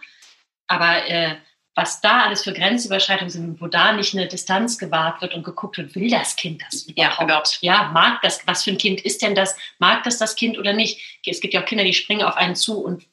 Aber 0.68 1.06
äh, 1.08 1.34
was 1.80 2.02
da 2.02 2.24
alles 2.24 2.42
für 2.44 2.52
Grenzüberschreitungen 2.52 3.30
sind, 3.30 3.60
wo 3.60 3.66
da 3.66 3.92
nicht 3.92 4.14
eine 4.14 4.28
Distanz 4.28 4.76
gewahrt 4.76 5.22
wird 5.22 5.34
und 5.34 5.44
geguckt 5.44 5.78
wird, 5.78 5.94
will 5.94 6.10
das 6.10 6.36
Kind 6.36 6.62
das 6.62 6.82
überhaupt? 6.82 7.58
Ja, 7.62 7.84
ja, 7.84 7.90
mag 7.90 8.20
das, 8.20 8.46
was 8.46 8.64
für 8.64 8.70
ein 8.70 8.76
Kind 8.76 9.00
ist 9.00 9.22
denn 9.22 9.34
das? 9.34 9.56
Mag 9.78 10.02
das 10.04 10.18
das 10.18 10.36
Kind 10.36 10.58
oder 10.58 10.74
nicht? 10.74 11.00
Es 11.24 11.40
gibt 11.40 11.54
ja 11.54 11.62
auch 11.62 11.64
Kinder, 11.64 11.84
die 11.84 11.94
springen 11.94 12.22
auf 12.22 12.36
einen 12.36 12.54
zu 12.54 12.84
und 12.84 13.06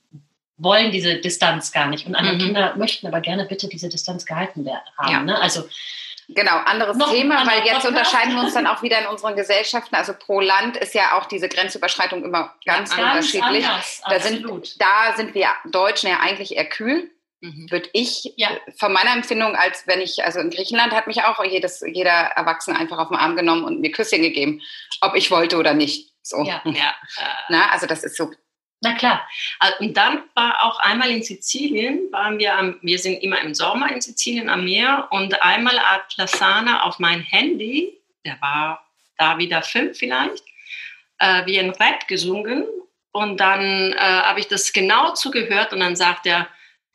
wollen 0.57 0.91
diese 0.91 1.15
Distanz 1.15 1.71
gar 1.71 1.87
nicht. 1.87 2.07
Und 2.07 2.15
andere 2.15 2.35
mhm. 2.35 2.41
Kinder 2.41 2.75
möchten 2.75 3.07
aber 3.07 3.21
gerne 3.21 3.45
bitte 3.45 3.69
diese 3.69 3.87
Distanz 3.87 4.25
gehalten 4.25 4.65
werden 4.65 4.83
haben. 4.97 5.11
Ja. 5.11 5.21
Ne? 5.21 5.41
Also 5.41 5.67
Genau, 6.29 6.57
anderes 6.65 6.97
Noch 6.97 7.09
Thema, 7.09 7.47
weil 7.47 7.65
jetzt 7.65 7.85
unterscheiden 7.85 8.35
wir 8.35 8.41
uns 8.41 8.53
dann 8.53 8.67
auch 8.67 8.83
wieder 8.83 8.99
in 8.99 9.07
unseren 9.07 9.37
Gesellschaften. 9.37 9.95
Also 9.95 10.13
pro 10.13 10.41
Land 10.41 10.75
ist 10.75 10.93
ja 10.93 11.17
auch 11.17 11.25
diese 11.25 11.47
Grenzüberschreitung 11.47 12.25
immer 12.25 12.53
ganz, 12.65 12.93
ganz 12.93 13.23
unterschiedlich. 13.23 13.65
Anders, 13.65 14.01
da, 14.09 14.19
sind, 14.19 14.45
da 14.77 15.15
sind 15.15 15.33
wir 15.33 15.47
Deutschen 15.71 16.09
ja 16.09 16.19
eigentlich 16.19 16.57
eher 16.57 16.65
kühl. 16.65 17.09
Mhm. 17.39 17.69
Würde 17.69 17.89
ich 17.93 18.33
ja. 18.35 18.49
von 18.79 18.91
meiner 18.91 19.13
Empfindung, 19.13 19.55
als 19.55 19.85
wenn 19.85 20.01
ich, 20.01 20.23
also 20.23 20.39
in 20.39 20.49
Griechenland 20.49 20.93
hat 20.93 21.05
mich 21.05 21.23
auch 21.23 21.43
jedes, 21.43 21.81
jeder 21.81 22.11
Erwachsene 22.11 22.77
einfach 22.77 22.97
auf 22.97 23.09
den 23.09 23.17
Arm 23.17 23.35
genommen 23.35 23.63
und 23.63 23.79
mir 23.79 23.91
Küsschen 23.91 24.23
gegeben, 24.23 24.61
ob 25.01 25.15
ich 25.15 25.29
wollte 25.29 25.57
oder 25.57 25.73
nicht. 25.73 26.11
So. 26.23 26.43
Ja. 26.43 26.61
ja. 26.65 26.95
Na, 27.49 27.69
also 27.69 27.85
das 27.85 28.03
ist 28.03 28.17
so. 28.17 28.31
Na 28.81 28.93
klar. 28.93 29.27
Äh, 29.59 29.83
und 29.83 29.95
dann 29.95 30.23
war 30.33 30.63
auch 30.63 30.79
einmal 30.79 31.11
in 31.11 31.21
Sizilien, 31.21 32.11
waren 32.11 32.39
wir 32.39 32.55
am, 32.55 32.79
wir 32.81 32.97
sind 32.97 33.21
immer 33.23 33.39
im 33.41 33.53
Sommer 33.53 33.91
in 33.91 34.01
Sizilien 34.01 34.49
am 34.49 34.65
Meer 34.65 35.07
und 35.11 35.41
einmal 35.43 35.79
hat 35.79 36.15
Lasana 36.17 36.83
auf 36.83 36.99
mein 36.99 37.21
Handy, 37.21 37.99
der 38.25 38.39
war 38.41 38.85
da 39.17 39.37
wieder 39.37 39.61
fünf 39.61 39.97
vielleicht, 39.97 40.43
äh, 41.19 41.45
wie 41.45 41.59
ein 41.59 41.71
Rap 41.71 42.07
gesungen 42.07 42.65
und 43.11 43.39
dann 43.39 43.93
äh, 43.93 43.97
habe 43.97 44.39
ich 44.39 44.47
das 44.47 44.73
genau 44.73 45.13
zugehört 45.13 45.73
und 45.73 45.79
dann 45.79 45.95
sagt 45.95 46.27
er, 46.27 46.47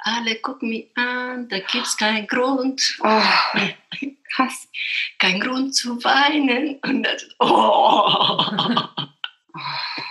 alle 0.05 0.37
gucken 0.37 0.69
mich 0.69 0.89
an, 0.97 1.49
da 1.49 1.59
gibt 1.59 1.87
es 1.87 1.97
keinen 1.97 2.27
Grund. 2.27 2.99
Oh, 3.03 3.23
krass. 4.35 4.69
Kein 5.19 5.41
Grund 5.41 5.75
zu 5.75 6.03
weinen. 6.05 6.79
Und 6.83 7.03
das, 7.03 7.27
oh. 7.39 8.83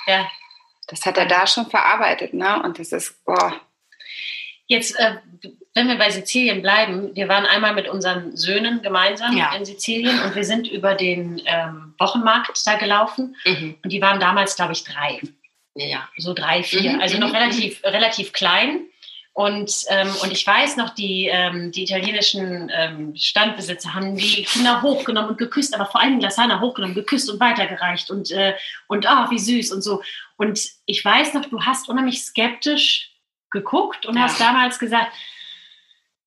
Ja. 0.08 0.30
Das 0.88 1.06
hat 1.06 1.18
er 1.18 1.26
da 1.26 1.48
schon 1.48 1.70
verarbeitet, 1.70 2.34
ne? 2.34 2.62
Und 2.64 2.78
das 2.78 2.92
ist, 2.92 3.24
boah. 3.24 3.62
Jetzt, 4.68 4.98
äh, 5.00 5.16
wenn 5.74 5.88
wir 5.88 5.98
bei 5.98 6.10
Sizilien 6.10 6.62
bleiben, 6.62 7.16
wir 7.16 7.30
waren 7.30 7.46
einmal 7.46 7.74
mit 7.74 7.88
unseren 7.88 8.36
Söhnen 8.36 8.82
gemeinsam 8.82 9.36
ja. 9.36 9.54
in 9.56 9.64
Sizilien 9.66 10.22
und 10.22 10.36
wir 10.36 10.44
sind 10.44 10.68
über 10.68 10.96
den 10.96 11.42
ähm, 11.46 11.94
Wochenmarkt 11.98 12.66
da 12.66 12.76
gelaufen 12.76 13.36
mhm. 13.46 13.78
und 13.84 13.92
die 13.92 14.02
waren 14.02 14.20
damals, 14.20 14.56
glaube 14.56 14.74
ich, 14.74 14.84
drei. 14.84 15.22
Ja. 15.76 16.10
So 16.18 16.34
drei, 16.34 16.64
vier. 16.64 16.94
Mhm. 16.94 17.02
Also 17.02 17.18
noch 17.18 17.30
mhm. 17.30 17.36
relativ, 17.36 17.84
relativ 17.84 18.34
klein. 18.34 18.82
Und, 19.34 19.86
ähm, 19.88 20.10
und 20.22 20.32
ich 20.34 20.46
weiß 20.46 20.76
noch, 20.76 20.90
die, 20.90 21.28
ähm, 21.28 21.72
die 21.72 21.84
italienischen 21.84 22.70
ähm, 22.76 23.16
Standbesitzer 23.16 23.94
haben 23.94 24.18
die 24.18 24.44
Kinder 24.44 24.82
hochgenommen 24.82 25.32
und 25.32 25.38
geküsst, 25.38 25.74
aber 25.74 25.86
vor 25.86 26.02
allem 26.02 26.20
Lasana 26.20 26.60
hochgenommen, 26.60 26.96
geküsst 26.96 27.30
und 27.30 27.40
weitergereicht 27.40 28.12
und, 28.12 28.30
äh, 28.32 28.56
und 28.88 29.06
oh, 29.10 29.32
wie 29.32 29.40
süß 29.40 29.72
und 29.72 29.84
so. 29.84 30.02
Und 30.36 30.60
ich 30.86 31.04
weiß 31.04 31.34
noch, 31.34 31.46
du 31.46 31.62
hast 31.62 31.88
unheimlich 31.88 32.24
skeptisch 32.24 33.12
geguckt 33.52 34.06
und 34.06 34.18
ja. 34.18 34.24
hast 34.24 34.40
damals 34.42 34.80
gesagt, 34.80 35.14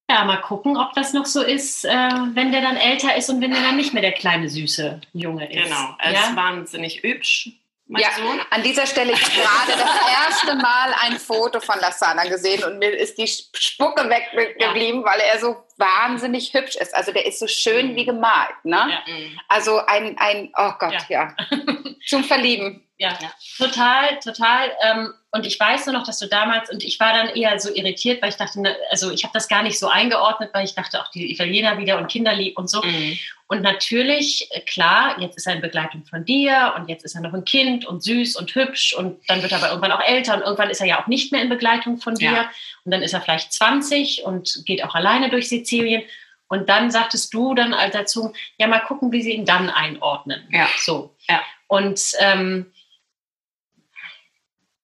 ja, 0.09 0.25
mal 0.25 0.41
gucken, 0.41 0.77
ob 0.77 0.93
das 0.95 1.13
noch 1.13 1.27
so 1.27 1.43
ist, 1.43 1.85
äh, 1.85 1.91
wenn 1.91 2.53
der 2.53 2.63
dann 2.63 2.77
älter 2.77 3.17
ist 3.17 3.29
und 3.29 3.41
wenn 3.43 3.51
der 3.51 3.63
dann 3.63 3.77
nicht 3.77 3.93
mehr 3.93 4.03
der 4.03 4.13
kleine 4.13 4.49
süße 4.49 5.01
Junge 5.13 5.51
ist. 5.51 5.65
Genau, 5.65 5.95
er 5.99 6.13
ist 6.13 6.31
ja? 6.31 6.37
wahnsinnig 6.37 7.03
hübsch 7.03 7.51
ja, 7.87 8.09
Sohn. 8.17 8.41
an 8.51 8.63
dieser 8.63 8.87
Stelle 8.87 9.13
gerade 9.13 9.73
das 9.79 9.91
erste 10.27 10.57
Mal 10.57 10.95
ein 11.03 11.19
Foto 11.19 11.61
von 11.61 11.79
Lasana 11.81 12.25
gesehen 12.25 12.65
und 12.65 12.79
mir 12.79 12.91
ist 12.91 13.19
die 13.19 13.27
Spucke 13.27 14.09
weggeblieben, 14.09 15.01
ja. 15.01 15.07
weil 15.07 15.21
er 15.21 15.39
so 15.39 15.57
wahnsinnig 15.77 16.55
hübsch 16.55 16.77
ist. 16.77 16.95
Also 16.95 17.13
der 17.13 17.27
ist 17.27 17.39
so 17.39 17.47
schön 17.47 17.97
wie 17.97 18.05
gemalt. 18.05 18.55
Ne? 18.65 18.77
Ja. 18.77 19.03
Also 19.49 19.79
ein, 19.87 20.17
ein, 20.19 20.53
oh 20.57 20.73
Gott, 20.79 20.95
ja. 21.09 21.35
ja. 21.51 21.59
Zum 22.07 22.25
Verlieben. 22.25 22.83
Ja, 22.97 23.19
ja. 23.21 23.33
total, 23.59 24.21
total. 24.21 24.71
Ähm, 24.83 25.13
und 25.33 25.45
ich 25.47 25.59
weiß 25.59 25.87
nur 25.87 25.95
noch, 25.95 26.07
dass 26.07 26.21
du 26.21 26.29
damals, 26.29 26.71
und 26.71 26.85
ich 26.85 27.01
war 27.01 27.13
dann 27.13 27.35
eher 27.35 27.59
so 27.59 27.75
irritiert, 27.75 28.23
weil 28.23 28.29
ich 28.29 28.37
dachte, 28.37 28.61
ne, 28.61 28.77
also 28.91 29.11
ich 29.11 29.25
habe 29.25 29.33
das 29.35 29.49
gar 29.49 29.65
nicht 29.65 29.81
so 29.81 29.89
eingeordnet, 29.89 30.51
weil 30.53 30.65
ich 30.65 30.77
dachte, 30.77 31.01
auch 31.01 31.11
die 31.11 31.33
Italiener 31.33 31.77
wieder 31.77 31.99
und 31.99 32.07
Kinderlieb 32.07 32.57
und 32.57 32.71
so. 32.71 32.81
Mhm. 32.83 33.19
Und 33.49 33.63
natürlich, 33.63 34.49
äh, 34.53 34.61
klar, 34.61 35.21
jetzt 35.21 35.37
ist 35.37 35.47
er 35.49 35.55
in 35.55 35.61
Begleitung 35.61 36.05
von 36.05 36.25
dir 36.25 36.75
und 36.77 36.89
jetzt 36.89 37.05
ist 37.05 37.17
er 37.17 37.21
noch 37.21 37.35
ein 37.35 37.45
Kind 37.45 37.85
und 37.85 38.03
süß 38.03 38.37
und 38.37 38.55
hübsch 38.55 38.95
und 38.95 39.19
dann 39.29 39.43
wird 39.43 39.51
er 39.51 39.59
aber 39.59 39.69
irgendwann 39.71 39.93
auch 39.93 40.07
älter 40.07 40.35
und 40.35 40.43
irgendwann 40.43 40.71
ist 40.71 40.81
er 40.81 40.87
ja 40.87 41.03
auch 41.03 41.09
nicht 41.09 41.33
mehr 41.33 41.43
in 41.43 41.49
Begleitung 41.49 41.99
von 41.99 42.15
dir. 42.15 42.33
Ja. 42.33 42.51
Und 42.85 42.91
dann 42.93 43.03
ist 43.03 43.15
er 43.15 43.21
vielleicht 43.21 43.53
20 43.53 44.25
und 44.25 44.63
geht 44.67 44.85
auch 44.85 44.95
alleine 44.95 45.31
durch 45.31 45.49
Sizilien. 45.49 46.03
Und 46.49 46.69
dann 46.69 46.91
sagtest 46.91 47.33
du 47.33 47.55
dann 47.55 47.75
dazu, 47.93 48.33
ja, 48.59 48.67
mal 48.67 48.81
gucken, 48.81 49.11
wie 49.13 49.23
sie 49.23 49.33
ihn 49.33 49.47
dann 49.47 49.71
einordnen. 49.71 50.47
Ja. 50.51 50.69
So. 50.79 51.17
Ja. 51.29 51.41
Und 51.67 52.01
ähm, 52.21 52.73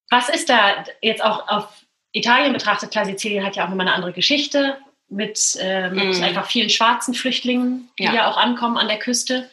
was 0.08 0.28
ist 0.28 0.48
da 0.48 0.84
jetzt 1.02 1.22
auch 1.22 1.46
auf 1.48 1.84
Italien 2.12 2.52
betrachtet? 2.52 2.90
Klar, 2.90 3.04
Sizilien 3.04 3.44
hat 3.44 3.56
ja 3.56 3.64
auch 3.64 3.68
nochmal 3.68 3.86
eine 3.86 3.94
andere 3.94 4.12
Geschichte 4.12 4.78
mit, 5.08 5.56
äh, 5.60 5.90
mit 5.90 6.18
mm. 6.18 6.22
einfach 6.22 6.46
vielen 6.46 6.70
schwarzen 6.70 7.14
Flüchtlingen, 7.14 7.90
die 7.98 8.04
ja. 8.04 8.14
ja 8.14 8.30
auch 8.30 8.36
ankommen 8.36 8.78
an 8.78 8.88
der 8.88 8.98
Küste. 8.98 9.50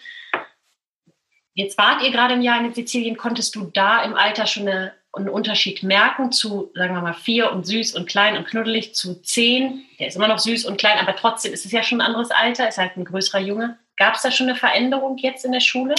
Jetzt 1.53 1.77
wart 1.77 2.03
ihr 2.03 2.11
gerade 2.11 2.35
ein 2.35 2.43
Jahr 2.43 2.59
in 2.59 2.73
Sizilien. 2.73 3.17
Konntest 3.17 3.55
du 3.55 3.65
da 3.65 4.03
im 4.03 4.15
Alter 4.15 4.45
schon 4.45 4.67
eine, 4.67 4.93
einen 5.17 5.29
Unterschied 5.29 5.83
merken 5.83 6.31
zu, 6.31 6.71
sagen 6.73 6.93
wir 6.93 7.01
mal, 7.01 7.13
vier 7.13 7.51
und 7.51 7.65
süß 7.65 7.95
und 7.95 8.07
klein 8.07 8.37
und 8.37 8.47
knuddelig 8.47 8.95
zu 8.95 9.21
zehn? 9.21 9.85
Der 9.99 10.07
ist 10.07 10.15
immer 10.15 10.27
noch 10.27 10.39
süß 10.39 10.65
und 10.65 10.77
klein, 10.77 10.99
aber 10.99 11.15
trotzdem 11.15 11.53
ist 11.53 11.65
es 11.65 11.71
ja 11.71 11.83
schon 11.83 12.01
ein 12.01 12.07
anderes 12.07 12.31
Alter, 12.31 12.67
ist 12.67 12.77
halt 12.77 12.97
ein 12.97 13.05
größerer 13.05 13.41
Junge. 13.41 13.77
Gab 13.97 14.15
es 14.15 14.21
da 14.21 14.31
schon 14.31 14.47
eine 14.47 14.55
Veränderung 14.55 15.17
jetzt 15.17 15.43
in 15.45 15.51
der 15.51 15.59
Schule? 15.59 15.95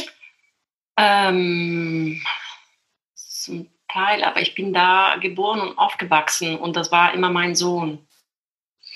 Ähm, 0.96 2.22
zum 3.14 3.68
Teil, 3.88 4.24
aber 4.24 4.40
ich 4.40 4.54
bin 4.54 4.72
da 4.72 5.16
geboren 5.20 5.60
und 5.60 5.78
aufgewachsen 5.78 6.56
und 6.56 6.76
das 6.76 6.92
war 6.92 7.14
immer 7.14 7.30
mein 7.30 7.54
Sohn. 7.54 8.06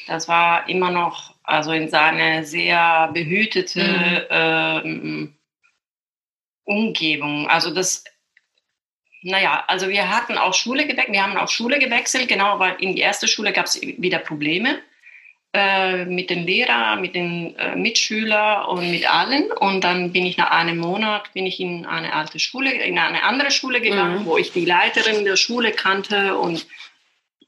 Das 0.06 0.28
war 0.28 0.68
immer 0.68 0.90
noch, 0.90 1.35
also 1.44 1.72
in 1.72 1.88
seine 1.88 2.44
sehr 2.44 3.11
behütete 3.12 3.82
mhm. 3.82 4.26
ähm, 4.30 5.37
Umgebung. 6.64 7.48
Also 7.48 7.72
das, 7.72 8.04
naja, 9.22 9.64
also 9.66 9.88
wir 9.88 10.08
hatten 10.08 10.37
auch 10.37 10.54
Schule 10.54 10.87
gewechselt, 10.87 11.12
wir 11.12 11.22
haben 11.22 11.37
auch 11.37 11.48
Schule 11.48 11.78
gewechselt, 11.78 12.28
genau, 12.28 12.58
weil 12.58 12.76
in 12.80 12.94
die 12.94 13.02
erste 13.02 13.28
Schule 13.28 13.52
gab 13.52 13.66
es 13.66 13.80
wieder 13.80 14.18
Probleme. 14.18 14.80
Äh, 15.54 16.06
mit 16.06 16.30
den 16.30 16.46
Lehrern, 16.46 17.02
mit 17.02 17.14
den 17.14 17.54
äh, 17.56 17.76
Mitschülern 17.76 18.64
und 18.64 18.90
mit 18.90 19.06
allen. 19.06 19.52
Und 19.52 19.85
dann 19.85 20.11
bin 20.11 20.24
ich 20.24 20.38
nach 20.38 20.50
einem 20.50 20.78
Monat 20.78 21.30
bin 21.35 21.44
ich 21.44 21.61
in 21.61 21.85
eine 21.85 22.14
alte 22.14 22.38
Schule, 22.38 22.72
in 22.72 22.98
eine 22.98 23.22
andere 23.22 23.50
Schule 23.50 23.82
gegangen, 23.82 24.20
mhm. 24.20 24.24
wo 24.24 24.38
ich 24.38 24.52
die 24.52 24.64
Leiterin 24.64 25.26
der 25.26 25.37
Schule 25.37 25.72
kannte 25.72 26.38
und 26.38 26.66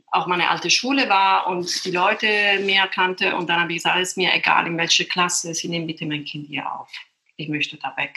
auch 0.09 0.27
meine 0.27 0.51
alte 0.51 0.69
Schule 0.69 1.09
war 1.09 1.47
und 1.47 1.83
die 1.87 1.93
Leute 1.93 2.27
mehr 2.61 2.89
kannte. 2.89 3.35
Und 3.37 3.49
dann 3.49 3.61
habe 3.61 3.73
ich 3.73 3.79
gesagt, 3.79 3.99
es 3.99 4.11
ist 4.11 4.17
mir 4.19 4.35
egal, 4.35 4.67
in 4.67 4.77
welche 4.77 5.07
Klasse, 5.07 5.55
Sie 5.55 5.69
nehmen 5.69 5.87
bitte 5.87 6.05
mein 6.05 6.27
Kind 6.27 6.49
hier 6.49 6.71
auf. 6.71 6.91
Ich 7.37 7.49
möchte 7.49 7.79
da 7.79 7.97
weg. 7.97 8.15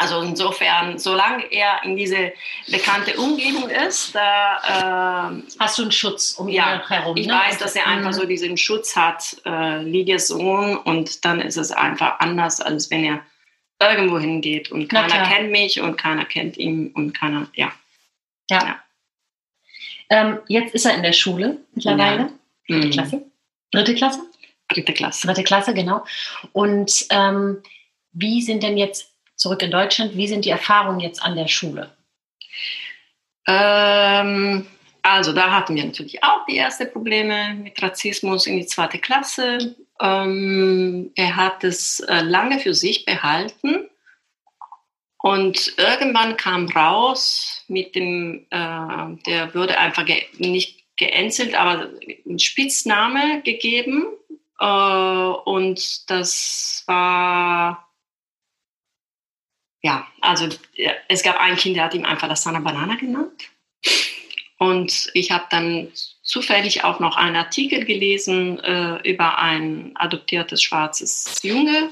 Also 0.00 0.20
insofern, 0.20 0.96
solange 0.96 1.50
er 1.50 1.82
in 1.82 1.96
diese 1.96 2.32
bekannte 2.68 3.16
Umgebung 3.18 3.68
ist, 3.68 4.14
da 4.14 5.32
äh, 5.32 5.42
hast 5.58 5.76
du 5.76 5.82
einen 5.82 5.92
Schutz 5.92 6.34
um 6.38 6.48
ihn 6.48 6.54
ja, 6.54 6.88
herum. 6.88 7.16
Ich 7.16 7.26
ne? 7.26 7.34
weiß, 7.34 7.58
dass 7.58 7.74
er 7.74 7.88
einfach 7.88 8.10
mhm. 8.10 8.14
so 8.14 8.24
diesen 8.24 8.56
Schutz 8.56 8.94
hat, 8.94 9.36
äh, 9.44 9.82
Lydias 9.82 10.28
Sohn, 10.28 10.76
und 10.76 11.24
dann 11.24 11.40
ist 11.40 11.56
es 11.56 11.72
einfach 11.72 12.20
anders, 12.20 12.60
als 12.60 12.92
wenn 12.92 13.02
er 13.02 13.26
irgendwo 13.80 14.20
hingeht 14.20 14.70
und 14.70 14.88
keiner 14.88 15.26
kennt 15.26 15.50
mich 15.50 15.80
und 15.80 15.96
keiner 15.96 16.24
kennt 16.24 16.56
ihn 16.56 16.92
und 16.92 17.12
keiner, 17.12 17.48
ja. 17.54 17.72
Ja. 18.50 18.64
ja. 18.64 18.82
Ähm, 20.10 20.38
jetzt 20.46 20.74
ist 20.74 20.86
er 20.86 20.94
in 20.94 21.02
der 21.02 21.12
Schule 21.12 21.58
mittlerweile. 21.74 22.20
Ja. 22.20 22.30
Dritte 22.68 22.86
mhm. 22.86 22.90
Klasse. 22.92 23.22
Dritte 23.72 23.94
Klasse? 23.96 24.20
Dritte 24.68 24.92
Klasse. 24.92 25.26
Dritte 25.26 25.42
Klasse, 25.42 25.74
genau. 25.74 26.04
Und 26.52 27.06
ähm, 27.10 27.62
wie 28.12 28.42
sind 28.42 28.62
denn 28.62 28.78
jetzt 28.78 29.07
zurück 29.38 29.62
in 29.62 29.70
Deutschland. 29.70 30.16
Wie 30.16 30.28
sind 30.28 30.44
die 30.44 30.50
Erfahrungen 30.50 31.00
jetzt 31.00 31.22
an 31.22 31.36
der 31.36 31.48
Schule? 31.48 31.96
Ähm, 33.46 34.66
also 35.02 35.32
da 35.32 35.50
hatten 35.50 35.74
wir 35.74 35.84
natürlich 35.84 36.22
auch 36.22 36.44
die 36.46 36.58
ersten 36.58 36.92
Probleme 36.92 37.54
mit 37.54 37.82
Rassismus 37.82 38.46
in 38.46 38.58
die 38.58 38.66
zweite 38.66 38.98
Klasse. 38.98 39.74
Ähm, 40.00 41.10
er 41.14 41.36
hat 41.36 41.64
es 41.64 42.00
äh, 42.00 42.20
lange 42.20 42.58
für 42.60 42.74
sich 42.74 43.06
behalten. 43.06 43.88
Und 45.20 45.74
irgendwann 45.78 46.36
kam 46.36 46.68
raus 46.68 47.64
mit 47.68 47.94
dem, 47.94 48.46
äh, 48.50 49.16
der 49.26 49.54
würde 49.54 49.78
einfach 49.78 50.04
ge 50.04 50.22
nicht 50.36 50.84
geänzelt, 50.96 51.54
aber 51.54 51.90
einen 52.26 52.38
Spitzname 52.38 53.42
gegeben. 53.42 54.06
Äh, 54.60 54.64
und 54.64 56.10
das 56.10 56.84
war 56.86 57.87
ja, 59.82 60.06
also 60.20 60.48
es 61.08 61.22
gab 61.22 61.38
ein 61.40 61.56
Kind, 61.56 61.76
der 61.76 61.84
hat 61.84 61.94
ihm 61.94 62.04
einfach 62.04 62.28
Lassana 62.28 62.60
Banana 62.60 62.96
genannt. 62.96 63.50
Und 64.58 65.10
ich 65.14 65.30
habe 65.30 65.44
dann 65.50 65.88
zufällig 66.22 66.82
auch 66.82 66.98
noch 66.98 67.16
einen 67.16 67.36
Artikel 67.36 67.84
gelesen 67.84 68.58
äh, 68.58 68.96
über 69.08 69.38
ein 69.38 69.92
adoptiertes 69.94 70.62
schwarzes 70.62 71.38
Junge, 71.42 71.90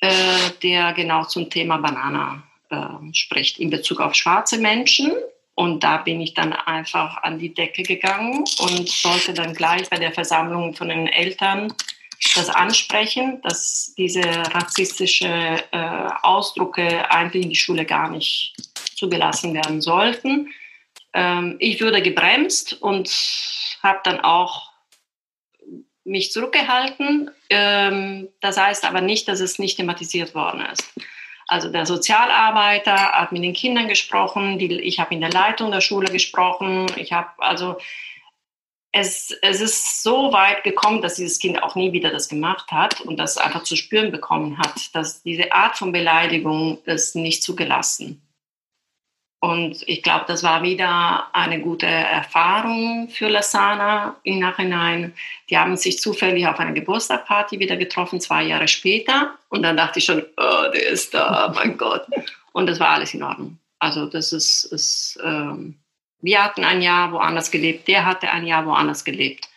äh, 0.00 0.50
der 0.62 0.92
genau 0.92 1.24
zum 1.24 1.48
Thema 1.48 1.78
Banana 1.78 2.42
äh, 2.68 3.14
spricht 3.14 3.58
in 3.58 3.70
Bezug 3.70 4.00
auf 4.00 4.14
schwarze 4.14 4.58
Menschen. 4.58 5.12
Und 5.54 5.82
da 5.82 5.96
bin 5.96 6.20
ich 6.20 6.34
dann 6.34 6.52
einfach 6.52 7.22
an 7.22 7.38
die 7.38 7.54
Decke 7.54 7.82
gegangen 7.82 8.44
und 8.58 8.88
sollte 8.90 9.32
dann 9.32 9.54
gleich 9.54 9.88
bei 9.88 9.96
der 9.96 10.12
Versammlung 10.12 10.74
von 10.74 10.90
den 10.90 11.06
Eltern 11.06 11.72
das 12.34 12.48
ansprechen, 12.48 13.40
dass 13.42 13.94
diese 13.96 14.22
rassistische 14.22 15.26
äh, 15.26 16.08
Ausdrücke 16.22 17.10
eigentlich 17.10 17.44
in 17.44 17.50
die 17.50 17.56
Schule 17.56 17.84
gar 17.84 18.10
nicht 18.10 18.54
zugelassen 18.96 19.54
werden 19.54 19.80
sollten. 19.80 20.48
Ähm, 21.12 21.56
ich 21.58 21.80
wurde 21.82 22.02
gebremst 22.02 22.74
und 22.74 23.10
habe 23.82 24.00
dann 24.04 24.20
auch 24.20 24.70
mich 26.04 26.32
zurückgehalten. 26.32 27.30
Ähm, 27.50 28.28
das 28.40 28.56
heißt 28.56 28.84
aber 28.84 29.00
nicht, 29.00 29.28
dass 29.28 29.40
es 29.40 29.58
nicht 29.58 29.76
thematisiert 29.76 30.34
worden 30.34 30.64
ist. 30.72 30.84
Also 31.48 31.70
der 31.70 31.86
Sozialarbeiter 31.86 33.12
hat 33.12 33.32
mit 33.32 33.42
den 33.42 33.52
Kindern 33.52 33.88
gesprochen, 33.88 34.58
die, 34.58 34.80
ich 34.80 34.98
habe 34.98 35.14
in 35.14 35.20
der 35.20 35.30
Leitung 35.30 35.70
der 35.70 35.80
Schule 35.80 36.10
gesprochen, 36.10 36.86
ich 36.96 37.12
habe 37.12 37.30
also 37.38 37.76
es, 38.96 39.36
es 39.42 39.60
ist 39.60 40.02
so 40.02 40.32
weit 40.32 40.64
gekommen, 40.64 41.02
dass 41.02 41.16
dieses 41.16 41.38
Kind 41.38 41.62
auch 41.62 41.74
nie 41.74 41.92
wieder 41.92 42.10
das 42.10 42.30
gemacht 42.30 42.72
hat 42.72 43.02
und 43.02 43.18
das 43.18 43.36
einfach 43.36 43.62
zu 43.62 43.76
spüren 43.76 44.10
bekommen 44.10 44.56
hat, 44.58 44.94
dass 44.94 45.22
diese 45.22 45.52
Art 45.52 45.76
von 45.76 45.92
Beleidigung 45.92 46.78
ist 46.86 47.14
nicht 47.14 47.42
zugelassen. 47.42 48.22
Und 49.38 49.86
ich 49.86 50.02
glaube, 50.02 50.24
das 50.26 50.42
war 50.42 50.62
wieder 50.62 51.28
eine 51.34 51.60
gute 51.60 51.84
Erfahrung 51.84 53.10
für 53.10 53.28
Lasana 53.28 54.16
im 54.22 54.38
Nachhinein. 54.38 55.12
Die 55.50 55.58
haben 55.58 55.76
sich 55.76 56.00
zufällig 56.00 56.46
auf 56.46 56.58
einer 56.58 56.72
Geburtstagparty 56.72 57.58
wieder 57.58 57.76
getroffen, 57.76 58.18
zwei 58.18 58.44
Jahre 58.44 58.66
später. 58.66 59.34
Und 59.50 59.62
dann 59.62 59.76
dachte 59.76 59.98
ich 59.98 60.06
schon, 60.06 60.24
oh, 60.38 60.70
der 60.72 60.88
ist 60.88 61.12
da, 61.12 61.52
mein 61.54 61.76
Gott. 61.76 62.06
Und 62.52 62.66
das 62.66 62.80
war 62.80 62.88
alles 62.88 63.12
in 63.12 63.22
Ordnung. 63.22 63.58
Also 63.78 64.06
das 64.06 64.32
ist, 64.32 64.64
ist 64.64 65.18
ähm, 65.22 65.76
wir 66.20 66.42
hatten 66.42 66.64
ein 66.64 66.82
Jahr 66.82 67.12
woanders 67.12 67.50
gelebt, 67.50 67.88
der 67.88 68.06
hatte 68.06 68.30
ein 68.30 68.46
Jahr 68.46 68.66
woanders 68.66 69.04
gelebt. 69.04 69.48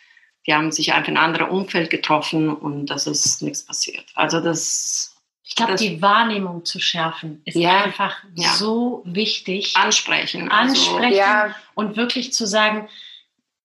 Die 0.46 0.54
haben 0.54 0.72
sich 0.72 0.92
einfach 0.92 1.08
in 1.08 1.16
ein 1.16 1.24
anderes 1.24 1.50
Umfeld 1.50 1.90
getroffen 1.90 2.48
und 2.48 2.86
das 2.86 3.06
ist 3.06 3.42
nichts 3.42 3.64
passiert. 3.64 4.06
Also 4.14 4.40
das. 4.40 5.16
Ich 5.42 5.56
glaube, 5.56 5.74
die 5.74 6.00
Wahrnehmung 6.00 6.64
zu 6.64 6.78
schärfen 6.78 7.42
ist 7.44 7.56
ja, 7.56 7.82
einfach 7.82 8.16
ja. 8.36 8.50
so 8.50 9.02
wichtig. 9.04 9.76
Ansprechen. 9.76 10.50
Also 10.50 10.72
Ansprechen 10.72 11.04
also, 11.04 11.16
ja. 11.16 11.54
und 11.74 11.96
wirklich 11.96 12.32
zu 12.32 12.46
sagen, 12.46 12.88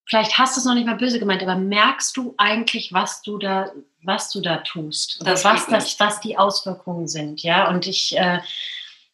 vielleicht 0.05 0.38
hast 0.38 0.55
du 0.55 0.60
es 0.60 0.65
noch 0.65 0.73
nicht 0.73 0.88
mal 0.88 0.95
böse 0.95 1.19
gemeint, 1.19 1.43
aber 1.43 1.55
merkst 1.55 2.17
du 2.17 2.34
eigentlich, 2.38 2.91
was 2.91 3.21
du 3.21 3.38
da, 3.38 3.71
was 4.01 4.31
du 4.31 4.41
da 4.41 4.58
tust? 4.58 5.21
Oder 5.21 5.34
was, 5.43 5.67
das, 5.67 5.99
was 5.99 6.19
die 6.21 6.38
Auswirkungen 6.38 7.08
sind, 7.08 7.43
ja? 7.43 7.69
Und 7.69 7.86
ich, 7.88 8.17
äh, 8.17 8.39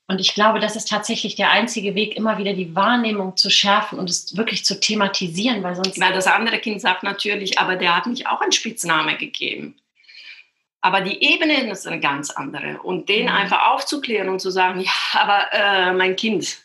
und 0.08 0.20
ich 0.20 0.34
glaube, 0.34 0.60
das 0.60 0.76
ist 0.76 0.90
tatsächlich 0.90 1.36
der 1.36 1.52
einzige 1.52 1.96
Weg, 1.96 2.18
immer 2.18 2.38
wieder 2.38 2.54
die 2.54 2.76
Wahrnehmung 2.76 3.38
zu 3.38 3.50
schärfen 3.50 3.98
und 3.98 4.10
es 4.10 4.36
wirklich 4.36 4.66
zu 4.66 4.80
thematisieren, 4.80 5.64
weil 5.64 5.76
sonst. 5.76 6.00
Weil 6.02 6.14
das 6.14 6.28
andere 6.28 6.60
Kind 6.60 6.82
sagt 6.82 7.04
natürlich, 7.04 7.60
aber 7.60 7.78
der 7.78 7.96
hat 7.96 8.08
mich 8.08 8.28
auch 8.28 8.42
einen 8.42 8.52
Spitzname 8.52 9.16
gegeben. 9.18 9.78
Aber 10.82 11.02
die 11.02 11.24
Ebene 11.24 11.72
ist 11.72 11.88
eine 11.88 12.00
ganz 12.00 12.32
andere. 12.32 12.82
Und 12.82 13.08
den 13.08 13.28
mhm. 13.28 13.36
einfach 13.36 13.72
aufzuklären 13.72 14.30
und 14.30 14.40
zu 14.40 14.50
sagen, 14.50 14.82
ja, 14.82 14.92
aber 15.14 15.46
äh, 15.54 15.94
mein 15.94 16.16
Kind, 16.16 16.58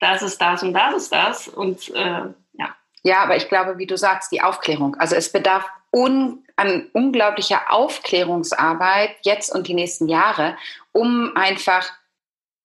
das 0.00 0.22
ist 0.22 0.40
das 0.40 0.62
und 0.62 0.72
das 0.72 0.94
ist 0.94 1.12
das. 1.12 1.48
Und 1.48 1.94
äh, 1.94 2.22
ja. 2.52 2.76
Ja, 3.02 3.18
aber 3.22 3.36
ich 3.36 3.48
glaube, 3.48 3.76
wie 3.78 3.86
du 3.86 3.98
sagst, 3.98 4.32
die 4.32 4.40
Aufklärung. 4.40 4.94
Also 4.96 5.16
es 5.16 5.30
bedarf 5.30 5.64
un 5.92 6.42
an 6.58 6.88
unglaublicher 6.94 7.70
Aufklärungsarbeit 7.70 9.10
jetzt 9.22 9.54
und 9.54 9.68
die 9.68 9.74
nächsten 9.74 10.08
Jahre, 10.08 10.56
um 10.92 11.36
einfach 11.36 11.92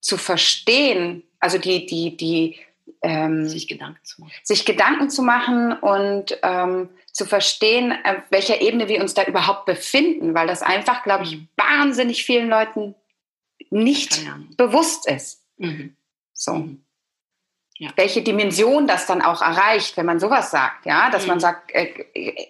zu 0.02 0.18
verstehen, 0.18 1.24
also 1.40 1.58
die, 1.58 1.86
die, 1.86 2.18
die 2.18 2.60
ähm, 3.02 3.48
sich 3.48 3.68
Gedanken 3.68 4.04
zu 4.04 4.22
machen. 4.22 4.34
Sich 4.44 4.66
Gedanken 4.66 5.10
zu 5.10 5.24
machen 5.24 5.74
und 5.74 6.38
ähm, 6.44 6.90
zu 7.12 7.26
verstehen, 7.26 7.92
auf 7.92 8.16
äh, 8.16 8.22
welcher 8.30 8.62
Ebene 8.62 8.88
wir 8.88 9.02
uns 9.02 9.14
da 9.14 9.24
überhaupt 9.24 9.66
befinden, 9.66 10.34
weil 10.34 10.48
das 10.48 10.62
einfach, 10.62 11.04
glaube 11.04 11.24
ich, 11.24 11.38
mhm. 11.38 11.48
wahnsinnig 11.56 12.26
vielen 12.26 12.50
Leuten 12.50 12.96
nicht 13.70 14.26
bewusst 14.58 15.08
ist. 15.08 15.44
Mhm. 15.58 15.96
So. 16.34 16.54
Mhm. 16.54 16.84
Ja. 17.78 17.90
Welche 17.96 18.22
Dimension 18.22 18.86
das 18.86 19.08
dann 19.08 19.24
auch 19.24 19.42
erreicht, 19.42 19.98
wenn 19.98 20.06
man 20.06 20.20
sowas 20.20 20.52
sagt, 20.52 20.86
ja, 20.86 21.10
dass 21.10 21.26
man 21.26 21.38
mhm. 21.38 21.42
sagt, 21.42 21.72
äh, 21.72 21.86
äh 22.14 22.48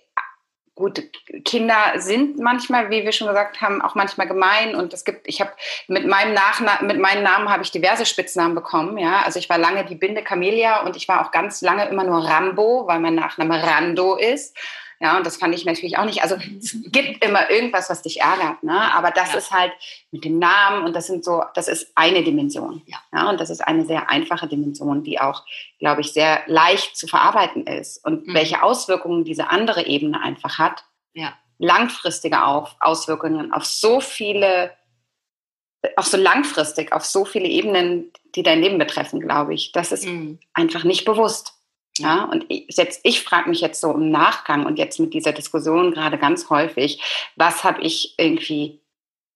gut, 0.76 1.04
Kinder 1.46 1.94
sind 1.98 2.40
manchmal, 2.40 2.90
wie 2.90 3.04
wir 3.04 3.12
schon 3.12 3.28
gesagt 3.28 3.62
haben, 3.62 3.82
auch 3.82 3.96
manchmal 3.96 4.28
gemein. 4.28 4.76
Und 4.76 4.94
es 4.94 5.04
gibt, 5.04 5.28
ich 5.28 5.42
habe 5.42 5.52
mit 5.88 6.08
meinem 6.08 6.34
Nachna 6.34 6.82
mit 6.82 7.00
meinem 7.00 7.24
Namen 7.24 7.50
habe 7.50 7.64
ich 7.64 7.72
diverse 7.72 8.06
Spitznamen 8.06 8.56
bekommen, 8.56 8.98
ja, 8.98 9.22
also 9.24 9.40
ich 9.40 9.50
war 9.50 9.58
lange 9.58 9.86
die 9.86 9.96
Binde 9.96 10.24
Camelia 10.24 10.82
und 10.82 10.96
ich 10.96 11.08
war 11.08 11.26
auch 11.26 11.32
ganz 11.32 11.62
lange 11.62 11.88
immer 11.90 12.04
nur 12.04 12.28
Rambo, 12.28 12.88
weil 12.88 13.00
mein 13.00 13.16
Nachname 13.16 13.62
Rando 13.62 14.16
ist 14.16 14.58
ja, 15.02 15.18
und 15.18 15.26
das 15.26 15.38
fand 15.38 15.56
ich 15.56 15.66
natürlich 15.66 15.98
auch 15.98 16.06
nicht. 16.06 16.22
Also 16.22 16.36
es 16.36 16.78
gibt 16.92 17.26
immer 17.26 17.50
irgendwas, 17.50 17.90
was 17.90 18.04
dich 18.04 18.22
ärgert, 18.22 18.62
ne? 18.62 18.94
Aber 18.94 19.10
das 19.10 19.32
ja. 19.32 19.40
ist 19.40 19.52
halt 19.52 19.72
mit 20.12 20.24
dem 20.24 20.38
Namen 20.38 20.86
und 20.86 20.96
das 20.96 21.08
sind 21.08 21.26
so, 21.26 21.44
das 21.56 21.68
ist 21.68 21.92
eine 21.96 22.24
Dimension. 22.24 22.84
Ja. 22.86 23.00
ja. 23.12 23.30
Und 23.32 23.42
das 23.42 23.50
ist 23.50 23.62
eine 23.62 23.84
sehr 23.84 24.12
einfache 24.12 24.48
Dimension, 24.48 25.04
die 25.04 25.20
auch, 25.20 25.44
glaube 25.80 26.02
ich, 26.02 26.14
sehr 26.14 26.44
leicht 26.46 26.96
zu 26.96 27.08
verarbeiten 27.08 27.66
ist. 27.66 28.06
Und 28.06 28.28
mhm. 28.28 28.36
welche 28.36 28.62
Auswirkungen 28.62 29.24
diese 29.24 29.50
andere 29.50 29.88
Ebene 29.88 30.22
einfach 30.22 30.60
hat, 30.60 30.84
ja. 31.14 31.34
langfristige 31.58 32.46
auf, 32.46 32.76
Auswirkungen 32.80 33.52
auf 33.54 33.66
so 33.66 34.02
viele, 34.02 34.72
auch 35.96 36.06
so 36.06 36.18
langfristig, 36.18 36.94
auf 36.94 37.06
so 37.06 37.26
viele 37.26 37.48
Ebenen, 37.48 38.12
die 38.36 38.44
dein 38.44 38.62
Leben 38.62 38.78
betreffen, 38.78 39.20
glaube 39.20 39.56
ich. 39.56 39.72
Das 39.72 39.92
ist 39.92 40.06
mhm. 40.06 40.38
einfach 40.54 40.84
nicht 40.84 41.06
bewusst. 41.06 41.56
Ja, 42.02 42.26
und 42.26 42.46
ich, 42.50 42.66
selbst 42.70 43.02
ich 43.04 43.24
frage 43.24 43.50
mich 43.50 43.62
jetzt 43.62 43.82
so 43.82 43.92
im 43.94 44.10
Nachgang 44.10 44.66
und 44.66 44.78
jetzt 44.78 45.00
mit 45.00 45.14
dieser 45.14 45.32
Diskussion 45.32 45.92
gerade 45.92 46.18
ganz 46.18 46.50
häufig, 46.50 47.02
was 47.36 47.64
habe 47.64 47.82
ich 47.82 48.16
irgendwie 48.18 48.82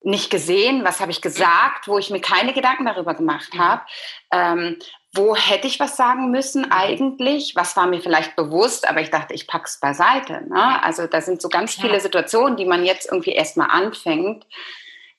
nicht 0.01 0.29
gesehen, 0.29 0.83
was 0.83 0.99
habe 0.99 1.11
ich 1.11 1.21
gesagt, 1.21 1.87
wo 1.87 1.97
ich 1.97 2.11
mir 2.11 2.21
keine 2.21 2.53
Gedanken 2.53 2.85
darüber 2.85 3.15
gemacht 3.15 3.53
habe, 3.57 3.81
ähm, 4.31 4.77
wo 5.15 5.35
hätte 5.35 5.65
ich 5.65 5.79
was 5.79 5.97
sagen 5.97 6.29
müssen 6.29 6.71
eigentlich, 6.71 7.55
was 7.55 7.75
war 7.75 7.87
mir 7.87 8.01
vielleicht 8.01 8.35
bewusst, 8.35 8.87
aber 8.87 9.01
ich 9.01 9.09
dachte, 9.09 9.33
ich 9.33 9.47
packe 9.47 9.65
es 9.65 9.79
beiseite. 9.79 10.43
Ne? 10.47 10.83
Also 10.83 11.07
da 11.07 11.21
sind 11.21 11.41
so 11.41 11.49
ganz 11.49 11.75
viele 11.75 11.99
Situationen, 11.99 12.57
die 12.57 12.65
man 12.65 12.85
jetzt 12.85 13.09
irgendwie 13.11 13.31
erstmal 13.31 13.71
anfängt, 13.71 14.45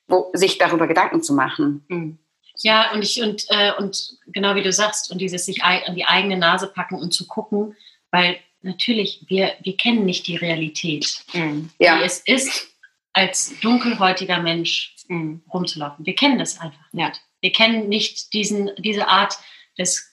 wo, 0.07 0.31
sich 0.35 0.59
darüber 0.59 0.87
Gedanken 0.87 1.23
zu 1.23 1.35
machen. 1.35 1.85
Mhm. 1.89 2.19
Ja, 2.63 2.93
und 2.93 3.03
ich 3.03 3.23
und, 3.23 3.45
äh, 3.49 3.73
und 3.79 4.19
genau 4.27 4.55
wie 4.55 4.63
du 4.63 4.73
sagst, 4.73 5.11
und 5.11 5.19
dieses 5.19 5.47
sich 5.47 5.63
an 5.63 5.95
die 5.95 6.05
eigene 6.05 6.37
Nase 6.37 6.69
packen 6.69 6.97
und 6.97 7.13
zu 7.13 7.27
gucken, 7.27 7.77
weil 8.11 8.39
natürlich, 8.63 9.25
wir, 9.29 9.55
wir 9.63 9.77
kennen 9.77 10.05
nicht 10.05 10.27
die 10.27 10.37
Realität, 10.37 11.23
mhm. 11.33 11.71
ja. 11.79 11.99
wie 11.99 12.05
es 12.05 12.21
ist, 12.21 12.69
als 13.13 13.59
dunkelhäutiger 13.61 14.41
Mensch 14.41 14.95
mhm. 15.09 15.43
rumzulaufen. 15.53 16.05
Wir 16.05 16.15
kennen 16.15 16.39
das 16.39 16.61
einfach 16.61 16.93
nicht. 16.93 17.17
Ja. 17.17 17.23
Wir 17.41 17.53
kennen 17.53 17.89
nicht 17.89 18.33
diesen, 18.33 18.71
diese 18.79 19.09
Art 19.09 19.39
des, 19.79 20.11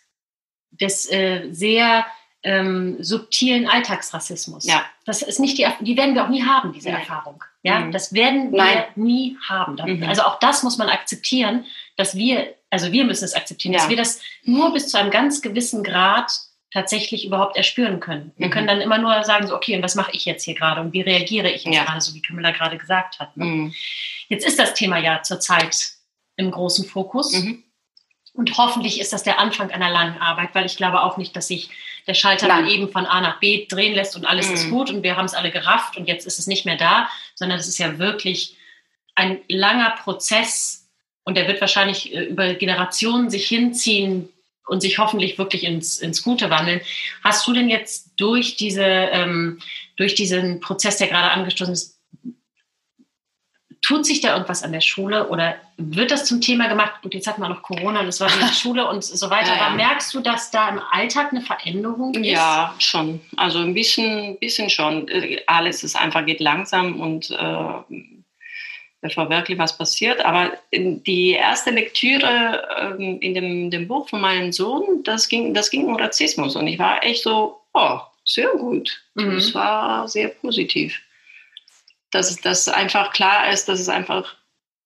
des 0.71 1.12
äh, 1.12 1.49
sehr 1.51 2.06
ähm, 2.43 2.97
subtilen 3.01 3.67
Alltagsrassismus. 3.67 4.65
Ja. 4.65 4.86
Das 5.06 5.21
ist 5.21 5.39
nicht 5.39 5.58
die, 5.58 5.65
die 5.82 5.97
werden 5.97 6.15
wir 6.15 6.25
auch 6.25 6.29
nie 6.29 6.43
haben, 6.43 6.73
diese 6.73 6.89
ja. 6.89 6.97
Erfahrung. 6.97 7.43
Ja, 7.63 7.79
mhm. 7.79 7.91
das 7.91 8.13
werden 8.13 8.51
wir 8.51 8.58
Nein. 8.58 8.84
nie 8.95 9.38
haben. 9.47 9.75
Mhm. 9.75 10.03
Also 10.03 10.23
auch 10.23 10.39
das 10.39 10.63
muss 10.63 10.77
man 10.77 10.89
akzeptieren, 10.89 11.65
dass 11.95 12.15
wir, 12.15 12.56
also 12.69 12.91
wir 12.91 13.06
müssen 13.06 13.25
es 13.25 13.34
akzeptieren, 13.34 13.73
ja. 13.73 13.79
dass 13.79 13.89
wir 13.89 13.97
das 13.97 14.19
nur 14.43 14.73
bis 14.73 14.88
zu 14.88 14.97
einem 14.97 15.12
ganz 15.12 15.41
gewissen 15.41 15.84
Grad 15.84 16.32
tatsächlich 16.71 17.25
überhaupt 17.25 17.56
erspüren 17.56 17.99
können. 17.99 18.32
Wir 18.36 18.47
mhm. 18.47 18.51
können 18.51 18.67
dann 18.67 18.82
immer 18.82 18.97
nur 18.97 19.23
sagen, 19.23 19.47
so, 19.47 19.56
okay, 19.56 19.75
und 19.75 19.84
was 19.84 19.95
mache 19.95 20.12
ich 20.13 20.25
jetzt 20.25 20.43
hier 20.43 20.56
gerade 20.56 20.82
und 20.82 20.91
wie 20.91 21.01
reagiere 21.01 21.49
ich 21.49 21.65
jetzt 21.65 21.75
ja. 21.75 21.84
gerade, 21.84 22.01
so 22.01 22.15
wie 22.15 22.21
Camilla 22.21 22.51
gerade 22.51 22.77
gesagt 22.77 23.19
hat. 23.19 23.38
Ne? 23.38 23.45
Mhm. 23.45 23.73
Jetzt 24.27 24.45
ist 24.45 24.58
das 24.58 24.73
Thema 24.73 24.97
ja 24.97 25.21
zurzeit 25.21 25.75
im 26.36 26.49
großen 26.49 26.86
Fokus. 26.86 27.34
Mhm. 27.34 27.63
Und 28.34 28.58
hoffentlich 28.58 28.99
ist 28.99 29.13
das 29.13 29.21
der 29.21 29.38
Anfang 29.39 29.69
einer 29.69 29.91
langen 29.91 30.17
Arbeit, 30.17 30.56
weil 30.56 30.65
ich 30.65 30.75
glaube 30.75 31.03
auch 31.03 31.17
nicht, 31.17 31.36
dass 31.36 31.47
sich 31.47 31.69
der 32.08 32.15
Schalter 32.15 32.47
Nein. 32.47 32.63
dann 32.63 32.71
eben 32.71 32.89
von 32.89 33.06
A 33.06 33.21
nach 33.21 33.39
B 33.39 33.67
drehen 33.67 33.93
lässt 33.93 34.15
und 34.15 34.25
alles 34.25 34.47
mhm. 34.47 34.53
ist 34.56 34.69
gut 34.71 34.89
und 34.89 35.03
wir 35.03 35.15
haben 35.15 35.25
es 35.25 35.36
alle 35.36 35.51
gerafft 35.51 35.95
und 35.97 36.08
jetzt 36.08 36.25
ist 36.25 36.39
es 36.39 36.47
nicht 36.47 36.65
mehr 36.65 36.75
da, 36.75 37.08
sondern 37.36 37.60
es 37.60 37.67
ist 37.67 37.77
ja 37.77 37.99
wirklich 37.99 38.58
ein 39.13 39.41
langer 39.47 39.91
Prozess 39.91 40.82
und 41.23 41.36
der 41.36 41.47
wird 41.47 41.62
wahrscheinlich 41.62 42.13
äh, 42.13 42.25
über 42.25 42.53
Generationen 42.53 43.29
sich 43.29 43.47
hinziehen 43.47 44.29
und 44.67 44.81
sich 44.81 44.97
hoffentlich 44.97 45.38
wirklich 45.38 45.63
ins, 45.63 45.97
ins 45.99 46.23
Gute 46.23 46.49
wandeln. 46.49 46.81
Hast 47.23 47.47
du 47.47 47.53
denn 47.53 47.69
jetzt 47.69 48.12
durch 48.17 48.55
diese, 48.55 48.83
ähm, 48.83 49.59
durch 49.97 50.15
diesen 50.15 50.59
Prozess, 50.59 50.97
der 50.97 51.07
gerade 51.07 51.31
angestoßen 51.31 51.73
ist, 51.73 51.93
Tut 53.83 54.05
sich 54.05 54.21
da 54.21 54.31
irgendwas 54.31 54.63
an 54.63 54.71
der 54.71 54.79
Schule 54.79 55.27
oder 55.27 55.57
wird 55.75 56.09
das 56.09 56.23
zum 56.23 56.39
Thema 56.39 56.69
gemacht? 56.69 56.93
Und 57.03 57.13
jetzt 57.13 57.27
hatten 57.27 57.41
wir 57.41 57.49
noch 57.49 57.63
Corona 57.63 57.99
und 57.99 58.07
es 58.07 58.21
war 58.21 58.29
die 58.29 58.53
Schule 58.55 58.88
und 58.88 59.03
so 59.03 59.29
weiter. 59.29 59.49
Ja, 59.49 59.57
ja. 59.57 59.65
Aber 59.65 59.75
merkst 59.75 60.13
du, 60.13 60.21
dass 60.21 60.51
da 60.51 60.69
im 60.69 60.79
Alltag 60.91 61.31
eine 61.31 61.41
Veränderung 61.41 62.13
ist? 62.13 62.25
Ja, 62.25 62.73
schon. 62.79 63.19
Also 63.36 63.59
ein 63.59 63.73
bisschen, 63.73 64.39
bisschen 64.39 64.69
schon. 64.69 65.09
Alles 65.47 65.83
ist 65.83 65.97
einfach 65.97 66.25
geht 66.25 66.39
langsam 66.39 67.01
und 67.01 67.31
äh, 67.31 68.22
bevor 69.03 69.29
wirklich 69.29 69.59
was 69.59 69.77
passiert. 69.77 70.25
Aber 70.25 70.53
die 70.73 71.31
erste 71.31 71.69
Lektüre 71.69 72.97
äh, 72.99 73.17
in 73.17 73.35
dem, 73.35 73.69
dem 73.69 73.87
Buch 73.87 74.09
von 74.09 74.21
meinem 74.21 74.51
Sohn, 74.51 75.03
das 75.03 75.29
ging, 75.29 75.53
das 75.53 75.69
ging 75.69 75.85
um 75.85 75.95
Rassismus 75.95 76.55
und 76.55 76.65
ich 76.65 76.79
war 76.79 77.03
echt 77.03 77.21
so, 77.21 77.59
oh, 77.75 77.99
sehr 78.25 78.49
gut. 78.57 79.03
Mhm. 79.13 79.35
Das 79.35 79.53
war 79.53 80.07
sehr 80.07 80.29
positiv 80.29 80.99
dass 82.13 82.35
das 82.37 82.67
einfach 82.67 83.11
klar 83.11 83.51
ist, 83.51 83.67
dass 83.67 83.79
es 83.79 83.89
einfach 83.89 84.35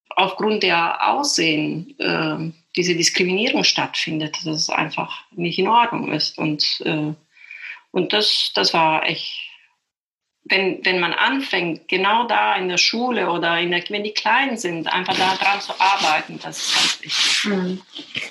aufgrund 0.09 0.63
der 0.63 1.09
Aussehen 1.09 1.95
äh, 1.99 2.51
diese 2.75 2.95
Diskriminierung 2.95 3.63
stattfindet, 3.63 4.37
dass 4.37 4.55
es 4.55 4.69
einfach 4.69 5.23
nicht 5.31 5.59
in 5.59 5.67
Ordnung 5.67 6.11
ist. 6.11 6.37
Und, 6.37 6.81
äh, 6.85 7.13
und 7.91 8.13
das, 8.13 8.51
das 8.55 8.73
war 8.73 9.05
echt, 9.05 9.46
wenn, 10.49 10.85
wenn 10.85 10.99
man 10.99 11.13
anfängt, 11.13 11.87
genau 11.87 12.25
da 12.27 12.55
in 12.55 12.69
der 12.69 12.77
Schule 12.77 13.29
oder 13.29 13.59
in 13.59 13.71
der, 13.71 13.83
wenn 13.89 14.03
die 14.03 14.13
klein 14.13 14.57
sind, 14.57 14.91
einfach 14.91 15.15
daran 15.15 15.61
zu 15.61 15.73
arbeiten, 15.79 16.39
das 16.41 16.57
ist 16.57 16.75
ganz 16.75 17.03
wichtig. 17.03 17.45
Mhm. 17.45 17.81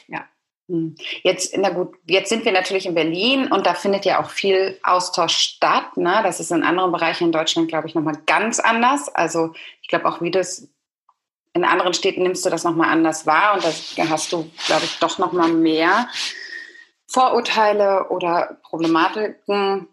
Ja. 0.08 0.24
Hm. 0.68 0.96
Jetzt, 1.22 1.56
na 1.56 1.70
gut, 1.70 1.94
jetzt 2.06 2.28
sind 2.28 2.44
wir 2.44 2.52
natürlich 2.52 2.86
in 2.86 2.94
Berlin 2.94 3.52
und 3.52 3.66
da 3.66 3.74
findet 3.74 4.04
ja 4.04 4.20
auch 4.20 4.30
viel 4.30 4.78
Austausch 4.82 5.36
statt. 5.36 5.96
Ne? 5.96 6.20
Das 6.24 6.40
ist 6.40 6.50
in 6.50 6.64
anderen 6.64 6.90
Bereichen 6.90 7.24
in 7.24 7.32
Deutschland, 7.32 7.68
glaube 7.68 7.86
ich, 7.86 7.94
nochmal 7.94 8.18
ganz 8.26 8.58
anders. 8.58 9.08
Also 9.08 9.54
ich 9.82 9.88
glaube 9.88 10.06
auch, 10.06 10.20
wie 10.20 10.32
das 10.32 10.68
in 11.54 11.64
anderen 11.64 11.94
Städten 11.94 12.22
nimmst 12.22 12.44
du 12.44 12.50
das 12.50 12.64
nochmal 12.64 12.90
anders 12.90 13.26
wahr 13.26 13.54
und 13.54 13.64
da 13.64 14.08
hast 14.10 14.32
du, 14.32 14.50
glaube 14.66 14.84
ich, 14.84 14.98
doch 14.98 15.18
nochmal 15.18 15.48
mehr 15.48 16.08
Vorurteile 17.06 18.08
oder 18.10 18.58
Problematiken 18.62 19.88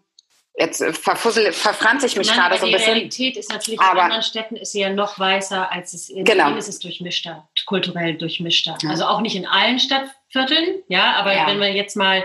Jetzt 0.56 0.80
äh, 0.80 0.92
verfussel, 0.92 1.52
verfranze 1.52 2.06
ich 2.06 2.16
mich 2.16 2.28
Nein, 2.28 2.36
gerade 2.36 2.58
so 2.58 2.66
ein 2.66 2.72
bisschen. 2.72 2.94
Die 2.94 2.98
Realität 3.00 3.36
ist 3.36 3.50
natürlich 3.50 3.80
aber, 3.80 3.98
in 3.98 4.04
anderen 4.04 4.22
Städten 4.22 4.56
ist 4.56 4.70
sie 4.70 4.80
ja 4.80 4.90
noch 4.90 5.18
weißer, 5.18 5.70
als 5.72 5.94
es 5.94 6.08
in 6.08 6.24
genau. 6.24 6.44
Berlin 6.44 6.58
ist 6.58 6.68
es 6.68 6.78
durchmischter, 6.78 7.48
kulturell 7.66 8.14
durchmischter. 8.14 8.78
Ja. 8.82 8.90
Also 8.90 9.04
auch 9.06 9.20
nicht 9.20 9.34
in 9.34 9.46
allen 9.46 9.80
Stadtvierteln, 9.80 10.82
ja, 10.86 11.14
aber 11.14 11.34
ja. 11.34 11.48
wenn 11.48 11.58
man 11.58 11.74
jetzt 11.74 11.96
mal, 11.96 12.24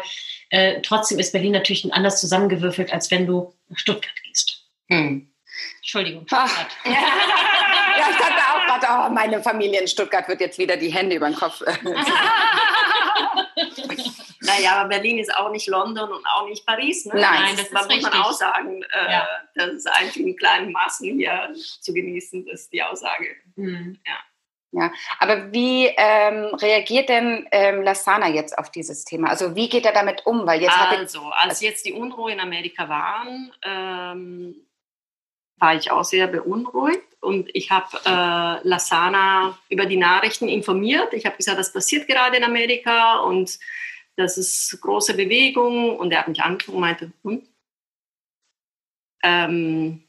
äh, 0.51 0.79
trotzdem 0.81 1.17
ist 1.17 1.31
Berlin 1.31 1.53
natürlich 1.53 1.91
anders 1.91 2.21
zusammengewürfelt, 2.21 2.93
als 2.93 3.09
wenn 3.09 3.25
du 3.25 3.51
nach 3.67 3.79
Stuttgart 3.79 4.15
gehst. 4.23 4.63
Hm. 4.89 5.27
Entschuldigung, 5.77 6.27
Stuttgart. 6.27 6.67
ja. 6.85 6.91
ja, 7.97 8.09
ich 8.11 8.17
dachte 8.17 8.33
auch 8.53 8.79
gerade, 8.79 9.07
oh, 9.07 9.13
meine 9.13 9.41
Familie 9.41 9.81
in 9.81 9.87
Stuttgart 9.87 10.27
wird 10.27 10.39
jetzt 10.39 10.59
wieder 10.59 10.77
die 10.77 10.93
Hände 10.93 11.15
über 11.15 11.27
den 11.27 11.35
Kopf. 11.35 11.63
Naja, 14.57 14.75
aber 14.75 14.89
Berlin 14.89 15.19
ist 15.19 15.33
auch 15.35 15.51
nicht 15.51 15.67
London 15.67 16.11
und 16.11 16.25
auch 16.25 16.47
nicht 16.47 16.65
Paris. 16.65 17.05
Ne? 17.05 17.13
Nein, 17.15 17.23
Nein 17.23 17.55
das, 17.57 17.69
das 17.69 17.87
muss 17.87 18.01
man 18.01 18.13
auch 18.13 18.31
sagen. 18.31 18.83
Äh, 18.83 19.11
ja. 19.11 19.27
Das 19.55 19.69
ist 19.69 19.87
eigentlich 19.87 20.25
in 20.25 20.35
kleinen 20.35 20.71
Massen 20.71 21.17
hier 21.17 21.53
zu 21.81 21.93
genießen, 21.93 22.45
das 22.45 22.61
ist 22.61 22.73
die 22.73 22.83
Aussage. 22.83 23.35
Mhm. 23.55 23.99
Ja. 24.05 24.17
Ja, 24.71 24.91
aber 25.17 25.51
wie 25.51 25.87
ähm, 25.97 26.53
reagiert 26.53 27.09
denn 27.09 27.47
ähm, 27.51 27.81
Lasana 27.81 28.29
jetzt 28.29 28.55
auf 28.55 28.69
dieses 28.69 29.03
Thema? 29.03 29.29
Also 29.29 29.55
wie 29.55 29.67
geht 29.67 29.83
er 29.85 29.93
damit 29.93 30.27
um? 30.27 30.45
Weil 30.45 30.61
jetzt 30.61 30.77
also, 30.77 31.31
als 31.31 31.61
jetzt 31.61 31.87
die 31.87 31.93
Unruhe 31.93 32.31
in 32.31 32.39
Amerika 32.39 32.87
waren, 32.87 33.51
ähm, 33.63 34.55
war 35.57 35.75
ich 35.75 35.89
auch 35.89 36.03
sehr 36.03 36.27
beunruhigt 36.27 37.01
und 37.19 37.49
ich 37.53 37.71
habe 37.71 37.97
äh, 38.05 38.67
Lasana 38.67 39.57
über 39.69 39.87
die 39.87 39.97
Nachrichten 39.97 40.47
informiert. 40.47 41.13
Ich 41.13 41.25
habe 41.25 41.37
gesagt, 41.37 41.57
das 41.57 41.73
passiert 41.73 42.07
gerade 42.07 42.37
in 42.37 42.43
Amerika 42.43 43.19
und 43.19 43.57
das 44.19 44.37
ist 44.37 44.79
große 44.81 45.15
Bewegung. 45.15 45.97
Und 45.97 46.11
er 46.11 46.19
hat 46.19 46.27
mich 46.27 46.41
angeguckt 46.41 46.75
und 46.75 46.81
meinte, 46.81 47.11
hm? 47.23 47.41
ähm, 49.23 50.03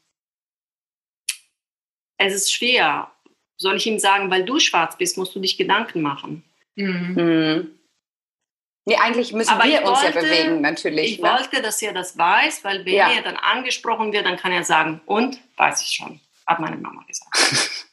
es 2.17 2.33
ist 2.33 2.53
schwer. 2.53 3.11
Soll 3.57 3.77
ich 3.77 3.87
ihm 3.87 3.99
sagen, 3.99 4.29
weil 4.29 4.43
du 4.43 4.59
schwarz 4.59 4.97
bist, 4.97 5.17
musst 5.17 5.35
du 5.35 5.39
dich 5.39 5.57
Gedanken 5.57 6.01
machen. 6.01 6.43
Mhm. 6.75 7.13
Mhm. 7.15 7.79
Nee, 8.85 8.95
eigentlich 8.95 9.31
müssen 9.31 9.51
Aber 9.51 9.65
wir 9.65 9.83
uns 9.83 10.01
wollte, 10.01 10.17
ja 10.17 10.21
bewegen, 10.21 10.61
natürlich. 10.61 11.13
Ich 11.13 11.21
ne? 11.21 11.29
wollte, 11.29 11.61
dass 11.61 11.81
er 11.81 11.93
das 11.93 12.17
weiß, 12.17 12.63
weil 12.63 12.83
wenn 12.85 12.93
ja. 12.93 13.11
er 13.11 13.21
dann 13.21 13.37
angesprochen 13.37 14.11
wird, 14.11 14.25
dann 14.25 14.37
kann 14.37 14.51
er 14.51 14.63
sagen, 14.63 15.01
und, 15.05 15.39
weiß 15.57 15.81
ich 15.83 15.89
schon, 15.89 16.19
hat 16.47 16.59
meine 16.59 16.77
Mama 16.77 17.03
gesagt. 17.07 17.37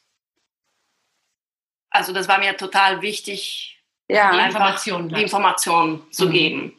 also 1.90 2.14
das 2.14 2.26
war 2.26 2.38
mir 2.38 2.56
total 2.56 3.02
wichtig, 3.02 3.77
ja. 4.08 4.32
die 4.32 4.46
Informationen, 4.46 5.08
die 5.08 5.22
Informationen 5.22 6.10
zu 6.10 6.26
mhm. 6.26 6.32
geben. 6.32 6.78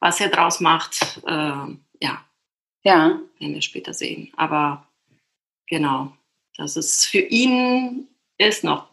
Was 0.00 0.20
er 0.20 0.28
draus 0.28 0.60
macht, 0.60 1.20
äh, 1.26 1.30
ja. 1.30 2.24
Ja. 2.82 3.20
Werden 3.38 3.54
wir 3.54 3.62
später 3.62 3.94
sehen. 3.94 4.32
Aber 4.36 4.86
genau, 5.68 6.12
das 6.56 6.76
ist 6.76 7.06
für 7.06 7.20
ihn 7.20 8.08
ist 8.38 8.64
noch. 8.64 8.88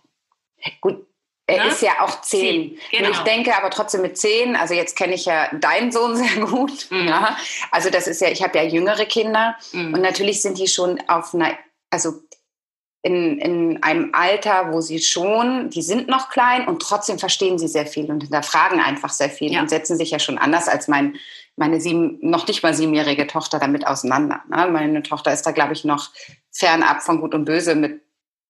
Gut, 0.81 1.07
er 1.49 1.65
ne? 1.65 1.71
ist 1.71 1.81
ja 1.81 2.01
auch 2.01 2.21
zehn. 2.21 2.77
zehn 2.77 2.79
genau. 2.91 3.09
Ich 3.09 3.17
denke 3.19 3.57
aber 3.57 3.69
trotzdem 3.71 4.01
mit 4.01 4.17
zehn, 4.17 4.55
also 4.55 4.73
jetzt 4.73 4.95
kenne 4.95 5.15
ich 5.15 5.25
ja 5.25 5.49
deinen 5.53 5.91
Sohn 5.91 6.15
sehr 6.15 6.45
gut. 6.45 6.89
Mhm. 6.91 7.07
Ja. 7.07 7.37
Also 7.71 7.89
das 7.89 8.07
ist 8.07 8.21
ja, 8.21 8.29
ich 8.29 8.43
habe 8.43 8.57
ja 8.57 8.63
jüngere 8.63 9.05
Kinder 9.05 9.57
mhm. 9.73 9.93
und 9.95 10.01
natürlich 10.01 10.41
sind 10.41 10.57
die 10.57 10.67
schon 10.67 11.01
auf 11.07 11.33
einer, 11.33 11.57
also 11.89 12.21
in, 13.01 13.39
in 13.39 13.83
einem 13.83 14.09
Alter, 14.13 14.73
wo 14.73 14.81
sie 14.81 14.99
schon, 14.99 15.69
die 15.69 15.81
sind 15.81 16.09
noch 16.09 16.29
klein 16.29 16.67
und 16.67 16.81
trotzdem 16.81 17.17
verstehen 17.17 17.57
sie 17.57 17.67
sehr 17.67 17.85
viel 17.85 18.11
und 18.11 18.21
hinterfragen 18.23 18.81
einfach 18.81 19.09
sehr 19.09 19.29
viel 19.29 19.53
ja. 19.53 19.61
und 19.61 19.69
setzen 19.69 19.97
sich 19.97 20.11
ja 20.11 20.19
schon 20.19 20.37
anders 20.37 20.67
als 20.67 20.87
mein, 20.89 21.15
meine 21.55 21.79
sieben, 21.79 22.17
noch 22.21 22.47
nicht 22.47 22.61
mal 22.61 22.73
siebenjährige 22.73 23.27
Tochter 23.27 23.59
damit 23.59 23.87
auseinander. 23.87 24.41
Ne? 24.49 24.67
Meine 24.69 25.01
Tochter 25.01 25.31
ist 25.31 25.43
da, 25.43 25.51
glaube 25.51 25.73
ich, 25.73 25.85
noch 25.85 26.09
fernab 26.51 27.01
von 27.01 27.21
Gut 27.21 27.33
und 27.33 27.45
Böse 27.45 27.75
mit 27.75 28.01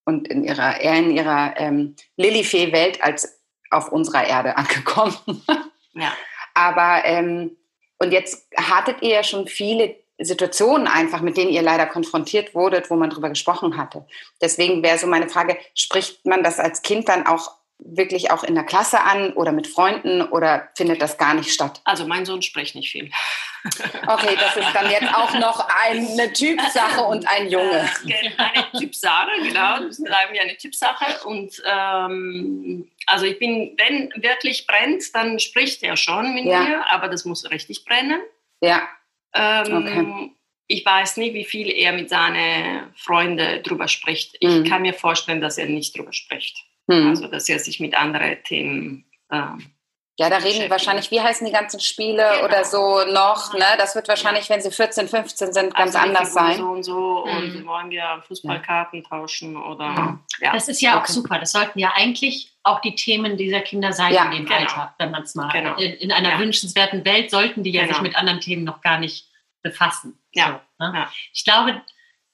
und 0.06 0.28
in 0.28 0.44
ihrer, 0.44 0.82
eher 0.82 0.96
in 0.96 1.12
ihrer 1.12 1.54
ähm, 1.58 1.96
Lilifee-Welt 2.18 3.04
als 3.04 3.40
auf 3.70 3.92
unserer 3.92 4.26
Erde 4.26 4.58
angekommen. 4.58 5.16
ja. 5.94 6.12
Aber, 6.56 7.06
ähm, 7.06 7.56
und 8.00 8.12
jetzt 8.12 8.48
hattet 8.58 9.04
ihr 9.04 9.10
ja 9.10 9.24
schon 9.24 9.48
viele 9.48 9.96
Situationen 10.20 10.88
einfach, 10.88 11.22
mit 11.22 11.38
denen 11.38 11.52
ihr 11.52 11.62
leider 11.62 11.86
konfrontiert 11.86 12.54
wurdet, 12.54 12.90
wo 12.90 12.96
man 12.96 13.10
drüber 13.10 13.30
gesprochen 13.30 13.78
hatte. 13.78 14.06
Deswegen 14.42 14.84
wäre 14.84 14.98
so 14.98 15.08
meine 15.08 15.30
Frage, 15.30 15.58
spricht 15.74 16.26
man 16.26 16.44
das 16.44 16.60
als 16.60 16.82
Kind 16.82 17.08
dann 17.08 17.26
auch 17.26 17.52
wirklich 17.80 18.30
auch 18.30 18.44
in 18.44 18.56
der 18.56 18.66
Klasse 18.66 19.02
an 19.02 19.32
oder 19.34 19.54
mit 19.54 19.66
Freunden 19.66 20.22
oder 20.22 20.68
findet 20.76 21.02
das 21.02 21.18
gar 21.18 21.34
nicht 21.34 21.52
statt? 21.52 21.82
Also 21.86 22.06
mein 22.06 22.26
Sohn 22.26 22.42
spricht 22.42 22.76
nicht 22.76 22.92
viel. 22.92 23.10
Okay, 24.08 24.38
das 24.40 24.56
ist 24.56 24.74
dann 24.74 24.90
jetzt 24.90 25.14
auch 25.14 25.34
noch 25.34 25.68
eine 25.84 26.32
Typsache 26.32 27.04
und 27.04 27.28
ein 27.28 27.50
Junge. 27.50 27.90
Äh, 28.08 28.32
eine 28.38 28.72
Typsache, 28.80 29.32
genau. 29.44 29.82
Das 29.82 30.02
bleiben 30.02 30.34
ja 30.34 30.44
eine 30.44 30.56
Typsache. 30.56 31.28
Und 31.28 31.62
ähm, 31.66 32.90
also 33.06 33.26
ich 33.26 33.38
bin, 33.38 33.76
wenn 33.78 34.14
wirklich 34.16 34.66
brennt, 34.66 35.14
dann 35.14 35.40
spricht 35.40 35.84
er 35.84 35.98
schon 35.98 36.34
mit 36.34 36.46
ja. 36.46 36.62
mir, 36.62 36.90
aber 36.90 37.10
das 37.10 37.26
muss 37.26 37.52
richtig 37.52 37.84
brennen. 37.84 38.22
Ja. 38.62 38.88
Ähm, 39.34 39.74
okay. 39.74 40.32
Ich 40.68 40.86
weiß 40.86 41.18
nicht, 41.18 41.34
wie 41.34 41.46
viel 41.46 41.70
er 41.70 41.94
mit 41.94 42.10
seinen 42.10 42.94
Freunden 42.96 43.64
drüber 43.64 43.88
spricht. 43.88 44.38
Ich 44.40 44.50
mhm. 44.50 44.64
kann 44.66 44.84
mir 44.84 44.94
vorstellen, 44.94 45.42
dass 45.42 45.58
er 45.58 45.68
nicht 45.68 45.98
drüber 45.98 46.14
spricht. 46.14 46.58
Mhm. 46.88 47.08
Also, 47.08 47.28
dass 47.28 47.50
er 47.50 47.60
sich 47.60 47.80
mit 47.80 47.96
anderen 47.96 48.44
Themen. 48.44 49.06
Ähm, 49.32 49.72
ja, 50.20 50.30
da 50.30 50.36
reden 50.36 50.60
wir 50.60 50.70
wahrscheinlich, 50.70 51.12
wie 51.12 51.22
heißen 51.22 51.48
die 51.48 51.54
ganzen 51.54 51.80
Spiele 51.80 52.28
genau. 52.34 52.44
oder 52.44 52.66
so 52.66 53.06
noch, 53.06 53.54
ne? 53.54 53.66
Das 53.78 53.96
wird 53.96 54.10
wahrscheinlich, 54.10 54.50
ja. 54.50 54.56
wenn 54.56 54.62
sie 54.62 54.70
14, 54.70 55.08
15 55.08 55.54
sind, 55.54 55.74
ganz 55.74 55.96
also 55.96 56.08
anders 56.10 56.34
sein. 56.34 56.58
So 56.58 56.66
und 56.66 56.84
so 56.84 57.26
mhm. 57.26 57.38
und 57.38 57.66
wollen 57.66 57.90
wir 57.90 58.22
Fußballkarten 58.28 59.02
ja. 59.02 59.10
tauschen 59.10 59.56
oder. 59.56 60.20
Ja. 60.42 60.52
Das 60.52 60.68
ist 60.68 60.82
ja 60.82 60.98
okay. 60.98 61.00
auch 61.00 61.06
super. 61.06 61.40
Das 61.40 61.54
sollten 61.54 61.80
ja 61.80 61.94
eigentlich 61.96 62.52
auch 62.64 62.82
die 62.82 62.96
Themen 62.96 63.38
dieser 63.38 63.62
Kinder 63.62 63.94
sein 63.94 64.14
ja, 64.14 64.26
in 64.26 64.32
dem 64.32 64.46
genau. 64.46 64.60
Alter, 64.60 64.94
wenn 64.98 65.10
man 65.12 65.24
es 65.24 65.36
mal. 65.36 65.54
Genau. 65.54 65.76
In, 65.78 65.94
in, 65.94 66.12
einer 66.12 66.38
wünschenswerten 66.38 67.06
Welt 67.06 67.32
sollten 67.32 67.64
die 67.64 67.72
ja 67.72 67.84
genau. 67.84 67.94
sich 67.94 68.02
mit 68.02 68.18
anderen 68.18 68.42
Themen 68.42 68.66
noch 68.66 68.82
gar 68.82 69.00
nicht 69.00 69.26
befassen. 69.62 70.20
Ja. 70.34 70.60
So, 70.80 70.86
ne? 70.86 71.08
Ich 71.32 71.46
glaube, 71.46 71.82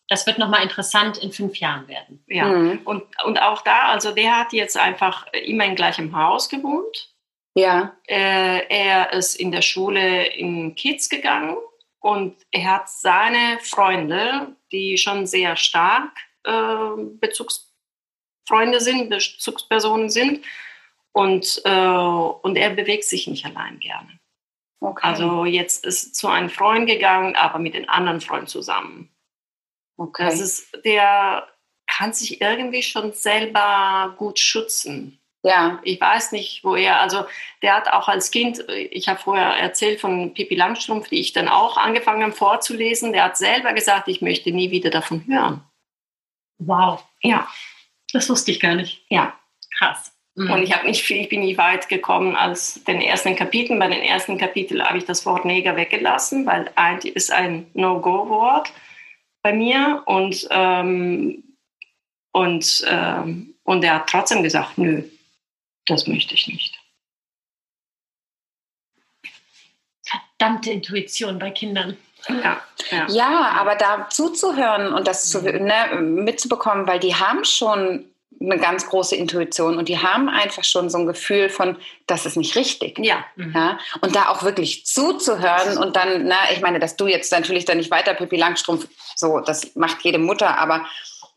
das 0.10 0.26
wird 0.26 0.40
nochmal 0.40 0.64
interessant 0.64 1.20
in 1.20 1.32
fünf 1.32 1.58
Jahren 1.58 1.88
werden. 1.88 2.24
Ja, 2.26 2.46
mhm. 2.46 2.82
und, 2.84 3.04
und 3.26 3.40
auch 3.40 3.62
da, 3.62 3.90
also 3.90 4.12
der 4.12 4.38
hat 4.38 4.54
jetzt 4.54 4.76
einfach 4.76 5.28
immer 5.34 5.66
in 5.66 5.76
gleichem 5.76 6.16
Haus 6.16 6.50
gewohnt. 6.50 7.15
Ja. 7.56 7.96
Äh, 8.08 8.68
er 8.68 9.14
ist 9.14 9.36
in 9.36 9.52
der 9.52 9.62
Schule 9.62 10.28
in 10.28 10.76
Kids 10.76 11.10
gegangen 11.10 11.58
und 12.00 12.36
er 12.52 12.72
hat 12.72 12.90
seine 12.90 13.60
Freunde, 13.62 14.56
die 14.72 14.98
schon 14.98 15.26
sehr 15.26 15.56
stark 15.56 16.12
äh, 16.44 17.02
Bezugsfreunde 17.20 18.80
sind, 18.80 19.10
Bezugspersonen 19.10 20.10
sind. 20.10 20.46
Und, 21.14 21.62
äh, 21.64 21.72
und 21.72 22.58
er 22.58 22.72
bewegt 22.72 23.06
sich 23.06 23.28
nicht 23.28 23.46
allein 23.46 23.80
gerne. 23.80 24.20
Okay. 24.82 25.08
Also 25.08 25.46
jetzt 25.46 25.86
ist 25.86 26.16
zu 26.16 26.28
einem 26.28 26.50
Freund 26.50 26.88
gegangen, 26.88 27.36
aber 27.36 27.58
mit 27.58 27.74
den 27.74 27.88
anderen 27.88 28.20
Freunden 28.20 28.48
zusammen. 28.48 29.10
Okay. 29.98 30.26
Das 30.26 30.42
ist, 30.42 30.78
der 30.84 31.48
kann 31.88 32.12
sich 32.12 32.42
irgendwie 32.42 32.84
schon 32.84 33.14
selber 33.14 34.14
gut 34.18 34.40
schützen. 34.40 35.20
Ja. 35.46 35.80
Ich 35.84 36.02
weiß 36.02 36.32
nicht, 36.32 36.64
wo 36.64 36.76
er, 36.76 37.02
also 37.02 37.26
der 37.62 37.76
hat 37.76 37.94
auch 37.94 38.08
als 38.08 38.32
Kind, 38.32 38.66
ich 38.68 39.08
habe 39.08 39.20
vorher 39.20 39.46
erzählt 39.46 40.02
von 40.02 40.34
Pippi 40.34 40.56
Langstrumpf, 40.56 41.10
die 41.10 41.20
ich 41.20 41.34
dann 41.34 41.48
auch 41.48 41.78
angefangen 41.78 42.24
habe 42.24 42.34
vorzulesen, 42.34 43.14
der 43.14 43.26
hat 43.26 43.38
selber 43.38 43.74
gesagt, 43.74 44.08
ich 44.08 44.22
möchte 44.22 44.52
nie 44.52 44.72
wieder 44.72 44.90
davon 44.90 45.24
hören. 45.28 45.62
Wow. 46.58 47.06
Ja. 47.22 47.48
Das 48.12 48.28
wusste 48.28 48.50
ich 48.50 48.60
gar 48.60 48.74
nicht. 48.74 49.06
Ja. 49.10 49.38
Krass. 49.78 50.14
Mhm. 50.34 50.50
Und 50.50 50.64
ich 50.64 50.74
habe 50.74 50.88
nicht 50.88 51.04
viel, 51.04 51.22
ich 51.22 51.30
bin 51.30 51.42
nicht 51.42 51.60
weit 51.60 51.90
gekommen 51.90 52.36
als 52.36 52.84
den 52.84 53.00
ersten 53.00 53.36
Kapiteln. 53.36 53.78
Bei 53.78 53.88
den 53.88 54.02
ersten 54.02 54.40
Kapiteln 54.40 54.84
habe 54.84 54.98
ich 54.98 55.06
das 55.06 55.28
Wort 55.28 55.46
Neger 55.46 55.76
weggelassen, 55.76 56.48
weil 56.48 56.72
eigentlich 56.74 57.16
ist 57.16 57.32
ein 57.32 57.68
No-Go-Wort 57.76 58.74
bei 59.44 59.54
mir 59.54 60.02
und, 60.08 60.48
ähm, 60.50 61.44
und, 62.32 62.84
ähm, 62.88 63.54
und 63.64 63.84
er 63.84 63.96
hat 63.96 64.10
trotzdem 64.10 64.42
gesagt, 64.42 64.80
nö, 64.80 65.04
das 65.88 66.08
möchte 66.08 66.34
ich 66.34 66.48
nicht. 66.48 66.80
Verdammte 70.06 70.72
Intuition 70.72 71.40
bei 71.40 71.52
Kindern. 71.52 71.98
Ja, 72.28 72.62
ja. 72.92 73.08
ja, 73.08 73.50
aber 73.52 73.76
da 73.76 74.10
zuzuhören 74.10 74.94
und 74.94 75.08
das 75.08 75.30
zu, 75.30 75.42
ne, 75.42 75.96
mitzubekommen, 76.02 76.88
weil 76.88 77.00
die 77.00 77.16
haben 77.16 77.46
schon 77.46 78.06
eine 78.42 78.58
ganz 78.58 78.88
große 78.88 79.16
Intuition 79.16 79.78
und 79.78 79.88
die 79.88 80.00
haben 80.00 80.28
einfach 80.28 80.64
schon 80.64 80.90
so 80.90 80.98
ein 80.98 81.06
Gefühl 81.06 81.50
von, 81.50 81.78
das 82.08 82.26
ist 82.26 82.36
nicht 82.36 82.56
richtig. 82.56 83.00
Ja. 83.00 83.24
Mhm. 83.36 83.54
ja. 83.56 83.80
Und 84.02 84.16
da 84.16 84.30
auch 84.30 84.44
wirklich 84.44 84.86
zuzuhören 84.86 85.78
und 85.78 85.96
dann, 85.96 86.28
na, 86.28 86.38
ich 86.52 86.62
meine, 86.62 86.80
dass 86.80 86.96
du 86.96 87.08
jetzt 87.08 87.32
natürlich 87.32 87.66
dann 87.66 87.78
nicht 87.78 87.92
weiter 87.92 88.14
Pippi 88.14 88.36
Langstrumpf, 88.36 88.88
so, 89.16 89.40
das 89.40 89.76
macht 89.76 90.04
jede 90.04 90.20
Mutter, 90.20 90.58
aber 90.58 90.86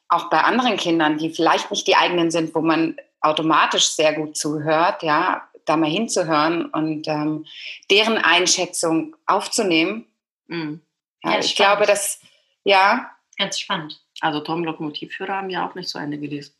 auch 0.08 0.30
bei 0.30 0.40
anderen 0.40 0.76
Kindern, 0.76 1.18
die 1.18 1.30
vielleicht 1.30 1.70
nicht 1.70 1.86
die 1.86 1.96
eigenen 1.96 2.30
sind, 2.30 2.54
wo 2.54 2.60
man 2.60 2.96
automatisch 3.20 3.88
sehr 3.88 4.14
gut 4.14 4.36
zuhört, 4.36 5.02
ja, 5.02 5.48
da 5.64 5.76
mal 5.76 5.90
hinzuhören 5.90 6.66
und 6.66 7.06
ähm, 7.08 7.46
deren 7.90 8.18
Einschätzung 8.18 9.16
aufzunehmen. 9.26 10.06
Mhm. 10.46 10.80
Ja, 11.22 11.32
ja 11.32 11.38
ich 11.40 11.50
spannend. 11.50 11.56
glaube, 11.56 11.86
dass, 11.86 12.20
ja. 12.64 13.10
Ganz 13.36 13.60
spannend. 13.60 14.00
Also 14.20 14.40
Tom 14.40 14.64
Lokomotivführer 14.64 15.36
haben 15.36 15.50
ja 15.50 15.68
auch 15.68 15.74
nicht 15.74 15.88
so 15.88 15.98
Ende 15.98 16.18
gelesen. 16.18 16.54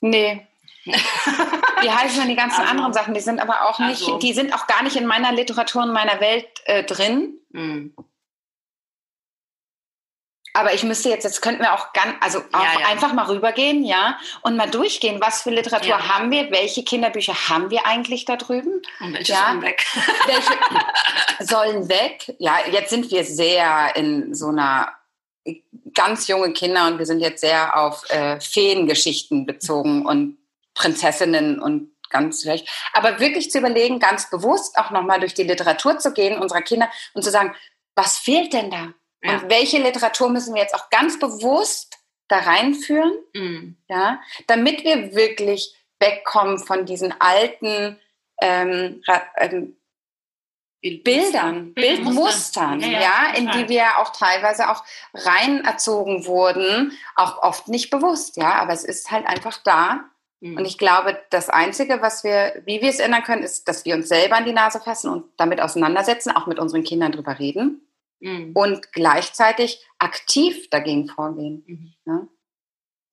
Nee. 0.00 0.46
Wie 0.84 1.90
heißen 1.90 2.20
denn 2.20 2.28
die 2.28 2.36
ganzen 2.36 2.60
also, 2.60 2.70
anderen 2.70 2.92
Sachen? 2.92 3.14
Die 3.14 3.20
sind 3.20 3.40
aber 3.40 3.68
auch 3.68 3.78
nicht, 3.78 4.02
also, 4.02 4.18
die 4.18 4.32
sind 4.32 4.54
auch 4.54 4.66
gar 4.66 4.82
nicht 4.82 4.96
in 4.96 5.06
meiner 5.06 5.32
Literatur 5.32 5.84
in 5.84 5.92
meiner 5.92 6.20
Welt 6.20 6.46
äh, 6.64 6.84
drin. 6.84 7.38
Mhm. 7.50 7.94
Aber 10.56 10.72
ich 10.72 10.84
müsste 10.84 11.08
jetzt, 11.08 11.24
jetzt 11.24 11.42
könnten 11.42 11.62
wir 11.62 11.74
auch 11.74 11.92
ganz, 11.92 12.14
also 12.20 12.38
auch 12.52 12.62
ja, 12.62 12.80
ja. 12.80 12.86
einfach 12.86 13.12
mal 13.12 13.26
rübergehen, 13.26 13.84
ja, 13.84 14.16
und 14.42 14.56
mal 14.56 14.70
durchgehen, 14.70 15.20
was 15.20 15.42
für 15.42 15.50
Literatur 15.50 15.88
ja. 15.88 16.08
haben 16.08 16.30
wir, 16.30 16.50
welche 16.52 16.84
Kinderbücher 16.84 17.34
haben 17.48 17.70
wir 17.70 17.86
eigentlich 17.86 18.24
da 18.24 18.36
drüben? 18.36 18.80
Und 19.00 19.14
welche 19.14 19.32
ja? 19.32 19.46
sollen 19.48 19.62
weg? 19.62 19.84
welche 20.26 21.44
sollen 21.44 21.88
weg? 21.88 22.36
Ja, 22.38 22.58
jetzt 22.70 22.90
sind 22.90 23.10
wir 23.10 23.24
sehr 23.24 23.96
in 23.96 24.32
so 24.32 24.48
einer 24.48 24.92
ganz 25.92 26.28
junge 26.28 26.52
Kinder 26.52 26.86
und 26.86 26.98
wir 26.98 27.06
sind 27.06 27.18
jetzt 27.18 27.40
sehr 27.40 27.76
auf 27.76 28.08
äh, 28.10 28.40
Feengeschichten 28.40 29.46
bezogen 29.46 30.06
und 30.06 30.38
Prinzessinnen 30.74 31.60
und 31.60 31.90
ganz 32.10 32.42
vielleicht. 32.42 32.68
Aber 32.92 33.18
wirklich 33.18 33.50
zu 33.50 33.58
überlegen, 33.58 33.98
ganz 33.98 34.30
bewusst 34.30 34.78
auch 34.78 34.92
nochmal 34.92 35.18
durch 35.18 35.34
die 35.34 35.42
Literatur 35.42 35.98
zu 35.98 36.12
gehen 36.12 36.38
unserer 36.38 36.62
Kinder 36.62 36.88
und 37.12 37.22
zu 37.22 37.30
sagen, 37.30 37.54
was 37.96 38.18
fehlt 38.18 38.52
denn 38.52 38.70
da? 38.70 38.94
Ja. 39.24 39.38
Und 39.38 39.50
welche 39.50 39.78
Literatur 39.78 40.28
müssen 40.28 40.54
wir 40.54 40.62
jetzt 40.62 40.74
auch 40.74 40.90
ganz 40.90 41.18
bewusst 41.18 41.98
da 42.28 42.38
reinführen, 42.38 43.12
mhm. 43.34 43.76
ja, 43.88 44.20
damit 44.46 44.84
wir 44.84 45.14
wirklich 45.14 45.74
wegkommen 45.98 46.58
von 46.58 46.86
diesen 46.86 47.18
alten 47.20 47.98
ähm, 48.40 49.02
ähm, 49.38 49.76
Bildern, 51.02 51.72
Bildmustern, 51.72 52.80
ja, 52.80 53.00
ja, 53.00 53.34
in 53.34 53.50
die 53.50 53.70
wir 53.70 53.98
auch 53.98 54.10
teilweise 54.10 54.70
auch 54.70 54.84
rein 55.14 55.64
erzogen 55.64 56.26
wurden, 56.26 56.92
auch 57.16 57.42
oft 57.42 57.68
nicht 57.68 57.88
bewusst, 57.88 58.36
ja, 58.36 58.54
aber 58.54 58.74
es 58.74 58.84
ist 58.84 59.10
halt 59.10 59.26
einfach 59.26 59.56
da 59.64 60.10
Mhm. 60.44 60.58
Und 60.58 60.66
ich 60.66 60.76
glaube, 60.76 61.18
das 61.30 61.48
Einzige, 61.48 62.02
was 62.02 62.22
wir, 62.22 62.62
wie 62.66 62.82
wir 62.82 62.90
es 62.90 62.98
ändern 62.98 63.22
können, 63.22 63.42
ist, 63.42 63.66
dass 63.66 63.86
wir 63.86 63.94
uns 63.94 64.08
selber 64.08 64.36
an 64.36 64.44
die 64.44 64.52
Nase 64.52 64.78
fassen 64.78 65.10
und 65.10 65.24
damit 65.38 65.60
auseinandersetzen, 65.60 66.36
auch 66.36 66.46
mit 66.46 66.58
unseren 66.58 66.84
Kindern 66.84 67.12
drüber 67.12 67.38
reden 67.38 67.80
mhm. 68.24 68.52
und 68.54 68.92
gleichzeitig 68.92 69.84
aktiv 69.98 70.68
dagegen 70.70 71.08
vorgehen. 71.08 71.62
Mhm. 71.66 71.94
Ja? 72.06 72.26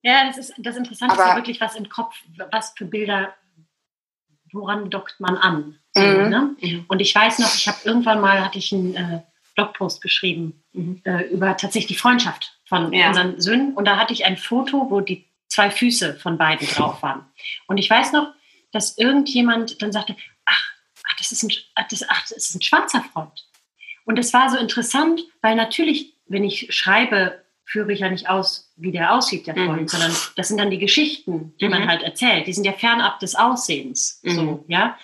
ja, 0.02 0.26
das 0.26 0.38
ist 0.38 0.54
das 0.58 0.76
Interessante 0.76 1.14
Aber, 1.14 1.22
ist 1.22 1.28
ja 1.28 1.36
wirklich, 1.36 1.60
was 1.60 1.76
im 1.76 1.88
Kopf, 1.88 2.16
was 2.50 2.72
für 2.76 2.86
Bilder, 2.86 3.34
woran 4.52 4.90
dockt 4.90 5.20
man 5.20 5.36
an? 5.36 5.78
Mhm. 5.94 6.28
Ne? 6.28 6.56
Mhm. 6.60 6.84
Und 6.88 7.00
ich 7.00 7.14
weiß 7.14 7.38
noch, 7.38 7.54
ich 7.54 7.68
habe 7.68 7.78
irgendwann 7.84 8.20
mal, 8.20 8.44
hatte 8.44 8.58
ich 8.58 8.72
einen 8.72 8.94
äh, 8.94 9.22
Blogpost 9.54 10.00
geschrieben 10.00 10.62
mhm. 10.72 11.02
äh, 11.04 11.22
über 11.24 11.56
tatsächlich 11.56 11.96
die 11.96 12.00
Freundschaft 12.00 12.58
von 12.66 12.92
ja. 12.92 13.08
unseren 13.08 13.40
Söhnen. 13.40 13.74
Und 13.74 13.84
da 13.84 13.98
hatte 13.98 14.12
ich 14.12 14.24
ein 14.24 14.36
Foto, 14.36 14.90
wo 14.90 15.00
die 15.00 15.28
zwei 15.48 15.70
Füße 15.70 16.14
von 16.14 16.38
beiden 16.38 16.66
drauf 16.68 17.02
waren. 17.02 17.26
Und 17.66 17.76
ich 17.76 17.90
weiß 17.90 18.12
noch, 18.12 18.32
dass 18.72 18.96
irgendjemand 18.96 19.82
dann 19.82 19.92
sagte, 19.92 20.16
ach, 20.46 20.72
ach 21.06 21.16
das, 21.18 21.32
ist 21.32 21.42
ein, 21.42 21.50
ach, 21.74 21.86
das, 21.88 22.08
ach, 22.08 22.22
das 22.22 22.32
ist 22.32 22.54
ein 22.54 22.62
schwarzer 22.62 23.04
Freund. 23.12 23.46
Und 24.12 24.18
das 24.18 24.34
war 24.34 24.50
so 24.50 24.58
interessant, 24.58 25.22
weil 25.40 25.56
natürlich, 25.56 26.12
wenn 26.26 26.44
ich 26.44 26.66
schreibe, 26.68 27.42
führe 27.64 27.94
ich 27.94 28.00
ja 28.00 28.10
nicht 28.10 28.28
aus, 28.28 28.70
wie 28.76 28.92
der 28.92 29.14
aussieht, 29.14 29.46
der 29.46 29.54
Freund, 29.54 29.80
mhm. 29.80 29.88
sondern 29.88 30.12
das 30.36 30.48
sind 30.48 30.60
dann 30.60 30.68
die 30.68 30.76
Geschichten, 30.76 31.54
die 31.58 31.64
mhm. 31.64 31.70
man 31.70 31.88
halt 31.88 32.02
erzählt. 32.02 32.46
Die 32.46 32.52
sind 32.52 32.64
ja 32.64 32.74
fernab 32.74 33.20
des 33.20 33.34
Aussehens. 33.34 34.20
Mhm. 34.22 34.30
So, 34.32 34.64
ja. 34.68 34.98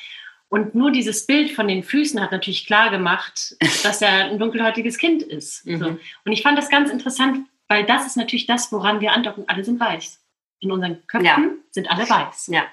Und 0.51 0.75
nur 0.75 0.91
dieses 0.91 1.25
Bild 1.25 1.53
von 1.53 1.69
den 1.69 1.83
Füßen 1.83 2.21
hat 2.21 2.33
natürlich 2.33 2.67
klar 2.67 2.91
gemacht, 2.91 3.57
dass 3.83 4.03
er 4.03 4.27
ein 4.27 4.39
dunkelhäutiges 4.39 4.99
Kind 4.99 5.23
ist. 5.23 5.65
Mhm. 5.65 5.79
So. 5.79 5.87
Und 6.27 6.33
ich 6.33 6.43
fand 6.43 6.59
das 6.59 6.69
ganz 6.69 6.91
interessant, 6.91 7.47
weil 7.67 7.87
das 7.87 8.05
ist 8.05 8.19
natürlich 8.19 8.45
das, 8.45 8.71
woran 8.73 9.01
wir 9.01 9.13
andocken. 9.13 9.45
Alle 9.47 9.65
sind 9.65 9.81
weiß. 9.81 10.23
In 10.61 10.71
unseren 10.71 11.07
Köpfen 11.07 11.25
ja. 11.25 11.39
sind 11.71 11.91
alle 11.91 12.07
weiß. 12.07 12.49
Ja. 12.49 12.65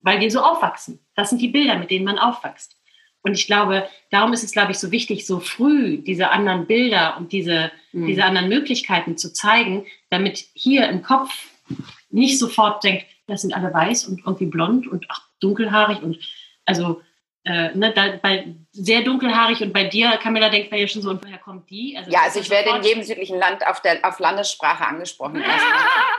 Weil 0.00 0.18
wir 0.18 0.28
so 0.28 0.40
aufwachsen. 0.40 0.98
Das 1.14 1.30
sind 1.30 1.40
die 1.40 1.46
Bilder, 1.46 1.78
mit 1.78 1.92
denen 1.92 2.04
man 2.04 2.18
aufwächst. 2.18 2.76
Und 3.24 3.32
ich 3.32 3.46
glaube, 3.46 3.88
darum 4.10 4.32
ist 4.34 4.44
es, 4.44 4.52
glaube 4.52 4.72
ich, 4.72 4.78
so 4.78 4.92
wichtig, 4.92 5.26
so 5.26 5.40
früh 5.40 5.98
diese 5.98 6.30
anderen 6.30 6.66
Bilder 6.66 7.16
und 7.16 7.32
diese, 7.32 7.72
mhm. 7.92 8.06
diese 8.06 8.24
anderen 8.24 8.50
Möglichkeiten 8.50 9.16
zu 9.16 9.32
zeigen, 9.32 9.86
damit 10.10 10.44
hier 10.52 10.88
im 10.88 11.02
Kopf 11.02 11.30
nicht 12.10 12.38
sofort 12.38 12.84
denkt, 12.84 13.06
das 13.26 13.40
sind 13.40 13.54
alle 13.54 13.72
weiß 13.72 14.06
und 14.08 14.20
irgendwie 14.20 14.46
blond 14.46 14.86
und 14.86 15.06
ach, 15.08 15.22
dunkelhaarig 15.40 16.02
und 16.02 16.18
also 16.66 17.00
äh, 17.44 17.74
ne, 17.74 17.92
da, 17.92 18.18
bei 18.22 18.54
sehr 18.72 19.02
dunkelhaarig 19.02 19.60
und 19.60 19.72
bei 19.72 19.84
dir, 19.84 20.16
Camilla, 20.16 20.48
denkt 20.48 20.70
man 20.70 20.80
ja 20.80 20.88
schon 20.88 21.02
so, 21.02 21.10
und 21.10 21.22
woher 21.22 21.38
kommt 21.38 21.68
die? 21.68 21.94
Also, 21.96 22.10
ja, 22.10 22.22
also 22.22 22.40
ich 22.40 22.48
werde 22.48 22.70
in 22.70 22.82
jedem 22.82 23.02
südlichen 23.02 23.38
Land 23.38 23.66
auf, 23.66 23.82
der, 23.82 23.98
auf 24.02 24.18
Landessprache 24.18 24.86
angesprochen. 24.86 25.44
Ja, 25.54 25.58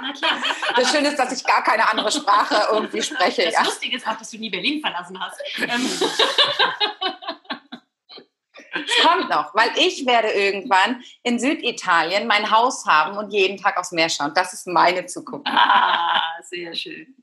na 0.02 0.14
klar. 0.14 0.32
Das 0.76 0.92
Schöne 0.92 1.10
ist, 1.10 1.18
dass 1.18 1.32
ich 1.32 1.46
gar 1.46 1.64
keine 1.64 1.90
andere 1.90 2.12
Sprache 2.12 2.68
irgendwie 2.72 3.02
spreche. 3.02 3.46
Das 3.46 3.54
ja. 3.54 3.64
Lustige 3.64 3.98
ist 3.98 4.08
auch, 4.08 4.18
dass 4.18 4.30
du 4.30 4.38
nie 4.38 4.50
Berlin 4.50 4.82
verlassen 4.82 5.20
hast. 5.20 5.42
Ähm. 5.58 5.90
Es 8.76 9.04
kommt 9.04 9.30
noch, 9.30 9.56
weil 9.56 9.72
ich 9.78 10.06
werde 10.06 10.30
irgendwann 10.32 11.02
in 11.24 11.40
Süditalien 11.40 12.28
mein 12.28 12.52
Haus 12.52 12.86
haben 12.86 13.18
und 13.18 13.32
jeden 13.32 13.58
Tag 13.58 13.78
aufs 13.78 13.94
Meer 13.94 14.10
schauen. 14.10 14.34
Das 14.36 14.52
ist 14.54 14.68
meine 14.68 15.06
Zukunft. 15.06 15.48
Ah, 15.48 16.22
sehr 16.44 16.76
schön. 16.76 17.16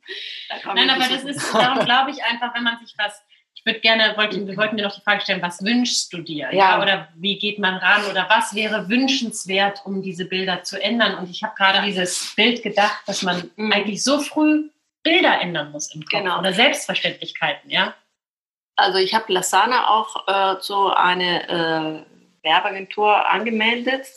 Nein, 0.75 0.91
aber 0.91 1.09
das 1.09 1.25
ist, 1.25 1.55
darum 1.55 1.85
glaube 1.85 2.11
ich 2.11 2.25
einfach, 2.25 2.55
wenn 2.55 2.65
man 2.65 2.79
sich 2.79 2.95
was 2.97 3.23
ich 3.63 3.67
würde 3.67 3.81
gerne, 3.81 4.17
wollte, 4.17 4.45
wir 4.45 4.57
wollten 4.57 4.77
dir 4.77 4.83
noch 4.83 4.95
die 4.95 5.03
Frage 5.03 5.21
stellen, 5.21 5.41
was 5.41 5.63
wünschst 5.63 6.13
du 6.13 6.19
dir? 6.19 6.49
Ja. 6.53 6.53
ja. 6.53 6.83
Oder 6.83 7.09
wie 7.15 7.39
geht 7.39 7.61
man 7.61 7.77
ran? 7.77 8.05
Oder 8.11 8.27
was 8.29 8.57
wäre 8.57 8.89
wünschenswert, 8.89 9.83
um 9.85 10.03
diese 10.03 10.25
Bilder 10.25 10.65
zu 10.65 10.83
ändern? 10.83 11.15
Und 11.17 11.31
ich 11.31 11.45
habe 11.45 11.55
gerade 11.57 11.87
dieses 11.87 12.35
Bild 12.35 12.65
gedacht, 12.65 13.03
dass 13.07 13.23
man 13.23 13.51
mhm. 13.55 13.71
eigentlich 13.73 14.03
so 14.03 14.19
früh 14.19 14.69
Bilder 15.05 15.41
ändern 15.41 15.71
muss 15.71 15.95
im 15.95 16.01
Kopf 16.03 16.11
genau. 16.11 16.41
oder 16.41 16.53
Selbstverständlichkeiten, 16.53 17.71
ja? 17.71 17.95
Also 18.75 18.99
ich 18.99 19.15
habe 19.15 19.33
Lasana 19.33 19.89
auch 19.89 20.27
äh, 20.27 20.61
zu 20.61 20.89
einer 20.93 21.49
äh, 21.49 22.05
Werbeagentur 22.43 23.31
angemeldet, 23.31 24.09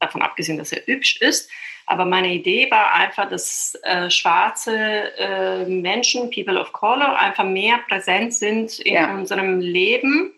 davon 0.00 0.22
abgesehen, 0.22 0.58
dass 0.58 0.72
er 0.72 0.84
hübsch 0.86 1.20
ist. 1.20 1.48
Aber 1.90 2.04
meine 2.04 2.34
Idee 2.34 2.70
war 2.70 2.92
einfach, 2.92 3.30
dass 3.30 3.74
äh, 3.82 4.10
schwarze 4.10 4.76
äh, 5.16 5.64
Menschen, 5.64 6.30
People 6.30 6.60
of 6.60 6.70
Color, 6.74 7.18
einfach 7.18 7.44
mehr 7.44 7.78
präsent 7.88 8.34
sind 8.34 8.78
in 8.80 8.92
ja. 8.92 9.14
unserem 9.14 9.58
Leben, 9.58 10.34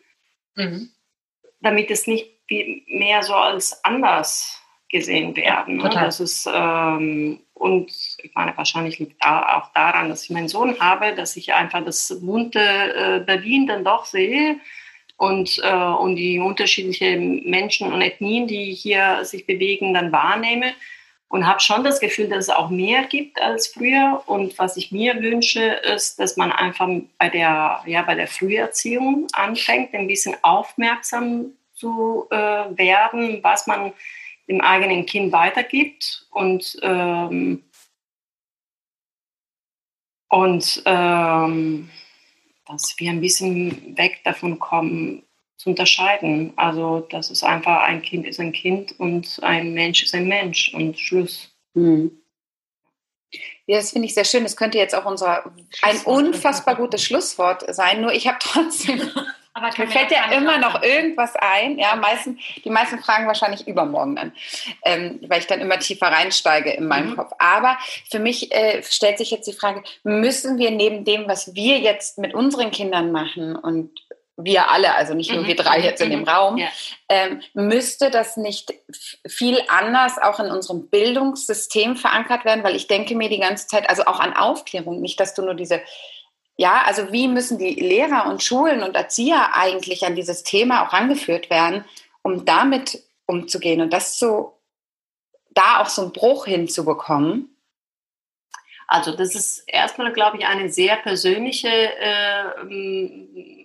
mhm. 0.55 0.91
damit 1.61 1.91
es 1.91 2.07
nicht 2.07 2.31
mehr 2.87 3.25
so 3.25 3.35
als 3.35 3.85
anders 3.85 4.63
gesehen 4.91 5.35
werden. 5.35 5.79
Ne? 5.79 5.83
Total. 5.83 6.05
Das 6.05 6.21
ist, 6.21 6.49
ähm, 6.53 7.41
und 7.55 7.91
ich 8.23 8.31
meine, 8.37 8.57
wahrscheinlich 8.57 9.01
liegt 9.01 9.21
auch 9.21 9.73
daran, 9.73 10.09
dass 10.09 10.23
ich 10.23 10.31
meinen 10.31 10.49
Sohn 10.49 10.79
habe, 10.79 11.17
dass 11.17 11.37
ich 11.37 11.53
einfach 11.53 11.85
das 11.85 12.17
bunte 12.21 12.61
äh, 12.61 13.25
Berlin 13.27 13.67
dann 13.67 13.83
doch 13.83 14.05
sehe 14.05 14.61
und, 15.17 15.61
äh, 15.65 15.75
und 15.75 16.15
die 16.15 16.39
unterschiedlichen 16.39 17.51
Menschen 17.51 17.93
und 17.93 18.03
Ethnien, 18.03 18.47
die 18.47 18.73
hier 18.73 19.25
sich 19.25 19.47
bewegen, 19.47 19.95
dann 19.95 20.13
wahrnehme 20.13 20.75
und 21.31 21.47
habe 21.47 21.61
schon 21.61 21.85
das 21.85 22.01
Gefühl, 22.01 22.29
dass 22.29 22.49
es 22.49 22.51
auch 22.51 22.71
mehr 22.71 23.05
gibt 23.05 23.41
als 23.41 23.69
früher. 23.69 24.21
Und 24.27 24.59
was 24.59 24.77
ich 24.77 24.91
mir 24.91 25.23
wünsche, 25.23 25.63
ist, 25.63 26.19
dass 26.19 26.37
man 26.37 26.51
einfach 26.51 26.89
bei 27.19 27.29
der, 27.29 27.83
ja, 27.87 28.03
bei 28.03 28.17
der 28.17 28.27
Früherziehung 28.27 29.29
anfängt, 29.33 29.95
ein 29.95 30.09
bisschen 30.09 30.35
aufmerksam 30.43 31.53
zu 31.73 32.27
äh, 32.31 32.37
werden, 32.37 33.39
was 33.43 33.69
man 33.69 33.93
dem 34.49 34.61
eigenen 34.61 35.07
Kind 35.07 35.31
weitergibt 35.33 36.27
und 36.31 36.77
ähm, 36.83 37.63
und 40.29 40.83
ähm, 40.85 41.91
dass 42.67 42.95
wir 42.99 43.11
ein 43.11 43.21
bisschen 43.21 43.97
weg 43.97 44.21
davon 44.25 44.59
kommen, 44.59 45.23
zu 45.61 45.69
unterscheiden. 45.69 46.55
Also, 46.57 47.01
das 47.11 47.31
ist 47.31 47.45
einfach 47.45 47.83
ein 47.83 48.01
Kind 48.01 48.27
ist 48.27 48.41
ein 48.41 48.53
Kind 48.53 48.99
und 48.99 49.41
ein 49.43 49.75
Mensch 49.75 50.03
ist 50.03 50.15
ein 50.15 50.27
Mensch 50.27 50.73
und 50.73 50.99
Schluss. 50.99 51.51
Mhm. 51.75 52.13
Ja, 53.67 53.77
das 53.77 53.91
finde 53.91 54.07
ich 54.07 54.15
sehr 54.15 54.25
schön. 54.25 54.43
Das 54.43 54.57
könnte 54.57 54.79
jetzt 54.79 54.95
auch 54.95 55.05
unser 55.05 55.53
ein 55.83 55.99
unfassbar 56.05 56.77
gutes 56.77 57.05
Schlusswort 57.05 57.63
sein. 57.75 58.01
Nur 58.01 58.13
ich 58.15 58.27
habe 58.27 58.39
trotzdem. 58.41 59.03
Aber 59.53 59.67
mir 59.77 59.89
fällt 59.89 60.13
ja 60.13 60.33
immer 60.33 60.57
noch 60.57 60.83
irgendwas 60.83 61.35
ein. 61.37 61.79
Ja, 61.79 61.95
meisten, 61.97 62.39
die 62.65 62.71
meisten 62.71 62.99
fragen 63.01 63.27
wahrscheinlich 63.27 63.67
übermorgen 63.67 64.17
dann, 64.17 64.33
ähm, 64.85 65.21
weil 65.27 65.41
ich 65.41 65.47
dann 65.47 65.61
immer 65.61 65.79
tiefer 65.79 66.07
reinsteige 66.07 66.71
in 66.71 66.87
meinem 66.87 67.11
mhm. 67.11 67.17
Kopf. 67.17 67.33
Aber 67.39 67.77
für 68.09 68.21
mich 68.21 68.51
äh, 68.53 68.83
stellt 68.83 69.19
sich 69.19 69.31
jetzt 69.31 69.47
die 69.47 69.53
Frage: 69.53 69.83
Müssen 70.05 70.57
wir 70.57 70.71
neben 70.71 71.05
dem, 71.05 71.29
was 71.29 71.55
wir 71.55 71.79
jetzt 71.79 72.17
mit 72.17 72.33
unseren 72.33 72.71
Kindern 72.71 73.13
machen 73.13 73.57
und 73.57 73.91
wir 74.45 74.71
alle, 74.71 74.95
also 74.95 75.15
nicht 75.15 75.33
nur 75.33 75.43
mhm. 75.43 75.47
wir 75.47 75.57
drei 75.57 75.79
mhm. 75.79 75.85
jetzt 75.85 76.01
in 76.03 76.11
dem 76.11 76.21
mhm. 76.21 76.29
Raum, 76.29 76.59
ja. 76.59 76.69
ähm, 77.09 77.41
müsste 77.55 78.11
das 78.11 78.37
nicht 78.37 78.73
viel 79.27 79.61
anders 79.69 80.19
auch 80.19 80.41
in 80.41 80.51
unserem 80.51 80.89
Bildungssystem 80.89 81.97
verankert 81.97 82.45
werden? 82.45 82.65
Weil 82.65 82.77
ich 82.77 82.87
denke 82.87 83.15
mir 83.15 83.29
die 83.29 83.41
ganze 83.41 83.67
Zeit, 83.67 83.89
also 83.89 84.05
auch 84.05 84.21
an 84.21 84.35
Aufklärung, 84.35 85.01
nicht, 85.01 85.21
dass 85.21 85.35
du 85.35 85.43
nur 85.43 85.55
diese, 85.55 85.81
ja, 86.57 86.83
also 86.85 87.13
wie 87.13 87.29
müssen 87.29 87.59
die 87.59 87.75
Lehrer 87.75 88.27
und 88.27 88.43
Schulen 88.43 88.83
und 88.83 88.97
Erzieher 88.97 89.55
eigentlich 89.55 90.05
an 90.05 90.15
dieses 90.15 90.43
Thema 90.43 90.87
auch 90.87 90.93
rangeführt 90.93 91.51
werden, 91.51 91.85
um 92.23 92.45
damit 92.45 93.03
umzugehen 93.27 93.81
und 93.81 93.93
das 93.93 94.19
so, 94.19 94.59
da 95.51 95.81
auch 95.81 95.89
so 95.89 96.03
einen 96.03 96.13
Bruch 96.13 96.47
hinzubekommen? 96.47 97.57
Also 98.91 99.17
das 99.17 99.37
ist 99.37 99.63
erstmal, 99.69 100.13
glaube 100.13 100.37
ich, 100.37 100.47
eine 100.47 100.69
sehr 100.69 100.97
persönliche 100.97 101.69
äh, 101.69 103.60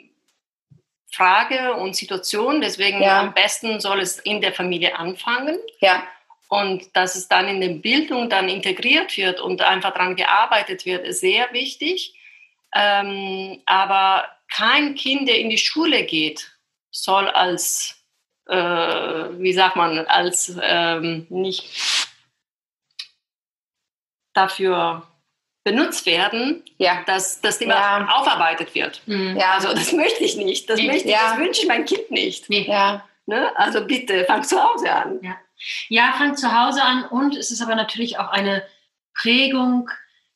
Frage 1.16 1.74
und 1.76 1.96
Situation. 1.96 2.62
Deswegen 2.62 3.02
ja. 3.02 3.22
am 3.22 3.34
besten 3.34 3.80
soll 3.80 4.02
es 4.02 4.20
in 4.20 4.42
der 4.42 4.54
Familie 4.54 4.98
anfangen. 4.98 5.58
Ja. 5.80 6.04
Und 6.48 6.96
dass 6.96 7.16
es 7.16 7.28
dann 7.28 7.48
in 7.48 7.62
der 7.62 7.70
Bildung 7.70 8.30
dann 8.30 8.50
integriert 8.50 9.16
wird 9.18 9.40
und 9.40 9.62
einfach 9.62 9.94
daran 9.94 10.16
gearbeitet 10.16 10.86
wird, 10.86 11.06
ist 11.06 11.22
sehr 11.22 11.52
wichtig. 11.54 12.16
Ähm, 12.74 13.62
aber 13.66 14.26
kein 14.52 14.96
Kind, 14.96 15.28
der 15.28 15.40
in 15.40 15.50
die 15.50 15.58
Schule 15.58 16.04
geht, 16.04 16.52
soll 16.92 17.30
als, 17.30 18.04
äh, 18.48 18.56
wie 18.56 19.54
sagt 19.54 19.76
man, 19.76 20.00
als 20.08 20.56
ähm, 20.62 21.26
nicht 21.30 21.70
dafür 24.34 25.08
benutzt 25.66 26.06
werden, 26.06 26.64
ja. 26.78 27.04
dass 27.08 27.42
das 27.42 27.58
Thema 27.58 27.74
ja. 27.74 28.08
aufarbeitet 28.16 28.74
wird. 28.76 29.02
Mhm. 29.08 29.36
Ja. 29.36 29.56
Also 29.56 29.74
das 29.74 29.92
möchte 29.92 30.24
ich 30.24 30.38
nicht. 30.38 30.70
Das, 30.70 30.80
möchte 30.82 31.08
ich, 31.08 31.12
ja. 31.12 31.32
das 31.32 31.40
wünsche 31.40 31.64
ich 31.64 31.68
meinem 31.68 31.86
Kind 31.86 32.10
nicht. 32.12 32.48
Ja. 32.50 33.04
Ne? 33.26 33.50
Also 33.58 33.84
bitte, 33.84 34.24
fang 34.26 34.44
zu 34.44 34.64
Hause 34.64 34.92
an. 34.92 35.20
Ja. 35.24 35.36
ja, 35.90 36.14
fang 36.18 36.38
zu 36.38 36.56
Hause 36.56 36.84
an 36.84 37.06
und 37.06 37.36
es 37.36 37.50
ist 37.50 37.64
aber 37.64 37.76
natürlich 37.76 38.20
auch 38.20 38.30
eine 38.30 38.64
Prägung, 39.16 39.90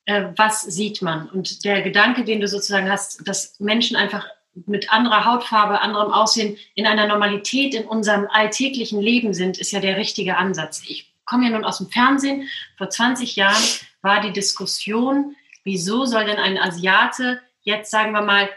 äh, 0.05 0.25
was 0.35 0.63
sieht 0.63 1.03
man. 1.03 1.29
Und 1.29 1.63
der 1.63 1.83
Gedanke, 1.83 2.23
den 2.23 2.41
du 2.41 2.47
sozusagen 2.47 2.91
hast, 2.91 3.27
dass 3.27 3.59
Menschen 3.59 3.95
einfach 3.95 4.25
mit 4.65 4.91
anderer 4.91 5.25
Hautfarbe, 5.25 5.79
anderem 5.81 6.11
Aussehen 6.11 6.57
in 6.73 6.87
einer 6.87 7.05
Normalität 7.05 7.75
in 7.75 7.85
unserem 7.85 8.27
alltäglichen 8.31 8.99
Leben 8.99 9.35
sind, 9.35 9.59
ist 9.59 9.71
ja 9.71 9.79
der 9.79 9.95
richtige 9.95 10.37
Ansatz. 10.37 10.81
Ich 10.87 11.13
komme 11.23 11.43
ja 11.45 11.51
nun 11.51 11.65
aus 11.65 11.77
dem 11.77 11.89
Fernsehen. 11.91 12.49
Vor 12.79 12.89
20 12.89 13.35
Jahren 13.35 13.63
war 14.01 14.21
die 14.21 14.33
Diskussion 14.33 15.35
Wieso 15.63 16.05
soll 16.05 16.25
denn 16.25 16.37
ein 16.37 16.57
Asiate 16.57 17.41
jetzt, 17.61 17.91
sagen 17.91 18.11
wir 18.11 18.23
mal, 18.23 18.49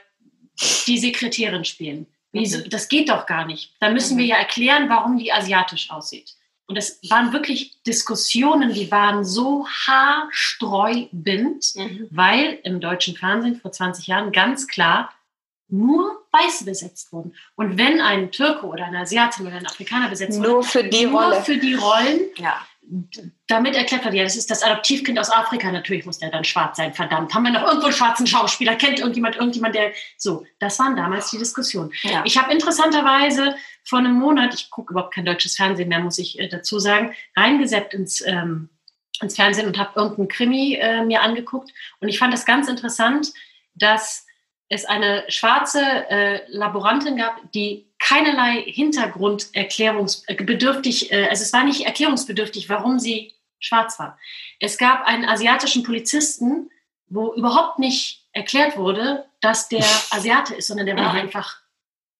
die 0.87 0.97
Sekretärin 0.97 1.67
spielen? 1.67 2.07
Wieso? 2.33 2.59
Mhm. 2.59 2.71
Das 2.71 2.89
geht 2.89 3.11
doch 3.11 3.27
gar 3.27 3.45
nicht. 3.45 3.75
Da 3.81 3.91
müssen 3.91 4.17
wir 4.17 4.25
ja 4.25 4.37
erklären, 4.37 4.89
warum 4.89 5.19
die 5.19 5.33
asiatisch 5.33 5.91
aussieht. 5.91 6.37
Und 6.67 6.77
es 6.77 7.01
waren 7.11 7.33
wirklich 7.35 7.83
Diskussionen, 7.83 8.73
die 8.73 8.91
waren 8.91 9.27
so 9.27 9.67
haarsträubend, 9.67 11.75
mhm. 11.75 12.09
weil 12.11 12.61
im 12.63 12.81
deutschen 12.81 13.15
Fernsehen 13.15 13.57
vor 13.57 13.73
20 13.73 14.07
Jahren 14.07 14.33
ganz 14.33 14.67
klar 14.69 15.13
nur 15.69 16.25
Weiße 16.33 16.65
besetzt 16.65 17.13
wurden. 17.13 17.37
Und 17.57 17.77
wenn 17.77 18.01
ein 18.01 18.31
Türke 18.31 18.65
oder 18.67 18.87
ein 18.87 18.97
Asiate 18.97 19.43
oder 19.43 19.57
ein 19.57 19.67
Afrikaner 19.67 20.09
besetzt 20.09 20.39
wurde, 20.39 20.49
nur 20.49 20.63
für 20.63 20.85
die 20.85 21.05
nur 21.05 21.23
Rolle. 21.23 21.43
für 21.43 21.59
die 21.59 21.75
Rollen, 21.75 22.21
ja 22.37 22.59
damit 23.47 23.75
erklärt 23.75 24.05
wird, 24.05 24.15
ja, 24.15 24.23
das 24.23 24.37
ist 24.37 24.51
das 24.51 24.63
Adoptivkind 24.63 25.19
aus 25.19 25.31
Afrika, 25.31 25.71
natürlich 25.73 26.05
muss 26.05 26.19
der 26.19 26.31
dann 26.31 26.45
schwarz 26.45 26.77
sein, 26.77 26.93
verdammt. 26.93 27.35
Haben 27.35 27.45
wir 27.45 27.53
noch 27.53 27.67
irgendwo 27.67 27.87
einen 27.87 27.95
schwarzen 27.95 28.27
Schauspieler? 28.27 28.77
Kennt 28.77 28.99
irgendjemand 28.99 29.37
irgendjemand, 29.37 29.75
der. 29.75 29.93
So, 30.19 30.45
das 30.59 30.79
waren 30.79 30.97
damals 30.97 31.31
die 31.31 31.39
Diskussionen. 31.39 31.93
Ja. 32.03 32.23
Ich 32.25 32.37
habe 32.37 32.53
interessanterweise 32.53 33.57
vor 33.85 33.99
einem 33.99 34.15
Monat, 34.15 34.55
ich 34.55 34.71
gucke 34.71 34.93
überhaupt 34.93 35.15
kein 35.15 35.25
deutsches 35.25 35.57
Fernsehen 35.57 35.89
mehr, 35.89 36.01
muss 36.01 36.19
ich 36.19 36.39
äh, 36.39 36.49
dazu 36.49 36.79
sagen, 36.79 37.15
reingesetzt 37.37 37.95
ins, 37.95 38.21
ähm, 38.27 38.69
ins 39.21 39.37
Fernsehen 39.37 39.67
und 39.67 39.79
habe 39.79 39.93
irgendeinen 39.95 40.29
Krimi 40.29 40.75
äh, 40.75 41.05
mir 41.05 41.23
angeguckt. 41.23 41.73
Und 42.01 42.09
ich 42.09 42.19
fand 42.19 42.35
das 42.35 42.45
ganz 42.45 42.69
interessant, 42.69 43.33
dass 43.75 44.27
es 44.69 44.85
eine 44.85 45.25
schwarze 45.29 45.81
äh, 45.81 46.41
Laborantin 46.49 47.17
gab, 47.17 47.41
die 47.53 47.92
keinerlei 48.13 48.63
Hintergrunderklärungsbedürftig, 48.67 51.13
äh, 51.13 51.29
also 51.29 51.43
es 51.43 51.53
war 51.53 51.65
nicht 51.65 51.85
erklärungsbedürftig, 51.87 52.69
warum 52.69 52.99
sie 52.99 53.33
schwarz 53.59 53.99
war. 53.99 54.19
Es 54.61 54.79
gab 54.79 55.07
einen 55.07 55.25
asiatischen 55.25 55.83
Polizisten, 55.83 56.71
wo 57.09 57.33
überhaupt 57.35 57.79
nicht 57.79 58.27
erklärt 58.33 58.77
wurde, 58.77 59.25
dass 59.41 59.69
der 59.69 59.87
Asiate 60.11 60.55
ist, 60.55 60.67
sondern 60.69 60.87
der 60.87 60.97
war 60.97 61.13
mhm. 61.13 61.21
einfach 61.21 61.57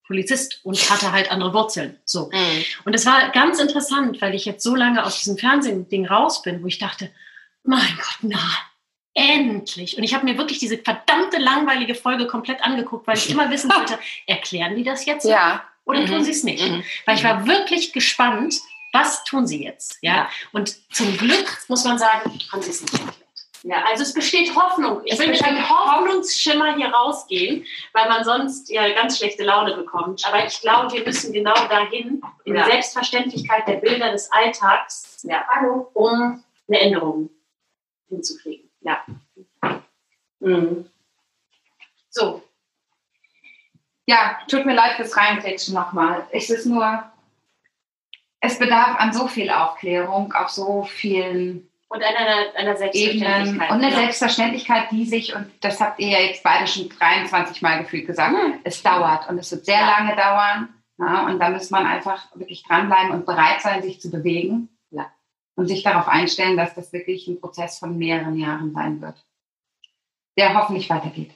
Polizist 0.07 0.61
und 0.63 0.89
hatte 0.89 1.11
halt 1.11 1.29
andere 1.31 1.53
Wurzeln. 1.53 1.99
So. 2.05 2.31
Mhm. 2.31 2.63
Und 2.85 2.93
es 2.93 3.05
war 3.05 3.29
ganz 3.31 3.59
interessant, 3.59 4.21
weil 4.21 4.33
ich 4.35 4.45
jetzt 4.45 4.63
so 4.63 4.75
lange 4.75 5.05
aus 5.05 5.19
diesem 5.19 5.37
Fernsehding 5.37 6.05
raus 6.05 6.41
bin, 6.41 6.63
wo 6.63 6.67
ich 6.67 6.79
dachte, 6.79 7.11
mein 7.63 7.97
Gott, 7.97 8.19
na, 8.21 8.39
endlich. 9.13 9.97
Und 9.97 10.03
ich 10.03 10.13
habe 10.13 10.25
mir 10.25 10.37
wirklich 10.37 10.59
diese 10.59 10.77
verdammte 10.77 11.37
langweilige 11.37 11.95
Folge 11.95 12.27
komplett 12.27 12.63
angeguckt, 12.63 13.07
weil 13.07 13.17
ich 13.17 13.29
immer 13.29 13.49
wissen 13.49 13.69
wollte, 13.69 13.99
erklären 14.27 14.75
die 14.75 14.83
das 14.83 15.05
jetzt? 15.05 15.25
Ja 15.25 15.63
oder 15.85 16.01
mhm. 16.01 16.07
tun 16.07 16.23
sie 16.23 16.31
es 16.31 16.43
nicht? 16.43 16.67
Mhm. 16.67 16.83
Weil 17.05 17.17
ich 17.17 17.23
war 17.23 17.45
wirklich 17.45 17.93
gespannt, 17.93 18.59
was 18.91 19.23
tun 19.23 19.47
sie 19.47 19.63
jetzt? 19.63 19.97
Ja? 20.01 20.15
ja. 20.15 20.29
Und 20.51 20.77
zum 20.93 21.17
Glück 21.17 21.65
muss 21.67 21.83
man 21.83 21.97
sagen, 21.97 22.39
haben 22.51 22.61
sie 22.61 22.69
es 22.69 22.81
nicht 22.81 22.93
erklärt. 22.93 23.17
Ja, 23.65 23.77
also 23.87 24.03
es 24.03 24.13
besteht 24.13 24.53
Hoffnung. 24.55 25.01
Ich 25.05 25.17
will 25.17 25.29
mit 25.29 25.41
einem 25.41 25.67
Hoffnungsschimmer 25.69 26.75
hier 26.75 26.89
rausgehen, 26.89 27.65
weil 27.93 28.09
man 28.09 28.25
sonst 28.25 28.69
ja 28.69 28.89
ganz 28.89 29.17
schlechte 29.17 29.43
Laune 29.43 29.73
bekommt. 29.75 30.25
Aber 30.27 30.45
ich 30.45 30.59
glaube, 30.59 30.91
wir 30.91 31.05
müssen 31.05 31.31
genau 31.31 31.53
dahin, 31.69 32.21
in 32.43 32.55
ja. 32.55 32.65
die 32.65 32.71
Selbstverständlichkeit 32.71 33.65
der 33.65 33.75
Bilder 33.75 34.11
des 34.11 34.29
Alltags, 34.33 35.23
ja. 35.23 35.45
um 35.93 36.43
eine 36.67 36.79
Änderung 36.79 37.29
hinzukriegen. 38.09 38.62
Ja. 38.83 39.03
Mhm. 40.39 40.89
So, 42.09 42.43
ja, 44.05 44.37
tut 44.47 44.65
mir 44.65 44.73
leid 44.73 44.95
fürs 44.95 45.15
Reinklatschen 45.15 45.73
nochmal. 45.73 46.27
Es 46.31 46.49
ist 46.49 46.65
nur, 46.65 47.03
es 48.41 48.59
bedarf 48.59 48.99
an 48.99 49.13
so 49.13 49.27
viel 49.27 49.49
Aufklärung, 49.49 50.33
auf 50.33 50.49
so 50.49 50.83
vielen 50.83 51.69
und 51.87 52.03
einer, 52.03 52.55
einer 52.55 52.75
Selbstverständlichkeit. 52.75 53.47
Ebenen. 53.47 53.69
Und 53.69 53.83
eine 53.83 53.95
Selbstverständlichkeit, 53.95 54.91
die 54.91 55.05
sich, 55.05 55.35
und 55.35 55.51
das 55.61 55.79
habt 55.79 55.99
ihr 55.99 56.07
ja 56.07 56.19
jetzt 56.19 56.43
beide 56.43 56.65
schon 56.65 56.89
23 56.89 57.61
Mal 57.61 57.83
gefühlt 57.83 58.07
gesagt, 58.07 58.33
mhm. 58.33 58.59
es 58.63 58.81
dauert 58.81 59.29
und 59.29 59.37
es 59.37 59.51
wird 59.51 59.65
sehr 59.65 59.79
ja. 59.79 59.91
lange 59.91 60.15
dauern. 60.15 60.69
Ja, 60.97 61.25
und 61.25 61.39
da 61.39 61.49
muss 61.49 61.69
man 61.69 61.85
einfach 61.85 62.35
wirklich 62.35 62.63
dranbleiben 62.63 63.11
und 63.11 63.25
bereit 63.25 63.61
sein, 63.61 63.81
sich 63.81 64.01
zu 64.01 64.09
bewegen. 64.09 64.69
Und 65.55 65.67
sich 65.67 65.83
darauf 65.83 66.07
einstellen, 66.07 66.57
dass 66.57 66.73
das 66.73 66.91
wirklich 66.93 67.27
ein 67.27 67.39
Prozess 67.39 67.77
von 67.77 67.97
mehreren 67.97 68.37
Jahren 68.37 68.73
sein 68.73 69.01
wird, 69.01 69.23
der 70.37 70.55
hoffentlich 70.55 70.89
weitergeht. 70.89 71.31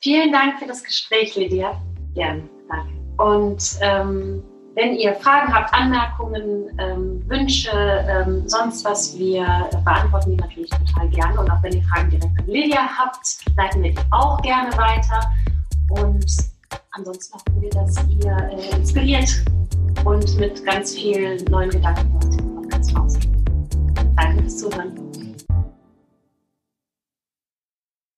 Vielen 0.00 0.32
Dank 0.32 0.58
für 0.58 0.66
das 0.66 0.84
Gespräch, 0.84 1.34
Lydia. 1.34 1.80
Gerne, 2.14 2.48
danke. 2.68 2.92
Und 3.20 3.76
ähm, 3.82 4.42
wenn 4.74 4.94
ihr 4.94 5.14
Fragen 5.16 5.52
habt, 5.52 5.74
Anmerkungen, 5.74 6.70
ähm, 6.78 7.28
Wünsche, 7.28 7.70
ähm, 7.70 8.48
sonst 8.48 8.84
was, 8.84 9.18
wir 9.18 9.44
beantworten 9.84 10.30
die 10.30 10.36
natürlich 10.36 10.70
total 10.70 11.08
gerne. 11.10 11.40
Und 11.40 11.50
auch 11.50 11.62
wenn 11.62 11.72
ihr 11.72 11.82
Fragen 11.82 12.08
direkt 12.10 12.38
an 12.38 12.46
Lydia 12.46 12.88
habt, 12.98 13.44
leiten 13.56 13.82
wir 13.82 13.92
die 13.92 14.00
auch 14.10 14.40
gerne 14.42 14.70
weiter. 14.76 15.20
Und 15.90 16.24
ansonsten 16.92 17.34
hoffen 17.34 17.60
wir, 17.60 17.70
dass 17.70 17.96
ihr 18.08 18.36
äh, 18.52 18.76
inspiriert 18.76 19.44
und 20.04 20.36
mit 20.38 20.64
ganz 20.64 20.94
vielen 20.94 21.44
neuen 21.46 21.70
Gedanken 21.70 22.16
aus 22.16 22.36
dem 22.36 22.54
Podcast 22.54 22.96
rausgeht. 22.96 23.39
Danke 24.20 24.42
fürs 24.42 24.58
Zuhören. 24.58 25.09